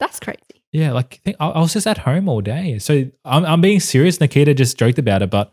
That's 0.00 0.18
crazy. 0.18 0.40
Yeah, 0.72 0.92
like 0.92 1.20
think, 1.22 1.36
I, 1.38 1.48
I 1.48 1.60
was 1.60 1.72
just 1.72 1.86
at 1.86 1.98
home 1.98 2.28
all 2.28 2.40
day. 2.40 2.78
So 2.78 3.04
I'm, 3.24 3.44
I'm 3.44 3.60
being 3.60 3.80
serious. 3.80 4.20
Nikita 4.20 4.54
just 4.54 4.78
joked 4.78 4.98
about 4.98 5.22
it, 5.22 5.30
but 5.30 5.52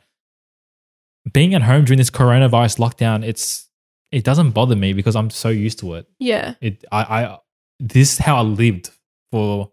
being 1.33 1.53
at 1.53 1.63
home 1.63 1.86
during 1.86 1.97
this 1.97 2.10
coronavirus 2.10 2.79
lockdown, 2.79 3.25
it's 3.25 3.67
it 4.12 4.23
doesn't 4.23 4.51
bother 4.51 4.75
me 4.75 4.93
because 4.93 5.15
I'm 5.15 5.29
so 5.29 5.49
used 5.49 5.79
to 5.79 5.95
it. 5.95 6.07
Yeah. 6.19 6.55
It 6.62 6.83
I, 6.91 7.01
I 7.01 7.38
this 7.79 8.13
is 8.13 8.19
how 8.19 8.38
I 8.38 8.41
lived 8.41 8.91
for 9.31 9.71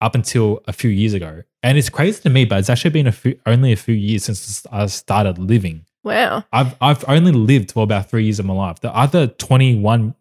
up 0.00 0.14
until 0.14 0.60
a 0.66 0.72
few 0.72 0.90
years 0.90 1.14
ago, 1.14 1.42
and 1.62 1.78
it's 1.78 1.88
crazy 1.88 2.20
to 2.22 2.30
me, 2.30 2.44
but 2.44 2.58
it's 2.58 2.68
actually 2.68 2.90
been 2.90 3.06
a 3.06 3.12
few, 3.12 3.38
only 3.46 3.72
a 3.72 3.76
few 3.76 3.94
years 3.94 4.24
since 4.24 4.66
I 4.72 4.86
started 4.86 5.38
living. 5.38 5.86
Wow. 6.02 6.44
I've 6.52 6.74
I've 6.80 7.04
only 7.08 7.32
lived 7.32 7.72
for 7.72 7.84
about 7.84 8.10
three 8.10 8.24
years 8.24 8.40
of 8.40 8.46
my 8.46 8.54
life. 8.54 8.80
The 8.80 8.94
other 8.94 9.28
21 9.28 10.14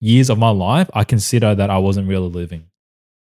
years 0.00 0.30
of 0.30 0.38
my 0.38 0.50
life, 0.50 0.90
I 0.94 1.04
consider 1.04 1.54
that 1.54 1.70
I 1.70 1.78
wasn't 1.78 2.08
really 2.08 2.28
living. 2.28 2.66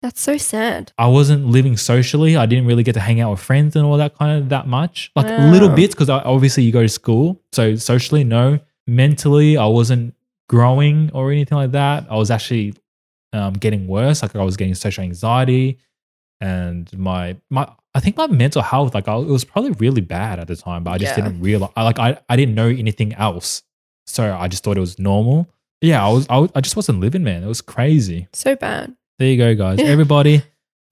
That's 0.02 0.20
so 0.20 0.38
sad. 0.38 0.92
I 0.98 1.08
wasn't 1.08 1.46
living 1.46 1.78
socially. 1.78 2.36
I 2.36 2.48
didn't 2.48 2.66
really 2.66 2.82
get 2.84 2.94
to 2.94 3.00
hang 3.00 3.20
out 3.22 3.32
with 3.32 3.40
friends 3.40 3.76
and 3.76 3.86
all 3.86 3.98
that 3.98 4.16
kind 4.18 4.40
of 4.42 4.50
that 4.50 4.68
much. 4.68 5.12
Like 5.16 5.28
little 5.52 5.70
bits 5.70 5.94
because 5.94 6.10
obviously 6.10 6.64
you 6.64 6.72
go 6.72 6.82
to 6.82 6.90
school. 6.90 7.40
So 7.52 7.76
socially, 7.76 8.24
no. 8.24 8.60
Mentally, 8.88 9.58
I 9.58 9.66
wasn't 9.68 10.16
growing 10.50 11.12
or 11.14 11.32
anything 11.32 11.56
like 11.58 11.72
that. 11.74 12.08
I 12.10 12.16
was 12.16 12.32
actually 12.32 12.74
um, 13.32 13.54
getting 13.54 13.88
worse. 13.88 14.24
Like 14.24 14.36
I 14.36 14.44
was 14.44 14.58
getting 14.58 14.74
social 14.74 15.04
anxiety, 15.04 15.78
and 16.40 16.92
my 16.98 17.38
my 17.50 17.72
I 17.94 18.00
think 18.00 18.18
my 18.18 18.28
mental 18.28 18.62
health 18.62 18.96
like 18.96 19.08
I, 19.08 19.16
it 19.18 19.26
was 19.28 19.44
probably 19.46 19.72
really 19.74 20.02
bad 20.02 20.40
at 20.40 20.48
the 20.48 20.56
time. 20.56 20.84
But 20.84 20.92
I 20.92 20.98
just 20.98 21.16
Yeah. 21.18 21.24
didn't 21.26 21.42
realize. 21.42 21.72
I, 21.76 21.84
like 21.84 22.00
I 22.00 22.18
I 22.28 22.36
didn't 22.36 22.56
know 22.56 22.68
anything 22.68 23.14
else, 23.14 23.64
so 24.08 24.34
I 24.36 24.48
just 24.48 24.64
thought 24.64 24.78
it 24.78 24.82
was 24.82 24.98
normal. 24.98 25.48
Yeah, 25.82 26.06
I 26.06 26.10
was 26.12 26.26
I, 26.30 26.38
was, 26.40 26.52
I 26.56 26.62
just 26.62 26.76
wasn't 26.76 27.00
living, 27.00 27.24
man. 27.24 27.44
It 27.44 27.48
was 27.48 27.62
crazy. 27.62 28.28
So 28.34 28.56
bad. 28.56 28.96
There 29.22 29.30
you 29.30 29.38
go, 29.38 29.54
guys. 29.54 29.78
Everybody, 29.84 30.42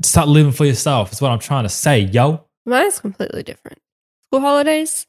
start 0.04 0.28
living 0.28 0.52
for 0.52 0.64
yourself. 0.64 1.12
Is 1.12 1.20
what 1.20 1.32
I'm 1.32 1.40
trying 1.40 1.64
to 1.64 1.70
say, 1.70 2.02
yo. 2.02 2.46
Mine's 2.64 3.00
completely 3.00 3.42
different. 3.42 3.80
School 4.26 4.42
holidays, 4.42 5.08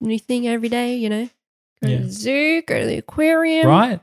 new 0.00 0.18
thing 0.18 0.48
every 0.48 0.70
day, 0.70 0.94
you 0.96 1.10
know. 1.10 1.28
Go 1.82 1.88
to 1.90 1.98
the 2.04 2.10
zoo, 2.10 2.62
go 2.62 2.80
to 2.80 2.86
the 2.86 2.96
aquarium, 2.96 3.66
Right? 3.66 4.00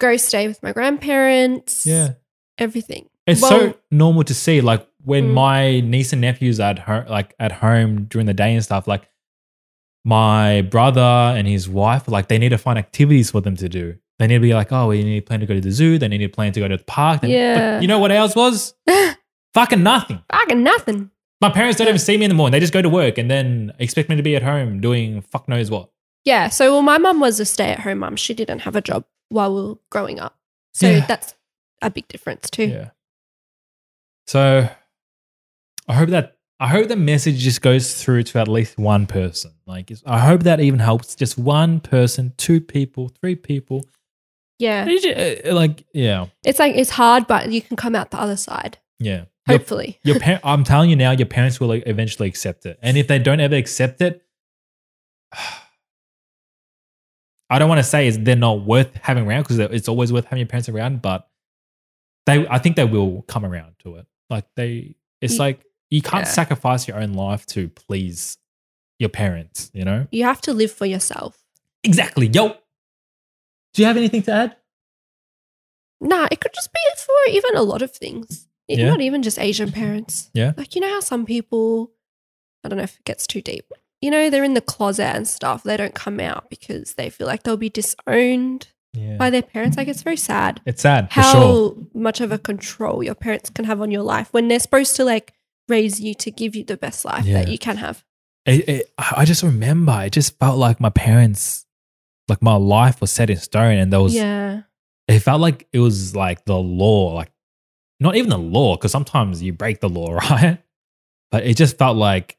go 0.00 0.16
stay 0.16 0.48
with 0.48 0.62
my 0.62 0.72
grandparents. 0.72 1.84
Yeah. 1.86 2.14
Everything. 2.56 3.10
It's 3.26 3.42
Well- 3.42 3.50
so 3.50 3.74
normal 3.90 4.24
to 4.24 4.34
see. 4.34 4.62
Like 4.62 4.88
when 5.04 5.26
Mm. 5.28 5.34
my 5.34 5.80
niece 5.80 6.12
and 6.14 6.22
nephews 6.22 6.58
at 6.58 6.78
home, 6.78 7.04
like 7.06 7.34
at 7.38 7.52
home 7.52 8.04
during 8.04 8.26
the 8.26 8.32
day 8.32 8.54
and 8.54 8.64
stuff. 8.64 8.88
Like 8.88 9.10
my 10.06 10.62
brother 10.62 11.00
and 11.36 11.46
his 11.46 11.68
wife, 11.68 12.08
like 12.08 12.28
they 12.28 12.38
need 12.38 12.48
to 12.48 12.56
find 12.58 12.78
activities 12.78 13.30
for 13.30 13.42
them 13.42 13.56
to 13.56 13.68
do. 13.68 13.98
They 14.18 14.26
need 14.26 14.34
to 14.34 14.40
be 14.40 14.54
like, 14.54 14.70
oh, 14.72 14.88
we 14.88 15.02
need 15.02 15.20
to 15.20 15.26
plan 15.26 15.40
to 15.40 15.46
go 15.46 15.54
to 15.54 15.60
the 15.60 15.70
zoo. 15.70 15.98
They 15.98 16.06
need 16.08 16.18
to 16.18 16.28
plan 16.28 16.52
to 16.52 16.60
go 16.60 16.68
to 16.68 16.76
the 16.76 16.84
park. 16.84 17.22
They- 17.22 17.28
but 17.28 17.32
Yeah. 17.32 17.80
you 17.80 17.88
know 17.88 17.98
what 17.98 18.12
else 18.12 18.36
was? 18.36 18.74
Fucking 19.54 19.82
nothing. 19.82 20.22
Fucking 20.30 20.62
nothing. 20.62 21.10
My 21.40 21.50
parents 21.50 21.78
don't 21.78 21.88
even 21.88 21.98
see 21.98 22.16
me 22.16 22.24
in 22.24 22.28
the 22.28 22.34
morning. 22.34 22.52
They 22.52 22.60
just 22.60 22.72
go 22.72 22.82
to 22.82 22.88
work 22.88 23.18
and 23.18 23.30
then 23.30 23.72
expect 23.78 24.08
me 24.08 24.16
to 24.16 24.22
be 24.22 24.36
at 24.36 24.42
home 24.42 24.80
doing 24.80 25.22
fuck 25.22 25.48
knows 25.48 25.70
what. 25.70 25.90
Yeah. 26.24 26.48
So, 26.50 26.72
well, 26.72 26.82
my 26.82 26.98
mum 26.98 27.18
was 27.20 27.40
a 27.40 27.44
stay 27.44 27.70
at 27.70 27.80
home 27.80 27.98
mum. 27.98 28.14
She 28.16 28.32
didn't 28.32 28.60
have 28.60 28.76
a 28.76 28.80
job 28.80 29.04
while 29.28 29.54
we 29.54 29.62
were 29.70 29.74
growing 29.90 30.20
up. 30.20 30.38
So 30.72 30.88
Yeah. 30.88 31.04
that's 31.06 31.34
a 31.82 31.90
big 31.90 32.06
difference 32.06 32.48
too. 32.48 32.66
Yeah. 32.66 32.90
So 34.26 34.68
I 35.88 35.94
hope 35.94 36.10
that 36.10 36.36
I 36.60 36.68
hope 36.68 36.86
the 36.86 36.94
message 36.96 37.38
just 37.40 37.60
goes 37.60 37.92
through 38.02 38.22
to 38.24 38.38
at 38.38 38.46
least 38.46 38.78
one 38.78 39.06
person. 39.06 39.50
Like 39.66 39.90
it's- 39.90 40.02
I 40.06 40.20
hope 40.20 40.44
that 40.44 40.60
even 40.60 40.78
helps 40.78 41.16
just 41.16 41.36
one 41.36 41.80
person, 41.80 42.34
two 42.36 42.60
people, 42.60 43.08
three 43.20 43.34
people. 43.34 43.84
Yeah. 44.58 44.86
You 44.86 45.12
uh, 45.12 45.54
Like 45.54 45.84
yeah, 45.92 46.26
It's 46.44 46.58
like, 46.58 46.74
it's 46.76 46.90
hard, 46.90 47.26
but 47.26 47.50
you 47.50 47.60
can 47.62 47.76
come 47.76 47.94
out 47.96 48.10
the 48.10 48.20
other 48.20 48.36
side, 48.36 48.78
yeah. 48.98 49.24
Hopefully. 49.48 49.98
your 50.04 50.20
par- 50.20 50.38
I'm 50.44 50.62
telling 50.62 50.88
you 50.90 50.94
now, 50.96 51.10
your 51.10 51.26
parents 51.26 51.58
will 51.58 51.68
like, 51.68 51.82
eventually 51.86 52.28
accept 52.28 52.64
it, 52.66 52.78
and 52.82 52.96
if 52.96 53.08
they 53.08 53.18
don't 53.18 53.40
ever 53.40 53.56
accept 53.56 54.00
it. 54.00 54.22
I 57.50 57.58
don't 57.58 57.68
want 57.68 57.80
to 57.80 57.84
say 57.84 58.06
is 58.06 58.18
they're 58.18 58.34
not 58.36 58.62
worth 58.64 58.94
having 59.02 59.26
around 59.26 59.42
because 59.42 59.58
it's 59.58 59.88
always 59.88 60.10
worth 60.12 60.24
having 60.24 60.38
your 60.38 60.46
parents 60.48 60.68
around, 60.70 61.02
but 61.02 61.28
they, 62.24 62.46
I 62.48 62.58
think 62.58 62.76
they 62.76 62.84
will 62.86 63.22
come 63.22 63.44
around 63.44 63.74
to 63.80 63.96
it. 63.96 64.06
Like 64.30 64.46
they, 64.56 64.94
it's 65.20 65.34
Ye- 65.34 65.38
like 65.38 65.60
you 65.90 66.00
can't 66.00 66.24
yeah. 66.24 66.30
sacrifice 66.32 66.88
your 66.88 66.98
own 66.98 67.12
life 67.12 67.44
to 67.46 67.68
please 67.68 68.38
your 68.98 69.10
parents. 69.10 69.70
You 69.74 69.84
know 69.84 70.06
You 70.10 70.24
have 70.24 70.40
to 70.42 70.54
live 70.54 70.72
for 70.72 70.86
yourself. 70.86 71.36
exactly. 71.84 72.28
Yo, 72.28 72.56
do 73.74 73.82
you 73.82 73.86
have 73.86 73.96
anything 73.96 74.22
to 74.24 74.32
add? 74.32 74.56
Nah, 76.00 76.26
it 76.30 76.40
could 76.40 76.52
just 76.54 76.72
be 76.72 76.80
for 76.96 77.30
even 77.32 77.56
a 77.56 77.62
lot 77.62 77.82
of 77.82 77.92
things. 77.92 78.48
It- 78.68 78.78
Yeah. 78.78 78.88
Not 78.90 79.00
even 79.00 79.22
just 79.22 79.38
Asian 79.38 79.70
parents. 79.72 80.30
Yeah. 80.34 80.52
Like, 80.56 80.74
you 80.74 80.80
know 80.80 80.88
how 80.90 81.00
some 81.00 81.24
people, 81.26 81.92
I 82.64 82.68
don't 82.68 82.78
know 82.78 82.84
if 82.84 82.96
it 82.96 83.04
gets 83.04 83.26
too 83.26 83.40
deep, 83.42 83.72
you 84.00 84.10
know, 84.10 84.30
they're 84.30 84.44
in 84.44 84.54
the 84.54 84.60
closet 84.60 85.14
and 85.14 85.28
stuff. 85.28 85.62
They 85.62 85.76
don't 85.76 85.94
come 85.94 86.18
out 86.20 86.50
because 86.50 86.94
they 86.94 87.08
feel 87.10 87.26
like 87.26 87.42
they'll 87.44 87.56
be 87.56 87.70
disowned 87.70 88.68
Yeah. 88.94 89.16
by 89.16 89.30
their 89.30 89.42
parents. 89.42 89.76
Like, 89.76 89.88
it's 89.88 90.02
very 90.02 90.16
sad 90.16 90.60
it's 90.66 90.82
sad 90.82 91.08
for 91.12 91.20
how 91.20 91.32
sure. 91.32 91.76
much 91.94 92.20
of 92.20 92.32
a 92.32 92.38
control 92.38 93.02
your 93.02 93.14
parents 93.14 93.50
can 93.50 93.64
have 93.64 93.80
on 93.80 93.90
your 93.90 94.02
life 94.02 94.28
when 94.32 94.48
they're 94.48 94.58
supposed 94.60 94.96
to 94.96 95.04
like 95.04 95.32
raise 95.68 96.00
you 96.00 96.14
to 96.14 96.30
give 96.30 96.56
you 96.56 96.64
the 96.64 96.76
best 96.76 97.04
life 97.04 97.24
Yeah. 97.24 97.42
that 97.42 97.48
you 97.50 97.58
can 97.58 97.76
have. 97.76 98.04
It, 98.44 98.68
it, 98.68 98.92
I 98.98 99.14
I 99.18 99.24
just 99.24 99.42
remember 99.44 100.02
it 100.04 100.12
just 100.12 100.36
felt 100.38 100.58
like 100.58 100.80
my 100.80 100.90
parents, 100.90 101.64
like 102.28 102.42
my 102.42 102.54
life 102.54 103.00
was 103.00 103.10
set 103.10 103.30
in 103.30 103.36
stone, 103.36 103.76
and 103.78 103.92
there 103.92 104.00
was 104.00 104.14
yeah. 104.14 104.62
it 105.08 105.20
felt 105.20 105.40
like 105.40 105.66
it 105.72 105.78
was 105.80 106.14
like 106.16 106.44
the 106.44 106.56
law, 106.56 107.14
like 107.14 107.30
not 108.00 108.16
even 108.16 108.30
the 108.30 108.38
law, 108.38 108.76
because 108.76 108.92
sometimes 108.92 109.42
you 109.42 109.52
break 109.52 109.80
the 109.80 109.88
law, 109.88 110.12
right? 110.30 110.58
But 111.30 111.46
it 111.46 111.56
just 111.56 111.78
felt 111.78 111.96
like 111.96 112.36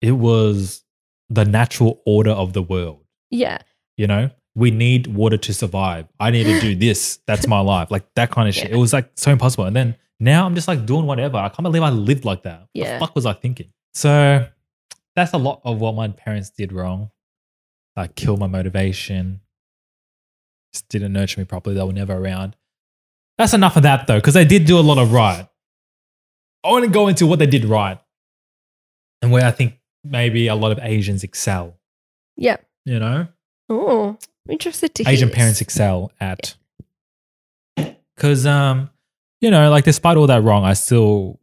it 0.00 0.12
was 0.12 0.84
the 1.30 1.44
natural 1.44 2.02
order 2.06 2.30
of 2.30 2.52
the 2.52 2.62
world. 2.62 3.04
Yeah. 3.30 3.58
You 3.96 4.06
know, 4.06 4.30
we 4.54 4.70
need 4.70 5.06
water 5.06 5.36
to 5.38 5.54
survive. 5.54 6.06
I 6.20 6.30
need 6.30 6.44
to 6.44 6.60
do 6.60 6.74
this. 6.86 7.20
That's 7.26 7.46
my 7.46 7.60
life. 7.60 7.90
Like 7.90 8.04
that 8.14 8.30
kind 8.30 8.48
of 8.48 8.54
shit. 8.54 8.68
Yeah. 8.70 8.76
It 8.76 8.78
was 8.78 8.92
like 8.92 9.10
so 9.14 9.30
impossible. 9.30 9.64
And 9.64 9.74
then 9.76 9.96
now 10.20 10.44
I'm 10.44 10.54
just 10.54 10.68
like 10.68 10.84
doing 10.86 11.06
whatever. 11.06 11.38
I 11.38 11.48
can't 11.48 11.62
believe 11.62 11.82
I 11.82 11.90
lived 11.90 12.24
like 12.24 12.42
that. 12.42 12.60
What 12.60 12.68
Yeah. 12.74 12.94
the 12.94 13.00
fuck 13.06 13.14
was 13.14 13.26
I 13.26 13.32
thinking? 13.32 13.72
So 13.94 14.46
that's 15.14 15.32
a 15.32 15.38
lot 15.38 15.60
of 15.64 15.80
what 15.80 15.94
my 15.94 16.08
parents 16.08 16.50
did 16.50 16.72
wrong. 16.72 17.10
Like 17.96 18.14
kill 18.14 18.36
my 18.36 18.46
motivation. 18.46 19.40
Just 20.72 20.88
didn't 20.88 21.12
nurture 21.12 21.40
me 21.40 21.44
properly. 21.44 21.76
They 21.76 21.82
were 21.82 21.92
never 21.92 22.14
around. 22.14 22.56
That's 23.38 23.54
enough 23.54 23.76
of 23.76 23.82
that 23.82 24.06
though, 24.06 24.18
because 24.18 24.34
they 24.34 24.44
did 24.44 24.64
do 24.64 24.78
a 24.78 24.80
lot 24.80 24.98
of 24.98 25.12
right. 25.12 25.46
I 26.64 26.70
want 26.70 26.84
to 26.84 26.90
go 26.90 27.08
into 27.08 27.26
what 27.26 27.38
they 27.38 27.46
did 27.46 27.64
right 27.64 27.98
and 29.20 29.32
where 29.32 29.44
I 29.44 29.50
think 29.50 29.78
maybe 30.04 30.46
a 30.46 30.54
lot 30.54 30.72
of 30.72 30.78
Asians 30.80 31.24
excel. 31.24 31.76
Yeah. 32.36 32.56
You 32.84 32.98
know? 32.98 33.28
Oh, 33.68 34.16
I'm 34.46 34.52
interested 34.52 34.94
to 34.96 35.04
hear 35.04 35.12
Asian 35.12 35.28
this. 35.28 35.36
parents 35.36 35.60
excel 35.60 36.12
at. 36.20 36.54
Because, 38.16 38.46
um, 38.46 38.90
you 39.40 39.50
know, 39.50 39.70
like 39.70 39.84
despite 39.84 40.16
all 40.16 40.26
that 40.28 40.42
wrong, 40.42 40.64
I 40.64 40.74
still 40.74 41.40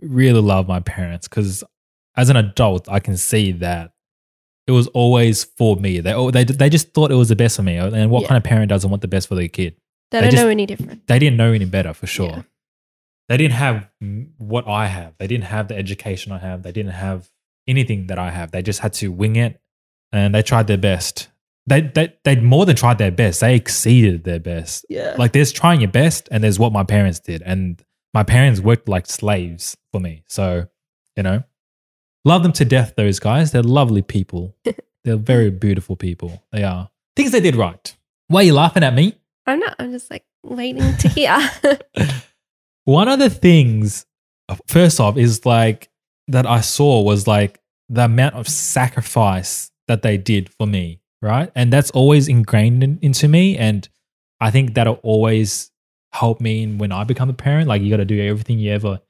really 0.00 0.40
love 0.40 0.68
my 0.68 0.80
parents 0.80 1.28
because 1.28 1.64
as 2.16 2.30
an 2.30 2.36
adult, 2.36 2.88
I 2.88 3.00
can 3.00 3.16
see 3.16 3.52
that 3.52 3.92
it 4.68 4.72
was 4.72 4.86
always 4.88 5.42
for 5.44 5.74
me. 5.76 5.98
They, 6.00 6.30
they, 6.30 6.44
they 6.44 6.68
just 6.70 6.92
thought 6.92 7.10
it 7.10 7.14
was 7.16 7.30
the 7.30 7.36
best 7.36 7.56
for 7.56 7.62
me. 7.62 7.78
Uh, 7.78 7.90
and 7.90 8.10
what 8.10 8.22
Yeah. 8.22 8.28
kind 8.28 8.36
of 8.36 8.44
parent 8.44 8.68
doesn't 8.68 8.88
want 8.90 9.02
the 9.02 9.08
best 9.08 9.26
for 9.26 9.34
their 9.34 9.48
kid? 9.48 9.74
They 10.10 10.18
they 10.18 10.20
don't 10.26 10.30
just- 10.30 10.42
know 10.44 10.48
any 10.50 10.66
different. 10.66 11.06
They 11.06 11.18
didn't 11.18 11.36
know 11.38 11.52
any 11.52 11.64
better 11.64 11.92
for 11.94 12.06
sure. 12.06 12.28
Yeah. 12.28 12.42
They 13.28 13.36
didn't 13.38 13.54
have 13.54 13.88
what 14.38 14.66
I 14.68 14.86
have. 14.86 15.14
They 15.18 15.26
didn't 15.26 15.44
have 15.44 15.68
the 15.68 15.76
education 15.76 16.32
I 16.32 16.38
have. 16.38 16.62
They 16.62 16.72
didn't 16.72 16.92
have 16.92 17.28
anything 17.66 18.06
that 18.06 18.18
I 18.18 18.30
have. 18.30 18.50
They 18.52 18.62
just 18.62 18.80
had 18.80 18.92
to 18.94 19.10
wing 19.12 19.36
it 19.36 19.60
and 20.12 20.34
they 20.34 20.42
tried 20.42 20.66
their 20.66 20.78
best. 20.78 21.28
They, 21.66 21.82
they, 21.82 22.14
they 22.24 22.36
more 22.36 22.64
than 22.64 22.76
tried 22.76 22.96
their 22.96 23.10
best. 23.10 23.40
They 23.40 23.54
exceeded 23.54 24.24
their 24.24 24.38
best. 24.40 24.86
Yeah. 24.88 25.14
Like 25.18 25.32
there's 25.32 25.52
trying 25.52 25.80
your 25.82 25.90
best 25.90 26.28
and 26.30 26.42
there's 26.42 26.58
what 26.58 26.72
my 26.72 26.84
parents 26.84 27.20
did. 27.20 27.42
And 27.42 27.82
my 28.14 28.22
parents 28.22 28.60
worked 28.60 28.88
like 28.88 29.04
slaves 29.06 29.76
for 29.92 30.00
me. 30.00 30.22
So, 30.28 30.66
you 31.14 31.22
know, 31.22 31.42
love 32.28 32.42
them 32.42 32.52
to 32.52 32.64
death, 32.64 32.94
those 32.96 33.18
guys. 33.18 33.50
They're 33.50 33.62
lovely 33.62 34.02
people. 34.02 34.54
They're 35.04 35.16
very 35.16 35.50
beautiful 35.50 35.96
people. 35.96 36.42
They 36.52 36.62
are. 36.62 36.90
Things 37.16 37.32
they 37.32 37.40
did 37.40 37.56
right. 37.56 37.96
Why 38.28 38.40
are 38.40 38.44
you 38.44 38.54
laughing 38.54 38.84
at 38.84 38.94
me? 38.94 39.14
I'm 39.46 39.58
not. 39.58 39.74
I'm 39.78 39.90
just 39.90 40.10
like 40.10 40.24
waiting 40.44 40.96
to 40.98 41.08
hear. 41.08 41.38
One 42.84 43.08
of 43.08 43.18
the 43.18 43.30
things, 43.30 44.06
first 44.66 45.00
off, 45.00 45.16
is 45.16 45.46
like 45.46 45.88
that 46.28 46.46
I 46.46 46.60
saw 46.60 47.02
was 47.02 47.26
like 47.26 47.60
the 47.88 48.04
amount 48.04 48.34
of 48.34 48.46
sacrifice 48.46 49.70
that 49.88 50.02
they 50.02 50.18
did 50.18 50.50
for 50.52 50.66
me, 50.66 51.00
right? 51.22 51.50
And 51.54 51.72
that's 51.72 51.90
always 51.92 52.28
ingrained 52.28 52.84
in, 52.84 52.98
into 53.00 53.28
me. 53.28 53.56
And 53.56 53.88
I 54.40 54.50
think 54.50 54.74
that'll 54.74 55.00
always 55.02 55.70
help 56.12 56.40
me 56.40 56.66
when 56.66 56.92
I 56.92 57.04
become 57.04 57.30
a 57.30 57.34
parent. 57.34 57.68
Like 57.68 57.80
you 57.80 57.90
got 57.90 57.96
to 57.96 58.04
do 58.04 58.20
everything 58.20 58.58
you 58.58 58.72
ever 58.72 59.00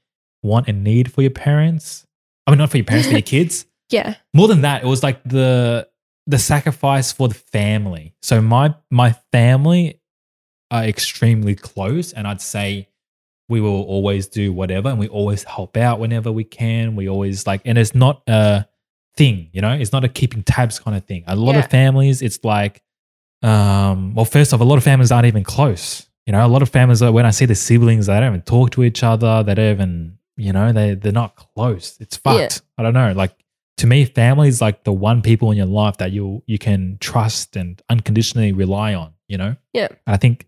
want 0.42 0.68
and 0.68 0.84
need 0.84 1.12
for 1.12 1.22
your 1.22 1.32
parents. 1.32 2.06
I 2.48 2.50
mean, 2.50 2.58
not 2.58 2.70
for 2.70 2.78
your 2.78 2.84
parents, 2.86 3.08
for 3.08 3.12
your 3.14 3.22
kids 3.36 3.66
yeah. 3.90 4.14
more 4.34 4.48
than 4.48 4.62
that, 4.62 4.82
it 4.82 4.86
was 4.86 5.02
like 5.02 5.22
the 5.24 5.88
the 6.26 6.38
sacrifice 6.38 7.12
for 7.12 7.28
the 7.28 7.34
family. 7.34 8.14
So 8.22 8.40
my 8.40 8.74
my 8.90 9.12
family 9.32 10.00
are 10.70 10.84
extremely 10.84 11.54
close, 11.54 12.12
and 12.12 12.26
I'd 12.26 12.40
say 12.40 12.88
we 13.48 13.60
will 13.60 13.82
always 13.84 14.26
do 14.28 14.52
whatever, 14.52 14.88
and 14.88 14.98
we 14.98 15.08
always 15.08 15.44
help 15.44 15.76
out 15.76 16.00
whenever 16.00 16.30
we 16.32 16.44
can. 16.44 16.96
We 16.96 17.08
always 17.08 17.46
like, 17.46 17.62
and 17.64 17.78
it's 17.78 17.94
not 17.94 18.22
a 18.26 18.66
thing, 19.16 19.48
you 19.52 19.60
know, 19.62 19.72
it's 19.72 19.92
not 19.92 20.04
a 20.04 20.08
keeping 20.08 20.42
tabs 20.42 20.78
kind 20.78 20.96
of 20.96 21.04
thing. 21.04 21.24
A 21.26 21.34
lot 21.36 21.52
Yeah. 21.54 21.60
of 21.60 21.70
families, 21.70 22.22
it's 22.22 22.44
like, 22.44 22.82
um, 23.42 24.14
well, 24.14 24.24
first 24.24 24.52
off, 24.54 24.60
a 24.60 24.64
lot 24.64 24.76
of 24.76 24.84
families 24.84 25.10
aren't 25.12 25.26
even 25.26 25.44
close. 25.44 26.06
You 26.26 26.32
know, 26.32 26.44
a 26.44 26.48
lot 26.48 26.60
of 26.62 26.68
families 26.68 27.00
when 27.02 27.24
I 27.24 27.30
see 27.30 27.46
the 27.46 27.54
siblings, 27.54 28.06
they 28.06 28.20
don't 28.20 28.28
even 28.34 28.42
talk 28.42 28.70
to 28.72 28.84
each 28.84 29.02
other. 29.02 29.42
They 29.42 29.54
don't 29.54 29.70
even, 29.72 30.18
you 30.38 30.52
know, 30.52 30.72
they 30.72 30.94
they're 30.94 31.12
not 31.12 31.36
close. 31.36 31.96
It's 32.00 32.18
Yeah. 32.24 32.32
fucked. 32.48 32.62
I 32.78 32.82
don't 32.82 32.94
know. 32.94 33.12
Like 33.12 33.34
to 33.78 33.86
me, 33.86 34.04
family 34.06 34.48
is 34.48 34.60
like 34.60 34.84
the 34.84 34.92
one 34.92 35.20
people 35.22 35.50
in 35.50 35.56
your 35.56 35.66
life 35.66 35.98
that 35.98 36.12
you 36.12 36.42
you 36.46 36.58
can 36.58 36.96
trust 37.00 37.56
and 37.56 37.80
unconditionally 37.90 38.52
rely 38.52 38.94
on. 38.94 39.12
You 39.28 39.38
know. 39.38 39.56
Yeah. 39.74 39.88
I 40.06 40.16
think 40.16 40.46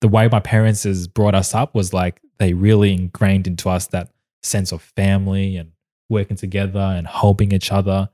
the 0.00 0.08
way 0.08 0.28
my 0.28 0.40
parents 0.40 0.82
has 0.84 1.06
brought 1.08 1.34
us 1.34 1.54
up 1.54 1.74
was 1.74 1.92
like 1.92 2.20
they 2.38 2.52
really 2.54 2.92
ingrained 2.92 3.46
into 3.46 3.68
us 3.68 3.86
that 3.88 4.10
sense 4.42 4.70
of 4.72 4.80
family 4.82 5.56
and 5.56 5.72
working 6.08 6.36
together 6.36 6.78
and 6.80 7.06
helping 7.06 7.52
each 7.52 7.70
other. 7.72 8.08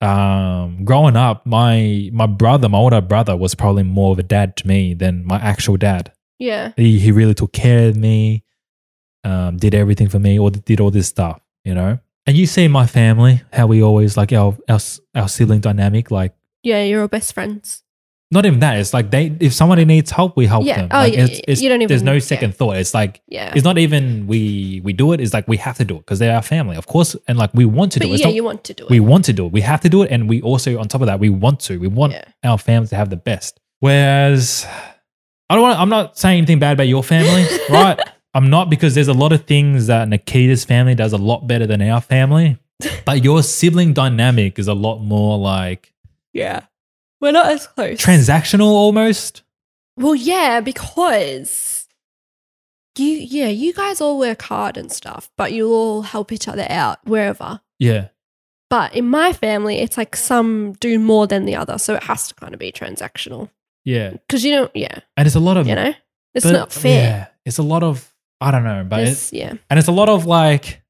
Um, 0.00 0.84
growing 0.84 1.16
up, 1.16 1.44
my 1.44 2.08
my 2.12 2.26
brother, 2.26 2.68
my 2.68 2.78
older 2.78 3.00
brother, 3.02 3.36
was 3.36 3.54
probably 3.54 3.82
more 3.82 4.12
of 4.12 4.18
a 4.18 4.22
dad 4.22 4.56
to 4.58 4.66
me 4.66 4.94
than 4.94 5.24
my 5.26 5.36
actual 5.38 5.76
dad. 5.76 6.12
Yeah. 6.38 6.72
He 6.76 6.98
he 6.98 7.12
really 7.12 7.34
took 7.34 7.52
care 7.52 7.88
of 7.88 7.96
me, 7.96 8.44
um, 9.24 9.56
did 9.56 9.74
everything 9.74 10.08
for 10.08 10.18
me, 10.18 10.38
or 10.38 10.50
did 10.50 10.80
all 10.80 10.90
this 10.90 11.08
stuff, 11.08 11.40
you 11.64 11.74
know. 11.74 11.98
And 12.26 12.36
you 12.36 12.46
see 12.46 12.68
my 12.68 12.86
family, 12.86 13.42
how 13.52 13.66
we 13.66 13.82
always 13.82 14.16
like 14.16 14.32
our 14.32 14.56
our 14.68 14.80
our 15.14 15.28
sibling 15.28 15.60
dynamic, 15.60 16.10
like 16.10 16.34
Yeah. 16.62 16.82
You're 16.84 17.02
all 17.02 17.08
best 17.08 17.32
friends. 17.32 17.82
not 18.32 18.46
even 18.46 18.60
that. 18.60 18.78
It's 18.78 18.94
like 18.94 19.10
they 19.10 19.34
if 19.40 19.52
somebody 19.52 19.84
needs 19.84 20.10
help, 20.12 20.36
we 20.36 20.46
help 20.46 20.64
Yeah. 20.64 20.76
them. 20.82 20.88
Oh, 20.92 20.98
like 20.98 21.14
yeah, 21.14 21.24
it's, 21.24 21.40
it's, 21.48 21.60
You 21.62 21.68
don't 21.68 21.82
even, 21.82 21.88
there's 21.88 22.02
no 22.04 22.12
yeah. 22.12 22.18
second 22.32 22.54
thought. 22.54 22.76
It's 22.76 22.94
like 22.94 23.20
Yeah. 23.26 23.52
it's 23.56 23.64
not 23.64 23.76
even 23.78 24.26
we 24.28 24.80
we 24.84 24.92
do 24.92 25.12
it. 25.12 25.20
It's 25.20 25.34
like 25.34 25.48
we 25.48 25.56
have 25.56 25.76
to 25.78 25.84
do 25.84 25.96
it 25.96 26.00
because 26.00 26.18
they're 26.20 26.36
our 26.36 26.42
family, 26.42 26.76
of 26.76 26.86
course, 26.86 27.16
and 27.26 27.36
like 27.38 27.50
we 27.54 27.64
want 27.64 27.90
to 27.92 27.98
but 27.98 28.04
do 28.06 28.10
it. 28.10 28.14
It's 28.14 28.20
yeah, 28.20 28.26
not- 28.28 28.34
you 28.36 28.44
want 28.44 28.62
to 28.64 28.74
do 28.74 28.84
it. 28.84 28.90
we 28.90 29.00
want 29.00 29.24
to 29.24 29.32
do 29.32 29.46
it. 29.46 29.52
We 29.52 29.62
have 29.62 29.80
to 29.80 29.88
do 29.88 30.02
it, 30.04 30.10
and 30.12 30.28
we 30.28 30.40
also 30.42 30.78
on 30.78 30.86
top 30.86 31.00
of 31.00 31.06
that, 31.08 31.18
we 31.18 31.30
want 31.30 31.58
to. 31.66 31.78
We 31.80 31.88
want 31.88 32.12
Yeah. 32.12 32.24
our 32.44 32.58
families 32.58 32.90
to 32.90 32.96
have 32.96 33.10
the 33.10 33.16
best. 33.16 33.58
Whereas, 33.80 34.66
I 35.48 35.54
don't 35.54 35.62
want. 35.62 35.80
I'm 35.80 35.88
not 35.88 36.16
saying 36.16 36.38
anything 36.38 36.60
bad 36.60 36.74
about 36.74 36.86
your 36.88 37.02
family, 37.02 37.44
right? 37.70 37.98
I'm 38.34 38.48
not 38.50 38.70
because 38.70 38.94
there's 38.94 39.08
a 39.08 39.12
lot 39.14 39.32
of 39.32 39.44
things 39.44 39.88
that 39.88 40.08
Nikita's 40.08 40.64
family 40.64 40.94
does 40.94 41.12
a 41.12 41.18
lot 41.18 41.46
better 41.46 41.66
than 41.66 41.82
our 41.82 42.00
family. 42.00 42.58
But 43.04 43.22
your 43.24 43.42
sibling 43.42 43.92
dynamic 43.92 44.58
is 44.58 44.66
a 44.68 44.74
lot 44.74 45.00
more 45.00 45.36
like 45.38 45.92
yeah. 46.32 46.62
We're 47.20 47.32
not 47.32 47.46
as 47.52 47.66
close. 47.66 48.00
transactional 48.00 48.68
almost. 48.70 49.42
Well, 49.98 50.14
yeah, 50.14 50.60
because 50.60 51.86
you, 52.96 53.06
yeah, 53.06 53.48
you 53.48 53.74
guys 53.74 54.00
all 54.00 54.18
work 54.18 54.40
hard 54.42 54.76
and 54.78 54.90
stuff, 54.90 55.30
but 55.36 55.52
you 55.52 55.68
all 55.70 56.00
help 56.02 56.32
each 56.32 56.48
other 56.48 56.66
out 56.70 56.98
wherever. 57.04 57.60
Yeah. 57.78 58.08
But 58.70 58.94
in 58.94 59.06
my 59.08 59.32
family, 59.34 59.78
it's 59.80 59.98
like 59.98 60.16
some 60.16 60.72
do 60.80 60.98
more 60.98 61.26
than 61.26 61.44
the 61.44 61.56
other, 61.56 61.76
so 61.76 61.94
it 61.96 62.04
has 62.04 62.28
to 62.28 62.34
kind 62.34 62.54
of 62.54 62.60
be 62.60 62.72
transactional. 62.72 63.50
Yeah. 63.84 64.10
Because 64.12 64.44
you 64.44 64.52
don't, 64.52 64.74
yeah, 64.74 65.00
And 65.16 65.26
it's 65.26 65.36
a 65.36 65.40
lot 65.40 65.56
of 65.58 65.66
you 65.66 65.74
know, 65.74 65.92
it's 66.34 66.46
but- 66.46 66.52
not 66.52 66.72
fair. 66.72 67.02
Yeah. 67.02 67.26
It's 67.44 67.58
a 67.58 67.62
lot 67.62 67.82
of 67.82 68.10
I 68.40 68.50
don't 68.50 68.64
know, 68.64 68.84
but 68.88 69.00
It's- 69.00 69.32
yeah, 69.32 69.54
and 69.68 69.78
it's 69.78 69.88
a 69.88 69.92
lot 69.92 70.08
of 70.08 70.26
like, 70.26 70.82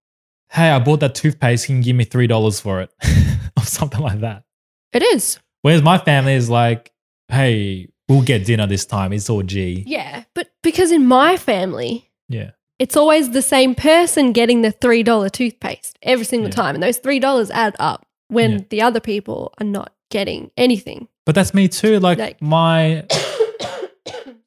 hey, 0.50 0.70
I 0.70 0.78
bought 0.78 1.00
that 1.00 1.14
toothpaste, 1.14 1.66
can 1.66 1.76
you 1.78 1.82
give 1.82 1.96
me 1.96 2.04
three 2.04 2.26
dollars 2.26 2.60
for 2.60 2.80
it? 2.80 2.90
or 3.56 3.64
something 3.64 4.00
like 4.00 4.20
that. 4.20 4.44
it 4.92 5.02
is. 5.02 5.38
Whereas 5.62 5.82
my 5.82 5.98
family 5.98 6.34
is 6.34 6.48
like, 6.48 6.90
hey, 7.28 7.88
we'll 8.08 8.22
get 8.22 8.44
dinner 8.46 8.66
this 8.66 8.84
time. 8.86 9.12
It's 9.12 9.28
all 9.30 9.42
G. 9.42 9.84
Yeah, 9.86 10.24
but 10.34 10.50
because 10.62 10.90
in 10.92 11.06
my 11.06 11.36
family, 11.36 12.10
Yeah. 12.28 12.50
it's 12.78 12.96
always 12.96 13.30
the 13.30 13.42
same 13.42 13.74
person 13.74 14.32
getting 14.32 14.62
the 14.62 14.70
three 14.72 15.02
dollar 15.02 15.28
toothpaste 15.28 15.98
every 16.02 16.24
single 16.24 16.48
Yeah. 16.50 16.54
time, 16.56 16.74
and 16.74 16.82
those 16.82 16.98
three 16.98 17.18
dollars 17.20 17.50
add 17.50 17.76
up 17.78 18.06
when 18.28 18.50
Yeah. 18.52 18.58
the 18.70 18.82
other 18.82 19.00
people 19.00 19.52
are 19.60 19.66
not 19.66 19.92
getting 20.10 20.50
anything. 20.56 21.08
But 21.26 21.34
that's 21.34 21.52
me 21.54 21.68
too. 21.68 22.00
Like, 22.00 22.18
Like- 22.18 22.40
my 22.42 23.04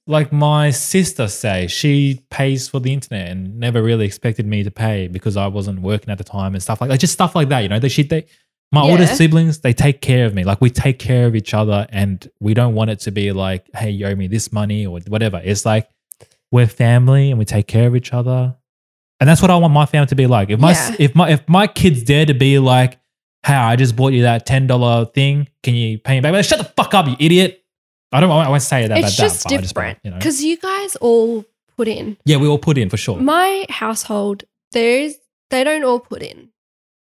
like 0.05 0.33
my 0.33 0.69
sister 0.69 1.27
say 1.27 1.67
she 1.67 2.21
pays 2.29 2.67
for 2.67 2.79
the 2.79 2.91
internet 2.91 3.29
and 3.29 3.57
never 3.59 3.81
really 3.81 4.05
expected 4.05 4.45
me 4.45 4.63
to 4.63 4.71
pay 4.71 5.07
because 5.07 5.37
I 5.37 5.47
wasn't 5.47 5.79
working 5.81 6.09
at 6.09 6.17
the 6.17 6.23
time 6.25 6.53
and 6.55 6.61
stuff 6.61 6.81
like 6.81 6.89
that. 6.89 6.99
Just 6.99 7.13
stuff 7.13 7.35
like 7.35 7.49
that, 7.49 7.61
you 7.61 7.69
know. 7.69 7.79
They 7.79 7.89
she 7.89 8.03
they 8.03 8.25
My 8.71 8.81
older 8.81 9.05
siblings, 9.07 9.59
they 9.59 9.71
take 9.73 10.01
care 10.01 10.25
of 10.25 10.33
me. 10.33 10.43
Like 10.43 10.59
we 10.59 10.69
take 10.69 10.99
care 10.99 11.25
of 11.27 11.35
each 11.35 11.53
other 11.53 11.87
and 11.89 12.29
we 12.41 12.53
don't 12.53 12.73
want 12.75 12.89
it 12.89 12.99
to 13.01 13.11
be 13.11 13.31
like, 13.31 13.69
hey, 13.75 13.91
you 13.91 14.05
owe 14.07 14.15
me 14.15 14.27
this 14.27 14.51
money 14.51 14.85
or 14.85 14.99
whatever. 15.07 15.39
It's 15.43 15.65
like 15.65 15.87
we're 16.51 16.67
family 16.67 17.29
and 17.29 17.39
we 17.39 17.45
take 17.45 17.67
care 17.67 17.87
of 17.87 17.95
each 17.95 18.13
other. 18.13 18.55
And 19.19 19.29
that's 19.29 19.41
what 19.41 19.51
I 19.51 19.55
want 19.57 19.73
my 19.73 19.85
family 19.85 20.07
to 20.07 20.15
be 20.15 20.27
like. 20.27 20.49
If 20.49 20.59
my 20.59 20.71
Yeah. 20.71 20.95
if 20.99 21.15
my 21.15 21.29
if 21.29 21.47
my 21.47 21.67
kids 21.67 22.03
dare 22.03 22.25
to 22.25 22.33
be 22.33 22.59
like, 22.59 22.99
hey, 23.45 23.53
I 23.53 23.77
just 23.77 23.95
bought 23.95 24.11
you 24.11 24.23
that 24.23 24.45
ten 24.45 24.67
dollar 24.67 25.05
thing, 25.05 25.47
can 25.63 25.75
you 25.75 25.97
pay 25.97 26.15
me 26.15 26.21
back? 26.21 26.33
Like, 26.33 26.43
Shut 26.43 26.57
the 26.59 26.65
fuck 26.65 26.93
up, 26.93 27.07
you 27.07 27.15
idiot. 27.19 27.62
I 28.13 28.19
don't 28.19 28.29
I 28.31 28.49
won't 28.49 28.61
say 28.61 28.87
that 28.87 28.97
it's 28.97 29.17
about 29.17 29.27
just 29.29 29.43
that. 29.43 29.61
different 29.61 29.99
you 30.03 30.11
know. 30.11 30.17
because 30.17 30.43
you 30.43 30.57
guys 30.57 30.95
all 30.97 31.45
put 31.75 31.87
in. 31.87 32.17
Yeah, 32.25 32.37
we 32.37 32.47
all 32.47 32.59
put 32.59 32.77
in 32.77 32.89
for 32.89 32.97
sure. 32.97 33.17
My 33.19 33.65
household, 33.69 34.43
there's 34.71 35.15
they 35.49 35.63
don't 35.63 35.83
all 35.83 35.99
put 35.99 36.21
in, 36.23 36.49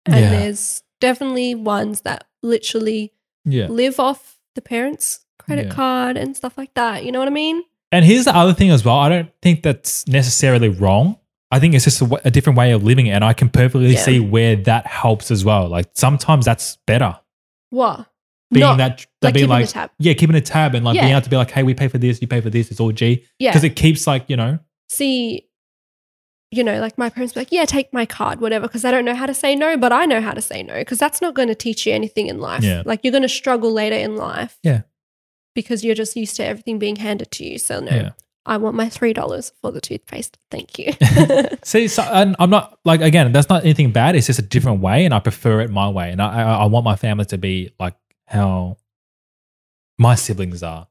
and 0.06 0.16
Yeah. 0.20 0.30
there's 0.30 0.82
definitely 1.00 1.54
ones 1.54 2.02
that 2.02 2.24
literally 2.42 3.12
yeah. 3.44 3.66
live 3.68 3.98
off 4.00 4.38
the 4.54 4.60
parents' 4.62 5.20
credit 5.38 5.66
Yeah. 5.68 5.72
card 5.74 6.16
and 6.16 6.36
stuff 6.36 6.58
like 6.58 6.74
that. 6.74 7.04
You 7.04 7.12
know 7.12 7.18
what 7.20 7.28
I 7.28 7.32
mean? 7.32 7.62
And 7.92 8.04
here's 8.04 8.24
the 8.26 8.36
other 8.36 8.52
thing 8.52 8.70
as 8.70 8.84
well. 8.84 8.96
I 8.98 9.08
don't 9.08 9.30
think 9.40 9.62
that's 9.62 10.06
necessarily 10.08 10.68
wrong. 10.68 11.16
I 11.50 11.58
think 11.58 11.74
it's 11.74 11.84
just 11.84 12.02
a, 12.02 12.04
w- 12.04 12.20
a 12.24 12.30
different 12.30 12.58
way 12.58 12.72
of 12.72 12.82
living. 12.84 13.08
And 13.08 13.24
I 13.24 13.32
can 13.32 13.48
perfectly 13.48 13.96
see 13.96 14.20
where 14.20 14.56
that 14.56 14.86
helps 14.86 15.30
as 15.30 15.42
well. 15.44 15.68
Like 15.68 15.86
sometimes 15.94 16.44
that's 16.44 16.76
better. 16.86 17.18
What? 17.70 18.06
Being 18.50 18.64
Not- 18.64 18.78
that, 18.78 18.98
that 19.20 19.28
like 19.28 19.34
being 19.34 19.48
like, 19.48 19.68
tab. 19.68 19.90
yeah, 19.98 20.14
keeping 20.14 20.34
a 20.34 20.40
tab 20.40 20.74
and 20.74 20.84
like 20.84 20.94
being 20.94 21.12
able 21.12 21.20
to 21.20 21.28
be 21.28 21.36
like, 21.36 21.50
hey, 21.50 21.62
we 21.62 21.74
pay 21.74 21.88
for 21.88 21.98
this, 21.98 22.22
you 22.22 22.28
pay 22.28 22.40
for 22.40 22.48
this, 22.48 22.70
it's 22.70 22.80
all 22.80 22.92
G. 22.92 23.26
Yeah. 23.38 23.50
Because 23.50 23.62
it 23.62 23.76
keeps 23.76 24.06
like, 24.06 24.24
you 24.28 24.36
know, 24.36 24.58
See, 24.88 25.48
you 26.50 26.64
know, 26.64 26.80
like 26.80 26.96
my 26.96 27.10
parents 27.10 27.34
be 27.34 27.40
like, 27.40 27.52
yeah, 27.52 27.66
take 27.66 27.92
my 27.92 28.06
card, 28.06 28.40
whatever, 28.40 28.66
because 28.66 28.84
I 28.84 28.90
don't 28.90 29.04
know 29.04 29.14
how 29.14 29.26
to 29.26 29.34
say 29.34 29.54
no, 29.54 29.76
but 29.76 29.92
I 29.92 30.06
know 30.06 30.20
how 30.20 30.32
to 30.32 30.40
say 30.40 30.62
no, 30.62 30.74
because 30.74 30.98
that's 30.98 31.20
not 31.20 31.34
going 31.34 31.48
to 31.48 31.54
teach 31.54 31.86
you 31.86 31.92
anything 31.92 32.28
in 32.28 32.38
life. 32.40 32.64
Yeah. 32.64 32.82
Like 32.86 33.00
you're 33.02 33.10
going 33.10 33.22
to 33.22 33.28
struggle 33.28 33.70
later 33.70 33.96
in 33.96 34.16
life. 34.16 34.58
Yeah. 34.62 34.82
Because 35.54 35.84
you're 35.84 35.94
just 35.94 36.16
used 36.16 36.36
to 36.36 36.44
everything 36.44 36.78
being 36.78 36.96
handed 36.96 37.30
to 37.32 37.44
you. 37.44 37.58
So 37.58 37.80
no, 37.80 37.90
yeah. 37.90 38.10
I 38.46 38.56
want 38.56 38.76
my 38.76 38.88
three 38.88 39.12
dollars 39.12 39.52
for 39.60 39.70
the 39.72 39.80
toothpaste. 39.80 40.38
Thank 40.50 40.78
you. 40.78 40.92
See, 41.64 41.86
so, 41.86 42.02
and 42.02 42.34
I'm 42.38 42.48
not 42.48 42.78
like, 42.84 43.02
again, 43.02 43.30
that's 43.32 43.50
not 43.50 43.64
anything 43.64 43.92
bad. 43.92 44.16
It's 44.16 44.28
just 44.28 44.38
a 44.38 44.42
different 44.42 44.80
way 44.80 45.04
and 45.04 45.12
I 45.12 45.20
prefer 45.20 45.60
it 45.60 45.70
my 45.70 45.90
way. 45.90 46.10
And 46.10 46.22
I, 46.22 46.42
I, 46.42 46.54
I 46.60 46.64
want 46.64 46.84
my 46.84 46.96
family 46.96 47.26
to 47.26 47.36
be 47.36 47.72
like 47.78 47.94
how 48.28 48.76
my 49.98 50.14
siblings 50.14 50.62
are. 50.62 50.86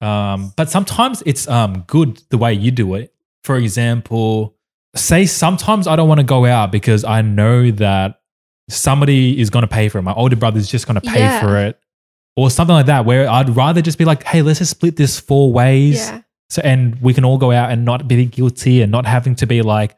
Um, 0.00 0.52
but 0.56 0.68
sometimes 0.70 1.22
it's 1.24 1.48
um 1.48 1.84
good 1.86 2.20
the 2.28 2.38
way 2.38 2.52
you 2.52 2.70
do 2.70 2.94
it. 2.94 3.14
For 3.42 3.56
example, 3.56 4.54
say 4.94 5.26
sometimes 5.26 5.86
I 5.86 5.96
don't 5.96 6.08
want 6.08 6.20
to 6.20 6.24
go 6.26 6.44
out 6.44 6.70
because 6.72 7.04
I 7.04 7.22
know 7.22 7.70
that 7.72 8.20
somebody 8.68 9.40
is 9.40 9.50
going 9.50 9.62
to 9.62 9.68
pay 9.68 9.88
for 9.88 9.98
it. 9.98 10.02
My 10.02 10.12
older 10.14 10.36
brother's 10.36 10.68
just 10.68 10.86
going 10.86 11.00
to 11.00 11.00
pay 11.10 11.20
Yeah. 11.20 11.40
for 11.40 11.58
it, 11.58 11.78
or 12.36 12.50
something 12.50 12.74
like 12.74 12.86
that. 12.86 13.04
Where 13.04 13.28
I'd 13.28 13.50
rather 13.56 13.80
just 13.82 13.98
be 13.98 14.04
like, 14.04 14.22
hey, 14.24 14.42
let's 14.42 14.58
just 14.58 14.72
split 14.72 14.96
this 14.96 15.18
four 15.20 15.52
ways, 15.52 15.96
yeah. 15.96 16.20
so 16.50 16.60
and 16.62 17.00
we 17.00 17.14
can 17.14 17.24
all 17.24 17.38
go 17.38 17.50
out 17.52 17.70
and 17.70 17.84
not 17.84 18.06
be 18.08 18.24
guilty 18.26 18.82
and 18.82 18.90
not 18.92 19.06
having 19.06 19.34
to 19.36 19.46
be 19.46 19.62
like. 19.62 19.96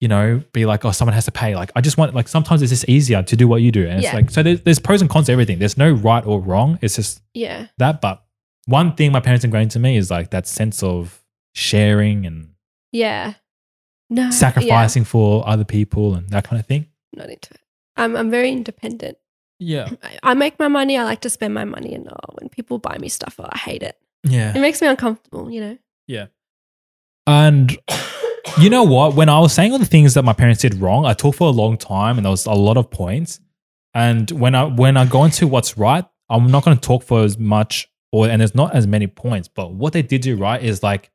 You 0.00 0.08
know, 0.08 0.42
be 0.52 0.66
like, 0.66 0.84
oh, 0.84 0.90
someone 0.90 1.14
has 1.14 1.24
to 1.24 1.32
pay. 1.32 1.54
Like, 1.56 1.70
I 1.74 1.80
just 1.80 1.96
want, 1.96 2.14
like, 2.14 2.28
sometimes 2.28 2.60
it's 2.60 2.70
just 2.70 2.86
easier 2.86 3.22
to 3.22 3.36
do 3.36 3.48
what 3.48 3.62
you 3.62 3.72
do. 3.72 3.86
And 3.88 4.04
it's 4.04 4.12
like, 4.12 4.30
so 4.30 4.42
there's, 4.42 4.60
there's 4.60 4.78
pros 4.78 5.00
and 5.00 5.08
cons 5.08 5.26
to 5.26 5.32
everything. 5.32 5.58
There's 5.58 5.78
no 5.78 5.90
right 5.90 6.24
or 6.26 6.38
wrong. 6.40 6.78
It's 6.82 6.96
just 6.96 7.22
Yeah. 7.32 7.68
that. 7.78 8.02
But 8.02 8.22
one 8.66 8.94
thing 8.94 9.10
my 9.12 9.20
parents 9.20 9.42
ingrained 9.44 9.70
to 9.70 9.78
me 9.78 9.96
is 9.96 10.10
like 10.10 10.30
that 10.32 10.46
sense 10.46 10.82
of 10.82 11.22
sharing 11.54 12.26
and 12.26 12.50
Yeah. 12.92 13.34
No. 14.10 14.30
sacrificing 14.30 15.04
for 15.04 15.48
other 15.48 15.64
people 15.64 16.14
and 16.14 16.28
that 16.28 16.44
kind 16.44 16.60
of 16.60 16.66
thing. 16.66 16.88
Not 17.14 17.30
into 17.30 17.54
it. 17.54 17.60
I'm 17.96 18.14
I'm 18.16 18.30
very 18.30 18.52
independent. 18.52 19.16
Yeah. 19.58 19.88
I, 20.02 20.18
I 20.22 20.34
make 20.34 20.58
my 20.58 20.68
money. 20.68 20.98
I 20.98 21.04
like 21.04 21.22
to 21.22 21.30
spend 21.30 21.54
my 21.54 21.64
money, 21.64 21.94
and 21.94 22.06
oh, 22.06 22.34
when 22.38 22.50
people 22.50 22.78
buy 22.78 22.98
me 22.98 23.08
stuff, 23.08 23.36
oh, 23.38 23.48
I 23.50 23.56
hate 23.56 23.82
it. 23.82 23.96
Yeah. 24.22 24.54
It 24.54 24.60
makes 24.60 24.82
me 24.82 24.88
uncomfortable. 24.88 25.50
You 25.50 25.60
know. 25.62 25.78
Yeah. 26.06 26.26
And 27.26 27.76
you 28.58 28.70
know 28.70 28.84
what? 28.84 29.14
When 29.14 29.28
I 29.28 29.38
was 29.38 29.52
saying 29.52 29.72
all 29.72 29.78
the 29.78 29.84
things 29.84 30.14
that 30.14 30.22
my 30.24 30.32
parents 30.32 30.62
did 30.62 30.74
wrong, 30.76 31.04
I 31.04 31.12
talked 31.14 31.38
for 31.38 31.48
a 31.48 31.52
long 31.52 31.76
time 31.76 32.16
and 32.18 32.24
there 32.24 32.30
was 32.30 32.46
a 32.46 32.52
lot 32.52 32.76
of 32.76 32.90
points. 32.90 33.40
And 33.94 34.30
when 34.30 34.54
I 34.54 34.64
when 34.64 34.96
I 34.96 35.04
go 35.06 35.24
into 35.24 35.46
what's 35.46 35.76
right, 35.78 36.04
I'm 36.28 36.50
not 36.50 36.64
going 36.64 36.76
to 36.76 36.80
talk 36.80 37.02
for 37.02 37.22
as 37.24 37.38
much 37.38 37.88
or 38.12 38.28
and 38.28 38.40
there's 38.40 38.54
not 38.54 38.74
as 38.74 38.86
many 38.86 39.06
points. 39.06 39.48
But 39.48 39.72
what 39.72 39.92
they 39.92 40.02
did 40.02 40.20
do 40.22 40.36
right 40.36 40.62
is 40.62 40.82
like 40.82 41.10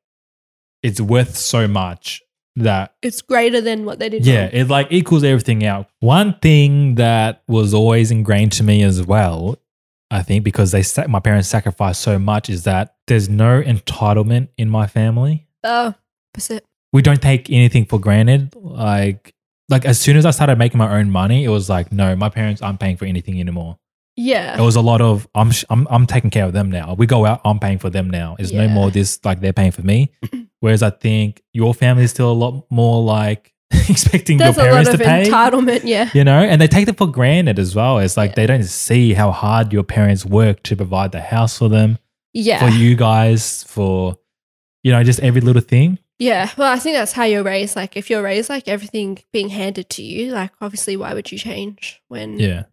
it's 0.83 0.99
worth 0.99 1.35
so 1.35 1.67
much 1.67 2.21
that 2.55 2.95
It's 3.01 3.21
greater 3.21 3.61
than 3.61 3.85
what 3.85 3.99
they 3.99 4.09
did. 4.09 4.25
yeah, 4.25 4.41
wrong. 4.43 4.49
it 4.53 4.67
like 4.67 4.87
equals 4.91 5.23
everything 5.23 5.63
out. 5.65 5.87
One 5.99 6.37
thing 6.41 6.95
that 6.95 7.43
was 7.47 7.73
always 7.73 8.11
ingrained 8.11 8.51
to 8.53 8.63
me 8.63 8.81
as 8.83 9.05
well, 9.05 9.57
I 10.09 10.21
think, 10.23 10.43
because 10.43 10.71
they 10.71 10.83
my 11.07 11.19
parents 11.19 11.47
sacrificed 11.47 12.01
so 12.01 12.19
much, 12.19 12.49
is 12.49 12.63
that 12.65 12.95
there's 13.07 13.29
no 13.29 13.61
entitlement 13.61 14.49
in 14.57 14.69
my 14.69 14.87
family. 14.87 15.47
Oh, 15.63 15.93
opposite. 16.33 16.65
We 16.93 17.01
don't 17.01 17.21
take 17.21 17.49
anything 17.49 17.85
for 17.85 17.99
granted. 17.99 18.53
Like, 18.55 19.33
like 19.69 19.85
as 19.85 19.99
soon 19.99 20.17
as 20.17 20.25
I 20.25 20.31
started 20.31 20.57
making 20.57 20.77
my 20.77 20.99
own 20.99 21.09
money, 21.09 21.43
it 21.45 21.49
was 21.49 21.69
like, 21.69 21.91
no, 21.91 22.15
my 22.15 22.29
parents 22.29 22.61
aren't 22.61 22.79
paying 22.79 22.97
for 22.97 23.05
anything 23.05 23.39
anymore. 23.39 23.77
Yeah. 24.17 24.59
It 24.59 24.61
was 24.61 24.75
a 24.75 24.81
lot 24.81 24.99
of 25.01 25.25
I'm 25.33 25.51
I'm 25.69 25.87
I'm 25.89 26.05
taking 26.05 26.29
care 26.29 26.45
of 26.45 26.51
them 26.53 26.69
now. 26.69 26.93
We 26.95 27.05
go 27.07 27.25
out, 27.25 27.39
I'm 27.45 27.59
paying 27.59 27.79
for 27.79 27.89
them 27.89 28.09
now. 28.09 28.35
It's 28.39 28.51
no 28.51 28.67
more 28.67 28.91
this 28.91 29.19
like 29.23 29.39
they're 29.39 29.53
paying 29.53 29.71
for 29.71 29.83
me. 29.83 30.11
Whereas 30.59 30.83
I 30.83 30.89
think 30.89 31.41
your 31.53 31.73
family 31.73 32.03
is 32.03 32.11
still 32.11 32.29
a 32.29 32.33
lot 32.33 32.65
more 32.69 33.01
like 33.01 33.53
expecting 33.89 34.37
There's 34.37 34.57
your 34.57 34.65
a 34.65 34.67
lot 34.67 34.71
parents 34.73 34.89
of 34.93 34.99
to 34.99 35.05
pay 35.05 35.23
entitlement. 35.23 35.81
Yeah. 35.85 36.09
you 36.13 36.25
know 36.25 36.39
and 36.39 36.59
they 36.59 36.67
take 36.67 36.89
it 36.89 36.97
for 36.97 37.07
granted 37.07 37.57
as 37.57 37.73
well 37.73 37.99
it's 37.99 38.17
like 38.17 38.31
Yeah. 38.31 38.35
they 38.35 38.47
don't 38.47 38.63
see 38.65 39.13
how 39.13 39.31
hard 39.31 39.71
your 39.71 39.83
parents 39.83 40.25
work 40.25 40.61
to 40.63 40.75
provide 40.75 41.13
the 41.13 41.21
house 41.21 41.57
for 41.57 41.69
them 41.69 41.97
Yeah. 42.33 42.59
for 42.59 42.67
you 42.75 42.97
guys 42.97 43.63
for 43.63 44.17
you 44.83 44.91
know 44.91 45.01
just 45.05 45.21
every 45.21 45.39
little 45.39 45.61
thing 45.61 45.99
Yeah. 46.21 46.51
Well, 46.55 46.71
I 46.71 46.77
think 46.77 46.95
that's 46.95 47.13
how 47.13 47.23
you're 47.23 47.43
raised. 47.43 47.75
Like, 47.75 47.97
if 47.97 48.09
you're 48.09 48.21
raised 48.21 48.47
like 48.49 48.67
everything 48.67 49.17
being 49.33 49.49
handed 49.49 49.89
to 49.91 50.03
you, 50.03 50.31
like, 50.31 50.51
obviously, 50.61 50.95
why 50.95 51.13
would 51.15 51.31
you 51.31 51.37
change 51.37 52.01
when 52.09 52.37
yeah 52.39 52.63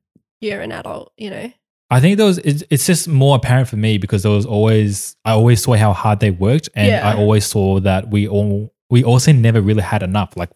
you're 0.40 0.61
an 0.61 0.70
adult, 0.72 1.12
you 1.16 1.30
know? 1.30 1.51
i 1.90 2.01
think 2.01 2.18
there 2.18 2.26
was 2.26 2.36
it's, 2.38 2.62
it's 2.68 2.84
just 2.86 3.09
more 3.09 3.34
apparent 3.36 3.66
for 3.66 3.76
me 3.78 3.96
because 3.96 4.22
there 4.22 4.30
was 4.30 4.44
always 4.44 5.16
i 5.24 5.32
always 5.32 5.62
saw 5.62 5.74
how 5.74 5.94
hard 5.94 6.20
they 6.20 6.30
worked 6.30 6.68
and 6.74 6.86
Yeah. 6.88 7.09
i 7.09 7.16
always 7.16 7.46
saw 7.46 7.80
that 7.80 8.11
we 8.11 8.28
all 8.28 8.74
we 8.90 9.03
also 9.03 9.32
never 9.32 9.62
really 9.62 9.80
had 9.80 10.03
enough 10.03 10.36
like 10.36 10.51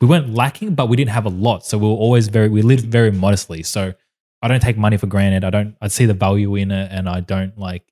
we 0.00 0.06
weren't 0.08 0.32
lacking 0.32 0.74
but 0.74 0.88
we 0.88 0.96
didn't 0.96 1.10
have 1.10 1.26
a 1.26 1.34
lot 1.46 1.66
so 1.66 1.76
we 1.76 1.86
were 1.86 1.92
always 2.06 2.28
very 2.28 2.48
we 2.48 2.62
lived 2.62 2.86
very 2.86 3.10
modestly 3.12 3.62
so 3.62 3.92
i 4.40 4.48
don't 4.48 4.62
take 4.62 4.78
money 4.78 4.96
for 4.96 5.06
granted 5.06 5.44
i 5.44 5.50
don't 5.50 5.76
i 5.82 5.88
see 5.88 6.06
the 6.06 6.14
value 6.14 6.54
in 6.54 6.70
it 6.70 6.88
and 6.90 7.06
i 7.06 7.20
don't 7.20 7.58
like 7.58 7.82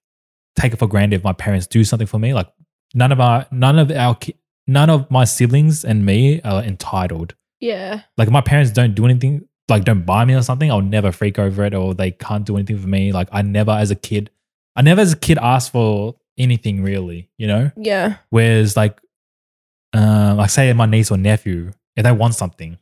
take 0.58 0.72
it 0.72 0.78
for 0.78 0.88
granted 0.88 1.16
if 1.16 1.22
my 1.22 1.34
parents 1.34 1.66
do 1.66 1.84
something 1.84 2.06
for 2.08 2.18
me 2.18 2.32
like 2.32 2.48
none 2.94 3.12
of 3.12 3.20
our 3.20 3.44
none 3.50 3.78
of 3.78 3.90
our 3.90 4.16
none 4.66 4.90
of 4.90 5.10
my 5.10 5.24
siblings 5.24 5.84
and 5.84 6.04
me 6.04 6.40
are 6.42 6.62
entitled 6.62 7.34
Yeah. 7.60 8.02
like 8.18 8.30
my 8.30 8.40
parents 8.40 8.70
don't 8.72 8.94
do 8.94 9.04
anything 9.04 9.46
like 9.68 9.84
don't 9.84 10.04
buy 10.04 10.24
me 10.24 10.34
or 10.34 10.42
something 10.42 10.70
i'll 10.70 10.80
never 10.80 11.10
freak 11.12 11.38
over 11.38 11.64
it 11.64 11.74
or 11.74 11.94
they 11.94 12.10
can't 12.12 12.44
do 12.44 12.56
anything 12.56 12.78
for 12.78 12.86
me 12.88 13.12
like 13.12 13.28
i 13.32 13.42
never 13.42 13.72
as 13.72 13.90
a 13.90 13.94
kid 13.96 14.30
i 14.76 14.82
never 14.82 15.00
as 15.00 15.12
a 15.12 15.16
kid 15.16 15.38
asked 15.38 15.72
for 15.72 16.14
anything 16.38 16.82
really 16.82 17.28
you 17.38 17.46
know 17.46 17.70
Yeah. 17.76 18.16
whereas 18.30 18.76
like 18.76 19.00
uh, 19.94 20.34
like 20.36 20.50
say 20.50 20.72
my 20.72 20.86
niece 20.86 21.10
or 21.10 21.16
nephew 21.16 21.72
if 21.96 22.04
they 22.04 22.12
want 22.12 22.34
something 22.34 22.78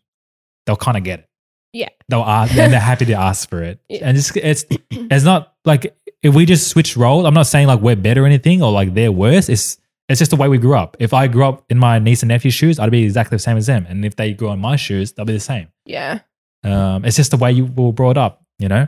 they'll 0.66 0.76
kind 0.76 0.97
of 0.97 1.05
get 1.05 1.20
it 1.20 1.28
Yeah. 1.72 1.89
they'll 2.09 2.22
ask 2.22 2.55
and 2.57 2.72
they're 2.72 2.80
happy 2.93 3.05
to 3.07 3.14
ask 3.14 3.49
for 3.49 3.62
it 3.62 3.78
Yeah. 3.89 4.01
and 4.09 4.16
it's 4.16 4.35
it's 4.37 4.64
it's 4.91 5.24
not 5.24 5.55
like 5.64 5.97
if 6.22 6.35
we 6.35 6.47
just 6.47 6.68
switch 6.68 6.97
roles 6.97 7.24
i'm 7.24 7.35
not 7.35 7.47
saying 7.47 7.66
like 7.66 7.80
we're 7.80 7.97
better 7.97 8.24
or 8.24 8.26
anything 8.26 8.62
or 8.62 8.72
like 8.72 8.95
they're 8.95 9.12
worse 9.12 9.49
it's 9.49 9.78
it's 10.09 10.18
just 10.18 10.30
the 10.30 10.36
way 10.36 10.48
we 10.48 10.59
grew 10.59 10.74
up 10.76 10.96
if 11.00 11.12
i 11.14 11.26
grew 11.26 11.44
up 11.44 11.64
in 11.70 11.78
my 11.78 11.98
niece 11.98 12.22
and 12.22 12.28
nephew's 12.28 12.55
shoes 12.55 12.78
i'd 12.78 12.90
be 12.90 13.05
exactly 13.05 13.34
the 13.36 13.40
same 13.42 13.57
as 13.57 13.66
them 13.66 13.86
and 13.88 14.05
if 14.05 14.16
they 14.16 14.32
grew 14.34 14.50
in 14.50 14.59
my 14.59 14.76
shoes 14.76 15.12
they'll 15.12 15.24
be 15.26 15.32
the 15.32 15.40
same 15.40 15.68
Yeah. 15.86 16.20
um, 16.62 17.05
it's 17.05 17.16
just 17.16 17.30
the 17.30 17.36
way 17.36 17.52
you 17.52 17.66
were 17.66 17.92
brought 17.92 18.16
up, 18.16 18.42
you 18.59 18.68
know? 18.68 18.86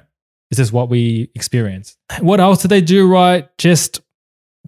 This 0.51 0.59
is 0.61 0.71
what 0.73 0.89
we 0.89 1.31
experience. 1.35 1.97
What 2.21 2.39
else 2.41 2.63
did 2.63 2.69
they 2.69 2.81
do 2.81 3.09
right? 3.09 3.49
Just 3.59 4.01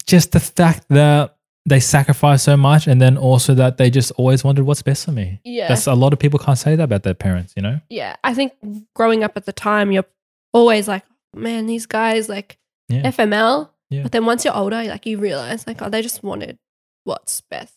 just 0.07 0.33
the 0.33 0.41
fact 0.41 0.87
that 0.89 1.37
they 1.67 1.81
sacrifice 1.81 2.43
so 2.43 2.57
much 2.57 2.87
and 2.87 3.01
then 3.01 3.17
also 3.17 3.55
that 3.55 3.77
they 3.77 3.91
just 3.91 4.11
always 4.13 4.43
wanted 4.43 4.63
what's 4.65 4.83
best 4.83 5.05
for 5.05 5.13
me. 5.13 5.41
Yeah. 5.45 5.69
That's 5.69 5.87
a 5.87 5.95
lot 5.95 6.13
of 6.13 6.19
people 6.19 6.39
can't 6.39 6.59
say 6.59 6.77
that 6.77 6.83
about 6.83 7.03
their 7.03 7.15
parents, 7.15 7.53
you 7.57 7.63
know? 7.63 7.81
yeah. 7.91 8.17
I 8.25 8.33
think 8.35 8.53
growing 8.95 9.23
up 9.23 9.37
at 9.37 9.45
the 9.47 9.53
time, 9.53 9.93
you're 9.93 10.07
always 10.53 10.89
like, 10.89 11.05
man, 11.35 11.67
these 11.67 11.87
guys, 11.87 12.29
like, 12.29 12.59
Yeah. 12.89 13.03
FML. 13.11 13.69
Yeah. 13.91 14.03
But 14.03 14.13
then 14.13 14.27
once 14.27 14.45
you're 14.45 14.57
older, 14.57 14.83
like, 14.85 15.07
you 15.07 15.19
realize, 15.19 15.67
like, 15.67 15.81
oh, 15.83 15.89
they 15.89 16.03
just 16.03 16.23
wanted 16.23 16.59
what's 17.05 17.41
best 17.43 17.75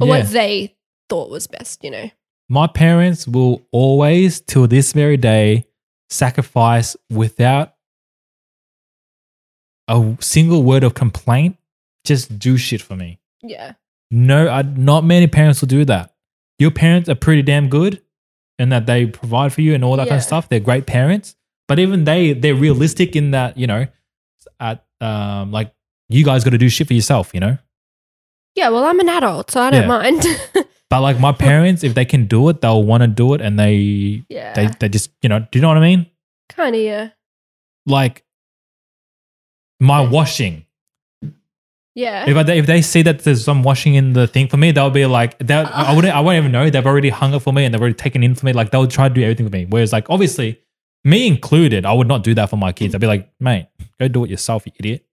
or 0.00 0.06
Yeah. 0.06 0.18
what 0.18 0.26
they 0.30 0.76
thought 1.08 1.30
was 1.30 1.46
best, 1.46 1.82
you 1.82 1.90
know? 1.90 2.10
My 2.48 2.66
parents 2.66 3.26
will 3.26 3.66
always, 3.72 4.40
till 4.40 4.66
this 4.66 4.92
very 4.92 5.16
day, 5.16 5.66
sacrifice 6.10 6.96
without 7.10 7.74
a 9.88 10.16
single 10.20 10.62
word 10.62 10.84
of 10.84 10.94
complaint, 10.94 11.56
just 12.04 12.38
do 12.38 12.56
shit 12.56 12.80
for 12.80 12.96
me. 12.96 13.18
Yeah. 13.42 13.72
No, 14.10 14.48
I, 14.48 14.62
not 14.62 15.04
many 15.04 15.26
parents 15.26 15.60
will 15.60 15.68
do 15.68 15.84
that. 15.86 16.14
Your 16.58 16.70
parents 16.70 17.08
are 17.08 17.14
pretty 17.14 17.42
damn 17.42 17.68
good 17.68 18.02
and 18.58 18.72
that 18.72 18.86
they 18.86 19.06
provide 19.06 19.52
for 19.52 19.60
you 19.60 19.74
and 19.74 19.84
all 19.84 19.96
that 19.96 20.08
kind 20.08 20.18
of 20.18 20.24
stuff. 20.24 20.48
They're 20.48 20.60
great 20.60 20.86
parents. 20.86 21.36
But 21.68 21.78
even 21.78 22.04
they, 22.04 22.32
they're 22.32 22.54
realistic 22.54 23.14
in 23.14 23.32
that, 23.32 23.58
you 23.58 23.66
know, 23.66 23.86
at 24.58 24.84
um, 25.00 25.50
like 25.52 25.72
you 26.08 26.24
guys 26.24 26.44
got 26.44 26.50
to 26.50 26.58
do 26.58 26.68
shit 26.68 26.86
for 26.86 26.94
yourself, 26.94 27.30
you 27.34 27.40
know. 27.40 27.58
Yeah, 28.54 28.70
well, 28.70 28.84
I'm 28.84 28.98
an 29.00 29.08
adult, 29.08 29.50
so 29.50 29.60
I 29.62 29.70
don't 29.70 29.82
Yeah. 29.82 29.88
mind. 29.88 30.24
But 30.90 31.02
like 31.02 31.20
my 31.20 31.32
parents, 31.32 31.84
if 31.84 31.92
they 31.92 32.06
can 32.06 32.24
do 32.28 32.48
it, 32.48 32.62
they'll 32.62 32.82
want 32.82 33.02
to 33.02 33.08
do 33.08 33.34
it, 33.34 33.42
and 33.42 33.58
they 33.58 34.24
yeah, 34.30 34.54
they 34.54 34.68
they 34.80 34.88
just 34.88 35.10
you 35.20 35.28
know, 35.28 35.40
do 35.40 35.46
you 35.52 35.60
know 35.60 35.68
what 35.68 35.76
I 35.76 35.80
mean? 35.82 36.06
kind 36.48 36.74
of. 36.74 36.80
Yeah, 36.80 37.10
Like 37.84 38.24
my 39.80 40.00
washing. 40.00 40.64
yeah. 41.94 42.24
If 42.28 42.36
I, 42.36 42.52
if 42.52 42.66
they 42.66 42.80
see 42.82 43.02
that 43.02 43.20
there's 43.20 43.44
some 43.44 43.62
washing 43.62 43.96
in 43.96 44.12
the 44.14 44.26
thing 44.26 44.48
for 44.48 44.56
me, 44.56 44.70
they'll 44.70 44.88
be 44.90 45.04
like, 45.06 45.36
they'll, 45.38 45.66
I 45.66 45.94
wouldn't, 45.94 46.14
I 46.14 46.20
won't 46.20 46.38
even 46.38 46.52
know. 46.52 46.70
They've 46.70 46.86
already 46.86 47.10
hung 47.10 47.34
it 47.34 47.40
for 47.40 47.52
me 47.52 47.64
and 47.64 47.74
they've 47.74 47.80
already 47.80 47.94
taken 47.94 48.22
in 48.22 48.34
for 48.34 48.46
me. 48.46 48.52
Like 48.52 48.70
they'll 48.70 48.86
try 48.86 49.08
to 49.08 49.14
do 49.14 49.22
everything 49.22 49.46
for 49.46 49.52
me. 49.52 49.66
Whereas 49.68 49.92
like 49.92 50.08
obviously, 50.08 50.58
me 51.04 51.26
included, 51.26 51.84
I 51.86 51.92
would 51.92 52.08
not 52.08 52.22
do 52.24 52.34
that 52.34 52.50
for 52.50 52.56
my 52.56 52.72
kids. 52.72 52.94
I'd 52.94 53.00
be 53.00 53.06
like, 53.06 53.30
mate, 53.40 53.68
go 54.00 54.08
do 54.08 54.24
it 54.24 54.30
yourself, 54.30 54.66
you 54.66 54.72
idiot. 54.78 55.04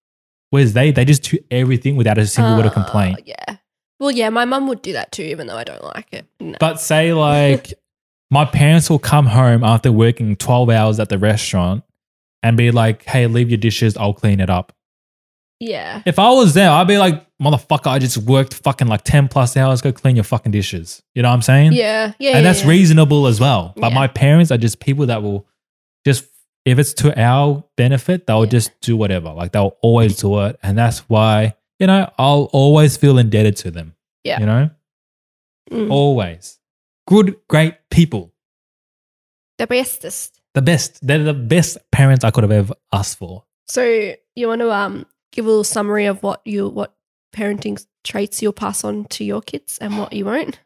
Whereas 0.49 0.73
they, 0.73 0.91
they 0.91 1.05
just 1.05 1.23
do 1.23 1.37
everything 1.51 1.95
without 1.95 2.17
a 2.17 2.25
single 2.27 2.55
word 2.55 2.65
of 2.65 2.71
Uh, 2.71 2.75
complaint. 2.83 3.21
Yeah. 3.25 3.57
Well, 3.99 4.11
yeah, 4.11 4.29
my 4.29 4.45
mum 4.45 4.67
would 4.67 4.81
do 4.81 4.93
that 4.93 5.11
too, 5.11 5.23
even 5.23 5.47
though 5.47 5.57
I 5.57 5.63
don't 5.63 5.83
like 5.83 6.07
it. 6.11 6.25
No. 6.39 6.57
But 6.59 6.79
say 6.81 7.13
like, 7.29 7.73
my 8.31 8.45
parents 8.45 8.89
will 8.89 8.99
come 8.99 9.27
home 9.27 9.63
after 9.63 9.91
working 9.91 10.35
12 10.35 10.69
hours 10.69 10.99
at 10.99 11.09
the 11.09 11.17
restaurant 11.17 11.83
and 12.43 12.57
be 12.57 12.71
like, 12.71 13.03
hey, 13.05 13.27
leave 13.27 13.49
your 13.49 13.57
dishes, 13.57 13.95
I'll 13.97 14.13
clean 14.13 14.39
it 14.39 14.49
up. 14.49 14.73
yeah, 15.59 16.01
If 16.05 16.19
I 16.19 16.29
was 16.31 16.53
there, 16.53 16.69
I'd 16.69 16.87
be 16.87 16.97
like, 16.97 17.25
motherfucker, 17.41 17.87
I 17.87 17.99
just 17.99 18.17
worked 18.17 18.53
fucking 18.53 18.87
like 18.87 19.03
10 19.03 19.27
plus 19.29 19.55
hours, 19.57 19.81
go 19.81 19.91
clean 19.91 20.15
your 20.15 20.23
fucking 20.23 20.51
dishes. 20.51 21.01
You 21.15 21.23
know 21.23 21.29
what 21.29 21.35
I'm 21.35 21.41
saying? 21.41 21.73
yeah, 21.73 22.13
yeah, 22.19 22.31
and 22.31 22.37
yeah, 22.37 22.41
that's 22.41 22.61
yeah. 22.63 22.69
reasonable 22.69 23.27
as 23.27 23.39
well. 23.39 23.73
But 23.77 23.89
Yeah. 23.89 23.95
my 23.95 24.07
parents 24.07 24.51
are 24.51 24.57
just 24.57 24.79
people 24.79 25.05
that 25.07 25.23
will 25.23 25.47
just, 26.05 26.25
if 26.65 26.79
it's 26.79 26.93
to 26.95 27.19
our 27.19 27.63
benefit, 27.77 28.27
they'll 28.27 28.45
Yeah. 28.45 28.51
just 28.51 28.71
do 28.81 28.95
whatever. 28.97 29.31
Like 29.33 29.51
they'll 29.51 29.77
always 29.81 30.17
do 30.17 30.39
it. 30.45 30.57
And 30.63 30.77
that's 30.77 30.99
why, 31.09 31.55
you 31.79 31.87
know, 31.87 32.09
I'll 32.17 32.49
always 32.53 32.97
feel 32.97 33.17
indebted 33.17 33.57
to 33.57 33.71
them. 33.71 33.95
Yeah. 34.23 34.39
You 34.39 34.45
know, 34.45 34.69
Mm. 35.71 35.91
always. 35.91 36.59
Good, 37.07 37.35
great 37.47 37.75
people. 37.89 38.31
the 39.57 39.67
bestest. 39.67 40.41
The 40.53 40.61
best. 40.61 40.99
They're 41.05 41.23
the 41.23 41.33
best 41.33 41.77
parents 41.91 42.25
I 42.25 42.31
could 42.31 42.43
have 42.43 42.51
ever 42.51 42.73
asked 42.91 43.17
for. 43.17 43.45
So 43.67 44.13
you 44.35 44.47
want 44.49 44.59
to 44.61 44.69
um 44.71 45.05
give 45.31 45.45
a 45.45 45.47
little 45.47 45.63
summary 45.63 46.05
of 46.07 46.21
what 46.23 46.41
you 46.45 46.67
what 46.67 46.93
parenting 47.33 47.83
traits 48.03 48.41
you'll 48.41 48.51
pass 48.53 48.83
on 48.83 49.05
to 49.05 49.23
your 49.23 49.41
kids 49.41 49.77
and 49.79 49.97
what 49.97 50.11
you 50.13 50.25
won't? 50.25 50.59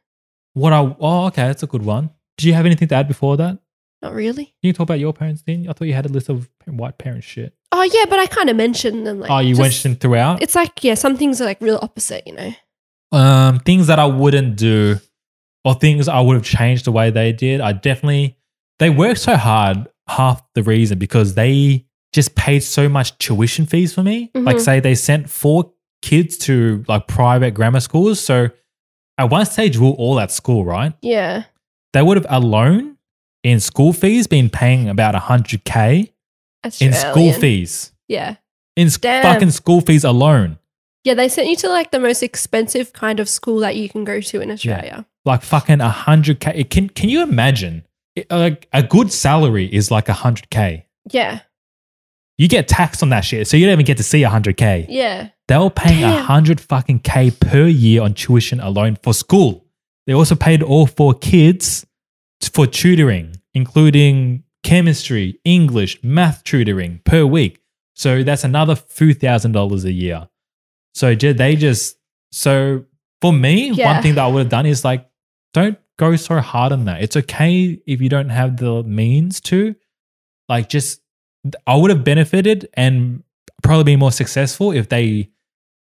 What 0.53 0.73
I, 0.73 0.79
oh, 0.99 1.27
okay, 1.27 1.43
that's 1.47 1.61
a 1.63 1.67
good 1.67 1.83
one. 1.85 2.09
Do 2.37 2.47
you 2.47 2.53
have 2.55 2.65
anything 2.65 2.87
to 2.87 2.95
add 2.95 3.07
before 3.07 3.37
that? 3.37 3.59
Not 4.01 4.13
really. 4.13 4.53
You 4.61 4.71
can 4.71 4.77
talk 4.77 4.85
about 4.85 4.99
your 4.99 5.11
parents, 5.13 5.41
didn't? 5.41 5.67
I 5.69 5.73
thought 5.73 5.85
you 5.87 5.93
had 5.93 6.05
a 6.05 6.09
list 6.09 6.29
of 6.29 6.49
white 6.65 6.97
parent 6.97 7.23
shit. 7.23 7.53
Oh 7.71 7.83
yeah, 7.83 8.05
but 8.09 8.17
I 8.19 8.27
kind 8.27 8.49
of 8.49 8.55
mentioned 8.55 9.05
them. 9.05 9.19
Like, 9.19 9.29
oh, 9.29 9.39
you 9.39 9.49
just- 9.55 9.61
mentioned 9.61 9.99
throughout? 9.99 10.41
It's 10.41 10.55
like 10.55 10.83
yeah, 10.83 10.93
some 10.93 11.17
things 11.17 11.41
are 11.41 11.45
like 11.45 11.59
real 11.61 11.79
opposite. 11.81 12.25
You 12.25 12.33
know. 12.33 12.51
um, 13.11 13.59
things 13.59 13.87
that 13.87 13.99
I 13.99 14.05
wouldn't 14.05 14.55
do 14.55 14.97
or 15.65 15.73
things 15.73 16.07
I 16.07 16.21
would 16.21 16.35
have 16.35 16.45
changed 16.45 16.85
the 16.85 16.91
way 16.91 17.09
they 17.09 17.33
did. 17.33 17.59
I 17.59 17.73
definitely, 17.73 18.37
they 18.79 18.89
worked 18.89 19.19
so 19.19 19.35
hard. 19.35 19.87
Half 20.07 20.41
the 20.55 20.63
reason 20.63 20.97
because 20.97 21.35
they 21.35 21.85
just 22.13 22.33
paid 22.33 22.61
so 22.61 22.89
much 22.89 23.15
tuition 23.19 23.65
fees 23.67 23.93
for 23.93 24.01
me. 24.01 24.31
Like, 24.33 24.55
Mhm. 24.55 24.61
say 24.61 24.79
they 24.79 24.95
sent 24.95 25.29
four 25.29 25.71
kids 26.01 26.37
to 26.39 26.83
like 26.87 27.07
private 27.07 27.51
grammar 27.53 27.79
schools. 27.81 28.19
So 28.19 28.49
at 29.19 29.29
one 29.29 29.45
stage, 29.45 29.77
we 29.77 29.85
were 29.85 29.93
all 29.93 30.19
at 30.19 30.31
school, 30.31 30.65
right? 30.65 30.93
Yeah. 31.03 31.43
They 31.93 32.01
would 32.01 32.17
have 32.17 32.25
alone 32.29 32.97
in 33.43 33.59
school 33.59 33.93
fees 33.93 34.27
been 34.27 34.49
paying 34.49 34.89
about 34.89 35.15
100K 35.15 36.11
in 36.81 36.93
school 36.93 37.33
fees. 37.33 37.91
Yeah. 38.07 38.35
In 38.75 38.89
Damn. 39.01 39.23
fucking 39.23 39.51
school 39.51 39.81
fees 39.81 40.03
alone. 40.03 40.57
Yeah, 41.03 41.13
they 41.13 41.29
sent 41.29 41.47
you 41.47 41.55
to 41.57 41.69
like 41.69 41.91
the 41.91 41.99
most 41.99 42.21
expensive 42.23 42.91
kind 42.93 43.19
of 43.19 43.29
school 43.29 43.59
that 43.59 43.75
you 43.75 43.87
can 43.89 44.03
go 44.03 44.19
to 44.21 44.41
in 44.41 44.51
Australia. 44.51 45.05
like 45.25 45.41
fucking 45.43 45.79
a 45.81 45.89
hundred 45.89 46.39
k. 46.39 46.63
Can 46.65 46.89
can 46.89 47.09
you 47.09 47.23
imagine? 47.23 47.85
It- 48.15 48.27
uh, 48.29 48.37
like 48.37 48.67
a 48.73 48.83
good 48.83 49.11
salary 49.13 49.65
is 49.65 49.91
like 49.91 50.09
a 50.09 50.13
hundred 50.13 50.49
k. 50.49 50.85
Yeah. 51.11 51.41
You 52.37 52.47
get 52.47 52.67
taxed 52.67 53.03
on 53.03 53.09
that 53.09 53.25
shit, 53.25 53.47
so 53.47 53.57
you 53.57 53.65
don't 53.65 53.73
even 53.73 53.85
get 53.85 53.97
to 53.97 54.03
see 54.03 54.23
a 54.23 54.29
hundred 54.29 54.57
k. 54.57 54.85
Yeah. 54.89 55.29
They 55.47 55.57
were 55.57 55.69
paying 55.69 55.99
a 56.03 56.07
Damn. 56.07 56.25
hundred 56.25 56.59
fucking 56.61 56.99
k 56.99 57.31
per 57.31 57.65
year 57.67 58.01
on 58.01 58.13
tuition 58.13 58.59
alone 58.59 58.97
for 59.01 59.13
school. 59.13 59.65
They 60.07 60.13
also 60.13 60.35
paid 60.35 60.61
all 60.63 60.85
four 60.87 61.13
kids 61.13 61.85
for 62.47 62.65
tutoring, 62.67 63.35
including 63.53 64.43
chemistry, 64.63 65.39
English, 65.43 66.01
math 66.03 66.43
tutoring 66.43 67.01
per 67.05 67.25
week. 67.25 67.61
So 67.95 68.23
that's 68.23 68.43
another 68.43 68.75
few 68.75 69.13
thousand 69.13 69.51
dollars 69.51 69.83
a 69.85 69.91
year. 69.91 70.29
So 70.93 71.15
they 71.15 71.55
just 71.55 71.97
so 72.31 72.85
for 73.21 73.33
me, 73.33 73.71
Yeah. 73.71 73.93
one 73.93 74.01
thing 74.03 74.15
that 74.15 74.23
I 74.23 74.27
would 74.27 74.39
have 74.39 74.49
done 74.49 74.65
is 74.65 74.85
like, 74.85 75.05
don't 75.53 75.77
go 75.97 76.15
so 76.15 76.39
hard 76.39 76.71
on 76.71 76.85
that. 76.85 77.01
It's 77.01 77.17
okay 77.17 77.79
if 77.85 77.99
you 78.01 78.07
don't 78.09 78.29
have 78.29 78.57
the 78.57 78.83
means 78.83 79.41
to. 79.41 79.75
Like, 80.47 80.69
just 80.69 81.01
I 81.67 81.75
would 81.75 81.89
have 81.89 82.03
benefited 82.03 82.69
and 82.73 83.23
probably 83.61 83.83
been 83.83 83.99
more 83.99 84.11
successful 84.11 84.71
if 84.71 84.87
they 84.89 85.29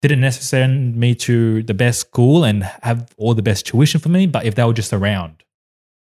didn't 0.02 0.20
necessarily 0.20 0.72
send 0.74 0.96
me 0.96 1.14
to 1.14 1.62
the 1.64 1.74
best 1.74 2.00
school 2.00 2.44
and 2.44 2.64
have 2.82 3.12
all 3.16 3.34
the 3.34 3.42
best 3.42 3.66
tuition 3.66 4.00
for 4.00 4.09
me, 4.09 4.26
but 4.26 4.44
if 4.44 4.54
they 4.54 4.64
were 4.64 4.72
just 4.72 4.92
around. 4.92 5.42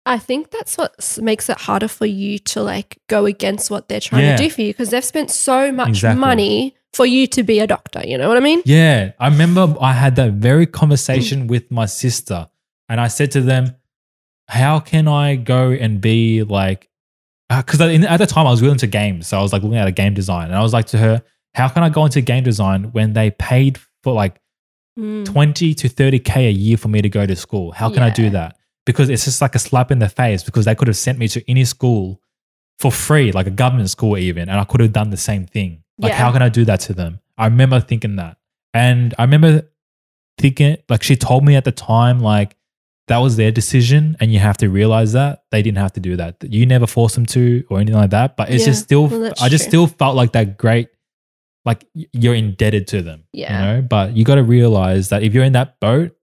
I 0.06 0.18
think 0.18 0.50
that's 0.52 0.78
what 0.78 1.18
makes 1.20 1.48
it 1.50 1.58
harder 1.58 1.88
for 1.88 2.06
you 2.06 2.38
to 2.38 2.62
like 2.62 2.98
go 3.08 3.26
against 3.26 3.70
what 3.70 3.88
they're 3.88 4.00
trying 4.00 4.24
Yeah. 4.24 4.36
to 4.36 4.42
do 4.44 4.50
for 4.50 4.62
you 4.62 4.68
because 4.72 4.90
they've 4.90 5.04
spent 5.04 5.30
so 5.32 5.72
much 5.72 5.88
Exactly. 5.88 6.20
money 6.20 6.76
for 6.94 7.04
you 7.04 7.26
to 7.26 7.42
be 7.42 7.58
a 7.58 7.66
doctor. 7.66 8.00
You 8.06 8.16
know 8.16 8.28
what 8.28 8.36
I 8.36 8.40
mean? 8.40 8.62
Yeah, 8.64 9.12
I 9.18 9.28
remember 9.28 9.74
I 9.80 9.92
had 9.92 10.16
that 10.16 10.32
very 10.34 10.64
conversation 10.66 11.46
with 11.48 11.70
my 11.70 11.86
sister, 11.86 12.48
and 12.88 13.00
I 13.00 13.08
said 13.08 13.32
to 13.32 13.40
them, 13.40 13.74
"How 14.48 14.78
can 14.80 15.08
I 15.08 15.34
go 15.36 15.72
and 15.72 16.00
be 16.00 16.42
like?" 16.44 16.88
Because 17.48 17.80
at 17.80 18.16
the 18.18 18.26
time 18.26 18.46
I 18.46 18.50
was 18.50 18.62
really 18.62 18.72
into 18.72 18.86
games, 18.86 19.26
so 19.28 19.38
I 19.38 19.42
was 19.42 19.52
like 19.52 19.62
looking 19.62 19.78
at 19.78 19.88
a 19.88 19.92
game 19.92 20.14
design, 20.14 20.46
and 20.46 20.54
I 20.56 20.62
was 20.62 20.72
like 20.72 20.86
to 20.86 20.98
her, 20.98 21.22
"How 21.54 21.68
can 21.68 21.82
I 21.82 21.88
go 21.90 22.04
into 22.04 22.20
game 22.20 22.44
design 22.44 22.84
when 22.92 23.12
they 23.12 23.30
paid 23.32 23.78
for 24.02 24.12
like 24.12 24.40
Mm. 24.98 25.26
twenty 25.26 25.74
to 25.74 25.88
thirty 25.90 26.18
k 26.18 26.46
a 26.46 26.50
year 26.50 26.76
for 26.78 26.88
me 26.88 27.02
to 27.02 27.08
go 27.10 27.26
to 27.26 27.36
school? 27.36 27.72
How 27.72 27.90
can 27.90 28.02
I 28.02 28.10
do 28.10 28.30
that?" 28.30 28.56
Because 28.86 29.10
it's 29.10 29.24
just 29.26 29.42
like 29.42 29.54
a 29.54 29.58
slap 29.58 29.90
in 29.90 29.98
the 29.98 30.08
face. 30.08 30.42
Because 30.42 30.64
they 30.64 30.74
could 30.74 30.88
have 30.88 30.96
sent 30.96 31.18
me 31.18 31.28
to 31.28 31.50
any 31.50 31.64
school 31.66 32.22
for 32.78 32.90
free, 32.92 33.32
like 33.32 33.46
a 33.46 33.50
government 33.50 33.90
school 33.90 34.16
even, 34.16 34.48
and 34.48 34.58
I 34.60 34.64
could 34.64 34.80
have 34.80 34.92
done 34.92 35.10
the 35.10 35.16
same 35.16 35.44
thing. 35.46 35.82
Like, 35.98 36.12
Yeah. 36.12 36.18
how 36.18 36.32
can 36.32 36.42
I 36.42 36.48
do 36.48 36.64
that 36.66 36.80
to 36.80 36.94
them? 36.94 37.20
I 37.38 37.46
remember 37.46 37.80
thinking 37.80 38.16
that. 38.16 38.36
And 38.74 39.14
I 39.18 39.22
remember 39.24 39.62
thinking, 40.38 40.76
like, 40.88 41.02
she 41.02 41.16
told 41.16 41.44
me 41.44 41.56
at 41.56 41.64
the 41.64 41.72
time, 41.72 42.20
like, 42.20 42.56
that 43.08 43.18
was 43.18 43.36
their 43.36 43.50
decision. 43.50 44.16
And 44.20 44.32
you 44.32 44.38
have 44.40 44.58
to 44.58 44.68
realize 44.68 45.12
that 45.12 45.44
they 45.50 45.62
didn't 45.62 45.78
have 45.78 45.92
to 45.94 46.00
do 46.00 46.16
that. 46.16 46.36
You 46.42 46.66
never 46.66 46.86
forced 46.86 47.14
them 47.14 47.24
to 47.26 47.64
or 47.70 47.78
anything 47.78 47.98
like 47.98 48.10
that. 48.10 48.36
But 48.36 48.50
it's 48.50 48.62
Yeah, 48.64 48.72
just 48.72 48.82
still, 48.84 49.06
well, 49.06 49.32
I 49.40 49.48
just 49.48 49.64
true. 49.64 49.70
still 49.70 49.86
felt 49.86 50.16
like 50.16 50.32
that 50.32 50.58
great, 50.58 50.88
like, 51.64 51.84
you're 51.94 52.34
indebted 52.34 52.88
to 52.88 53.02
them. 53.02 53.24
Yeah. 53.32 53.52
You 53.52 53.76
know, 53.76 53.82
but 53.88 54.14
you 54.16 54.24
got 54.24 54.34
to 54.34 54.42
realize 54.42 55.08
that 55.10 55.22
if 55.22 55.32
you're 55.34 55.44
in 55.44 55.52
that 55.52 55.78
boat, 55.80 56.15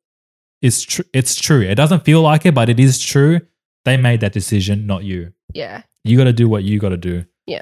it's 0.64 0.82
true. 0.82 1.06
It's 1.14 1.36
true. 1.40 1.62
It 1.62 1.76
doesn't 1.76 2.04
feel 2.06 2.22
like 2.22 2.46
it, 2.48 2.56
but 2.56 2.70
it 2.70 2.80
is 2.80 3.00
true. 3.00 3.42
They 3.86 3.98
made 3.98 4.22
that 4.22 4.34
decision, 4.34 4.88
not 4.88 5.04
you 5.04 5.34
Yeah. 5.54 5.84
you 6.04 6.18
got 6.18 6.24
to 6.24 6.34
do 6.34 6.48
what 6.50 6.64
you 6.64 6.80
got 6.80 6.90
to 6.90 6.98
do. 6.98 7.26
Yeah. 7.46 7.62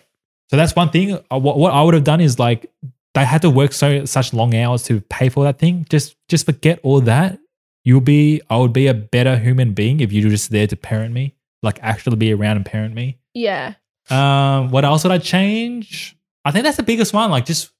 So 0.50 0.56
that's 0.58 0.76
one 0.76 0.90
thing. 0.92 1.16
Uh, 1.30 1.40
What, 1.40 1.58
what 1.58 1.74
I 1.74 1.82
would 1.84 1.94
have 1.96 2.04
done 2.06 2.22
is 2.22 2.38
like 2.40 2.72
they 3.14 3.26
had 3.26 3.42
to 3.42 3.50
work 3.50 3.74
so 3.74 4.06
such 4.06 4.34
long 4.34 4.56
hours 4.56 4.84
to 4.84 5.02
pay 5.02 5.28
for 5.30 5.44
that 5.44 5.58
thing. 5.60 5.86
Just 5.90 6.16
just 6.30 6.46
forget 6.46 6.80
all 6.84 7.02
that. 7.02 7.40
You'll 7.84 8.00
be. 8.02 8.42
I 8.50 8.58
would 8.58 8.72
be 8.74 8.86
a 8.88 8.94
better 8.94 9.36
human 9.38 9.74
being 9.74 10.00
if 10.00 10.14
you 10.14 10.24
were 10.24 10.30
just 10.30 10.52
there 10.52 10.68
to 10.68 10.76
parent 10.76 11.14
me, 11.14 11.34
like 11.64 11.80
actually 11.82 12.16
be 12.18 12.32
around 12.32 12.58
and 12.58 12.66
parent 12.66 12.94
me. 12.94 13.18
Yeah. 13.34 13.74
Um, 14.10 14.70
what 14.70 14.86
else 14.86 15.04
would 15.04 15.12
I 15.12 15.18
change? 15.18 16.16
I 16.46 16.52
think 16.52 16.64
that's 16.66 16.78
the 16.78 16.84
biggest 16.84 17.14
one. 17.14 17.32
Like, 17.32 17.46
just 17.46 17.72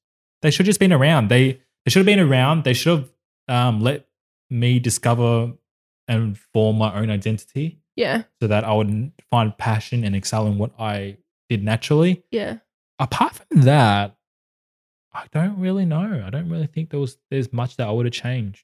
they 0.42 0.50
should 0.52 0.66
just 0.66 0.80
been 0.80 0.92
around. 0.94 1.30
They 1.30 1.62
they 1.86 1.90
should 1.90 2.00
have 2.00 2.06
been 2.06 2.20
around. 2.20 2.64
They 2.64 2.74
should 2.74 3.00
have 3.00 3.10
um 3.48 3.82
let 3.82 4.06
me 4.52 4.80
discover 4.80 5.54
and 6.08 6.38
form 6.38 6.78
my 6.78 6.94
own 6.94 7.10
identity 7.10 7.80
Yeah. 7.96 8.24
so 8.42 8.48
that 8.48 8.64
I 8.64 8.74
would 8.74 9.12
find 9.32 9.58
passion 9.58 10.04
and 10.04 10.16
excel 10.16 10.46
in 10.48 10.58
what 10.58 10.72
I 10.80 11.18
did 11.50 11.64
naturally. 11.64 12.24
Yeah. 12.32 12.58
Apart 13.00 13.34
from 13.36 13.62
that, 13.62 14.16
I 15.14 15.26
don't 15.32 15.58
really 15.60 15.86
know. 15.86 16.24
I 16.26 16.30
don't 16.30 16.50
really 16.50 16.68
think 16.68 16.90
there 16.92 17.00
was 17.00 17.18
there's 17.30 17.52
much 17.52 17.78
that 17.78 17.88
I 17.88 17.92
would 17.92 18.06
have 18.06 18.14
changed. 18.14 18.64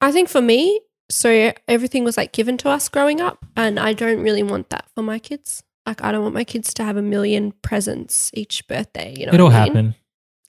I 0.00 0.12
think 0.12 0.28
for 0.28 0.40
me, 0.40 0.80
so 1.10 1.52
everything 1.66 2.04
was 2.04 2.16
like 2.16 2.32
given 2.32 2.56
to 2.58 2.68
us 2.68 2.88
growing 2.88 3.20
up, 3.20 3.44
and 3.56 3.78
I 3.80 3.92
don't 3.92 4.20
really 4.20 4.42
want 4.42 4.70
that 4.70 4.86
for 4.94 5.02
my 5.02 5.18
kids. 5.18 5.62
Like, 5.86 6.04
I 6.04 6.12
don't 6.12 6.22
want 6.22 6.34
my 6.34 6.44
kids 6.44 6.72
to 6.74 6.84
have 6.84 6.96
a 6.96 7.02
million 7.02 7.52
presents 7.62 8.30
each 8.34 8.66
birthday. 8.68 9.14
You 9.18 9.26
know, 9.26 9.32
it'll 9.34 9.48
I 9.48 9.50
mean? 9.50 9.74
happen. 9.74 9.94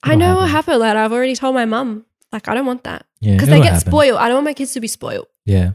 I 0.04 0.14
know 0.14 0.30
It'll 0.32 0.40
know 0.42 0.46
happen. 0.46 0.78
Like, 0.78 0.96
I've 0.96 1.12
already 1.12 1.34
told 1.34 1.54
my 1.54 1.64
mum. 1.64 2.04
Like, 2.32 2.48
I 2.48 2.54
don't 2.54 2.66
want 2.66 2.84
that 2.84 3.04
Yeah, 3.20 3.34
because 3.34 3.48
they 3.48 3.58
get 3.60 3.74
happen. 3.74 3.90
spoiled. 3.90 4.18
I 4.18 4.26
don't 4.28 4.36
want 4.36 4.46
my 4.46 4.54
kids 4.54 4.72
to 4.72 4.80
be 4.80 4.88
spoiled. 4.88 5.26
Yeah. 5.44 5.72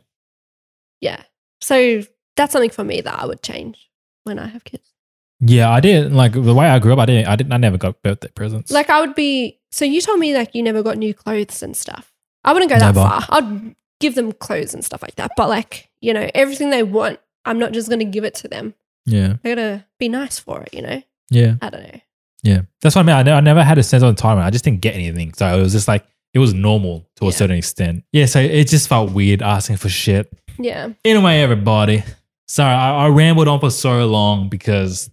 Yeah. 1.01 1.21
So 1.61 2.01
that's 2.35 2.51
something 2.53 2.69
for 2.69 2.83
me 2.83 3.01
that 3.01 3.19
I 3.19 3.25
would 3.25 3.41
change 3.43 3.89
when 4.23 4.39
I 4.39 4.47
have 4.47 4.63
kids. 4.63 4.91
Yeah, 5.39 5.69
I 5.69 5.79
didn't 5.81 6.15
Like 6.15 6.31
the 6.33 6.53
way 6.55 6.67
I 6.67 6.79
grew 6.79 6.93
up, 6.93 6.99
I 6.99 7.05
didn't. 7.05 7.27
I 7.27 7.35
didn't. 7.35 7.53
I 7.53 7.57
never 7.57 7.77
got 7.77 8.01
birthday 8.01 8.29
presents. 8.33 8.71
Like 8.71 8.89
I 8.89 9.01
would 9.01 9.13
be. 9.15 9.59
So 9.71 9.85
you 9.85 10.01
told 10.01 10.19
me 10.19 10.33
like 10.35 10.55
you 10.55 10.63
never 10.63 10.81
got 10.81 10.97
new 10.97 11.13
clothes 11.13 11.61
and 11.61 11.75
stuff. 11.77 12.11
I 12.43 12.53
wouldn't 12.53 12.71
go 12.71 12.79
that 12.79 12.95
Never. 12.95 13.07
far. 13.07 13.23
I'd 13.29 13.75
give 13.99 14.15
them 14.15 14.31
clothes 14.31 14.73
and 14.73 14.83
stuff 14.83 15.01
like 15.03 15.15
that. 15.15 15.31
But 15.37 15.49
like 15.49 15.89
you 16.01 16.13
know 16.13 16.27
everything 16.33 16.71
they 16.71 16.81
want, 16.81 17.19
I'm 17.45 17.59
not 17.59 17.71
just 17.73 17.87
gonna 17.89 18.05
give 18.05 18.23
it 18.23 18.33
to 18.35 18.47
them. 18.47 18.73
yeah, 19.05 19.35
I 19.43 19.49
gotta 19.49 19.85
be 19.99 20.09
nice 20.09 20.39
for 20.39 20.61
it. 20.63 20.73
You 20.73 20.81
know. 20.81 21.03
yeah, 21.29 21.55
I 21.61 21.69
don't 21.69 21.83
know. 21.83 21.99
yeah. 22.41 22.61
That's 22.81 22.95
what 22.95 23.01
I 23.01 23.03
mean. 23.05 23.15
I, 23.17 23.23
ne- 23.23 23.33
I 23.33 23.39
never 23.41 23.63
had 23.63 23.77
a 23.77 23.83
sense 23.83 24.01
of 24.03 24.15
time. 24.15 24.39
I 24.39 24.49
just 24.49 24.63
didn't 24.63 24.81
get 24.81 24.95
anything, 24.95 25.33
so 25.35 25.45
it 25.55 25.61
was 25.61 25.71
just 25.73 25.87
like 25.87 26.03
it 26.37 26.39
was 26.39 26.53
normal 26.53 27.09
to 27.15 27.23
a 27.25 27.27
Yeah. 27.29 27.31
certain 27.35 27.57
extent. 27.57 28.03
Yeah, 28.11 28.27
so 28.27 28.39
it 28.39 28.67
just 28.67 28.87
felt 28.87 29.11
weird 29.11 29.41
asking 29.41 29.77
for 29.77 29.89
shit. 29.89 30.31
Yeah. 30.59 30.89
Anyway, 31.03 31.39
everybody. 31.41 32.03
Sorry, 32.47 32.71
I, 32.73 33.05
I 33.05 33.07
rambled 33.09 33.47
on 33.47 33.59
for 33.59 33.71
so 33.71 34.05
long 34.05 34.49
because 34.49 35.09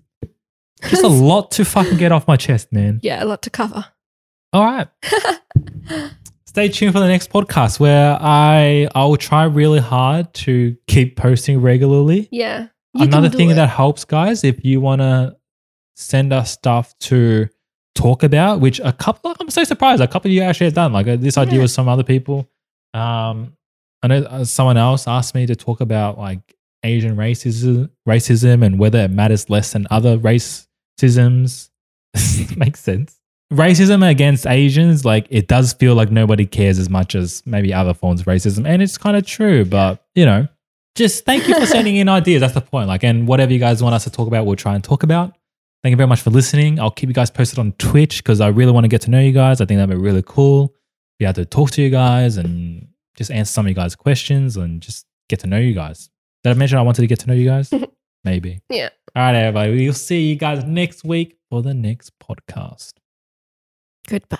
just 0.89 1.03
a 1.03 1.09
lot 1.33 1.51
to 1.53 1.65
fucking 1.65 1.97
get 1.97 2.13
off 2.13 2.29
my 2.29 2.37
chest, 2.37 2.73
man. 2.73 3.01
Yeah, 3.03 3.23
a 3.23 3.27
lot 3.27 3.41
to 3.43 3.51
cover. 3.51 3.87
All 4.53 4.65
right. 4.65 4.87
Stay 6.47 6.69
tuned 6.69 6.93
for 6.93 7.01
the 7.01 7.09
next 7.09 7.31
podcast 7.31 7.81
where 7.81 8.17
I 8.21 8.87
I 8.95 9.05
will 9.07 9.17
try 9.17 9.45
really 9.45 9.81
hard 9.81 10.33
to 10.35 10.77
keep 10.87 11.17
posting 11.17 11.61
regularly. 11.61 12.29
Yeah. 12.31 12.69
You 12.95 13.05
Another 13.07 13.29
can 13.29 13.33
do 13.33 13.39
thing 13.39 13.51
it. 13.51 13.55
that 13.55 13.71
helps, 13.71 14.05
guys, 14.05 14.45
if 14.45 14.65
you 14.65 14.81
want 14.81 15.01
to 15.01 15.37
send 15.97 16.33
us 16.33 16.53
stuff 16.53 16.95
to 17.01 17.49
talk 17.95 18.23
about, 18.23 18.61
which 18.61 18.81
a 18.85 18.93
couple, 18.93 19.35
I'm 19.41 19.51
so 19.51 19.65
surprised, 19.65 20.03
a 20.03 20.09
couple 20.09 20.31
of 20.31 20.35
you 20.35 20.43
actually 20.43 20.67
have 20.67 20.75
done. 20.75 20.93
Like 20.93 21.07
uh, 21.07 21.17
this 21.17 21.39
idea 21.39 21.55
Yeah. 21.57 21.63
with 21.63 21.71
some 21.71 21.89
other 21.89 22.03
people. 22.03 22.49
Um, 22.93 23.57
I 24.03 24.09
know 24.09 24.19
uh, 24.23 24.45
someone 24.45 24.77
else 24.77 25.09
asked 25.09 25.35
me 25.35 25.47
to 25.47 25.57
talk 25.57 25.81
about 25.81 26.19
like 26.19 26.41
Asian 26.85 27.17
racism, 27.17 27.91
racism, 28.07 28.65
and 28.65 28.79
whether 28.79 28.99
it 29.01 29.11
matters 29.11 29.49
less 29.49 29.73
than 29.73 29.87
other 29.91 30.19
racisms. 30.19 31.71
Makes 32.57 32.81
sense. 32.81 33.19
Racism 33.53 34.09
against 34.09 34.47
Asians, 34.47 35.05
like 35.05 35.27
it 35.31 35.49
does 35.49 35.73
feel 35.75 35.95
like 35.95 36.11
nobody 36.11 36.47
cares 36.47 36.79
as 36.79 36.89
much 36.91 37.15
as 37.15 37.43
maybe 37.47 37.73
other 37.73 37.95
forms 37.95 38.21
of 38.21 38.27
racism, 38.27 38.67
and 38.67 38.83
it's 38.83 38.99
kind 38.99 39.17
of 39.17 39.25
true. 39.27 39.65
But 39.65 40.05
you 40.15 40.25
know, 40.25 40.49
just 40.95 41.25
thank 41.25 41.47
you 41.47 41.59
for 41.59 41.67
sending 41.77 41.97
in 41.97 42.09
ideas. 42.09 42.41
That's 42.41 42.55
the 42.55 42.61
point. 42.61 42.89
Like, 42.89 43.05
and 43.05 43.29
whatever 43.29 43.53
you 43.53 43.59
guys 43.59 43.83
want 43.83 43.95
us 43.95 44.05
to 44.05 44.11
talk 44.11 44.27
about, 44.29 44.47
we'll 44.47 44.57
try 44.57 44.75
and 44.75 44.83
talk 44.83 45.03
about. 45.03 45.37
Thank 45.85 45.93
you 45.93 45.97
very 45.99 46.09
much 46.09 46.23
for 46.23 46.31
listening. 46.31 46.81
I'll 46.81 46.91
keep 46.91 47.11
you 47.11 47.15
guys 47.15 47.31
posted 47.31 47.59
on 47.59 47.73
Twitch 47.73 48.25
because 48.25 48.41
I 48.41 48.49
really 48.49 48.73
want 48.73 48.85
to 48.85 48.89
get 48.89 49.03
to 49.03 49.11
know 49.11 49.21
you 49.21 49.33
guys. 49.33 49.61
I 49.61 49.67
think 49.67 49.77
that'd 49.77 49.95
be 49.95 50.03
really 50.03 50.23
cool. 50.27 50.73
Be 51.19 51.27
able 51.27 51.35
to 51.35 51.45
talk 51.45 51.73
to 51.73 51.83
you 51.83 51.91
guys 51.91 52.39
and 52.39 52.89
just 53.19 53.31
answer 53.31 53.53
some 53.53 53.67
of 53.67 53.69
you 53.69 53.75
guys' 53.75 53.95
questions 53.95 54.57
and 54.57 54.81
just 54.81 55.05
get 55.29 55.41
to 55.41 55.47
know 55.47 55.59
you 55.59 55.75
guys. 55.75 56.09
Did 56.43 56.53
I 56.53 56.55
mention 56.55 56.79
I 56.79 56.81
wanted 56.81 57.03
to 57.03 57.07
get 57.07 57.21
to 57.21 57.27
know 57.27 57.35
you 57.35 57.45
guys? 57.45 57.71
Maybe. 58.25 58.63
Yeah. 58.71 58.89
All 59.15 59.25
right, 59.25 59.35
everybody. 59.35 59.77
We'll 59.85 59.93
see 59.93 60.23
you 60.23 60.37
guys 60.37 60.65
next 60.65 61.05
week 61.05 61.37
for 61.51 61.61
the 61.61 61.75
next 61.75 62.19
podcast. 62.19 62.95
Goodbye. 64.09 64.39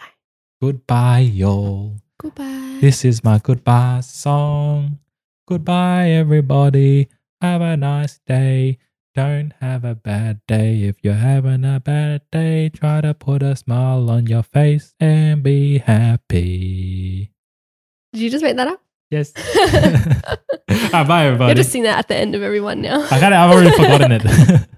Goodbye, 0.63 1.19
y'all. 1.19 1.97
Goodbye. 2.17 2.79
This 2.81 3.05
is 3.05 3.23
my 3.23 3.39
goodbye 3.39 4.01
song. 4.01 4.99
Goodbye, 5.47 6.09
everybody. 6.09 7.09
Have 7.43 7.61
a 7.61 7.77
nice 7.77 8.19
day. 8.27 8.79
Don't 9.15 9.53
have 9.61 9.85
a 9.85 9.95
bad 9.95 10.41
day. 10.49 10.83
If 10.85 10.97
you're 11.05 11.15
having 11.15 11.65
a 11.65 11.79
bad 11.79 12.23
day, 12.33 12.69
try 12.69 13.01
to 13.01 13.15
put 13.15 13.43
a 13.45 13.55
smile 13.55 14.11
on 14.11 14.27
your 14.27 14.43
face 14.43 14.95
and 14.99 15.41
be 15.43 15.79
happy. 15.79 17.31
Did 18.13 18.23
you 18.23 18.31
just 18.31 18.43
make 18.43 18.57
that 18.57 18.67
up? 18.69 18.83
Yes. 19.11 19.33
Right, 20.93 21.07
bye, 21.09 21.23
You're 21.25 21.33
everybody. 21.35 21.55
just 21.55 21.71
sing 21.73 21.83
that 21.85 21.99
at 21.99 22.09
the 22.09 22.17
end 22.17 22.35
of 22.37 22.43
everyone 22.43 22.81
now. 22.81 23.03
I 23.11 23.19
got 23.21 23.33
it. 23.33 23.37
I've 23.37 23.51
already 23.51 23.71
forgotten 23.71 24.13
it. 24.13 24.69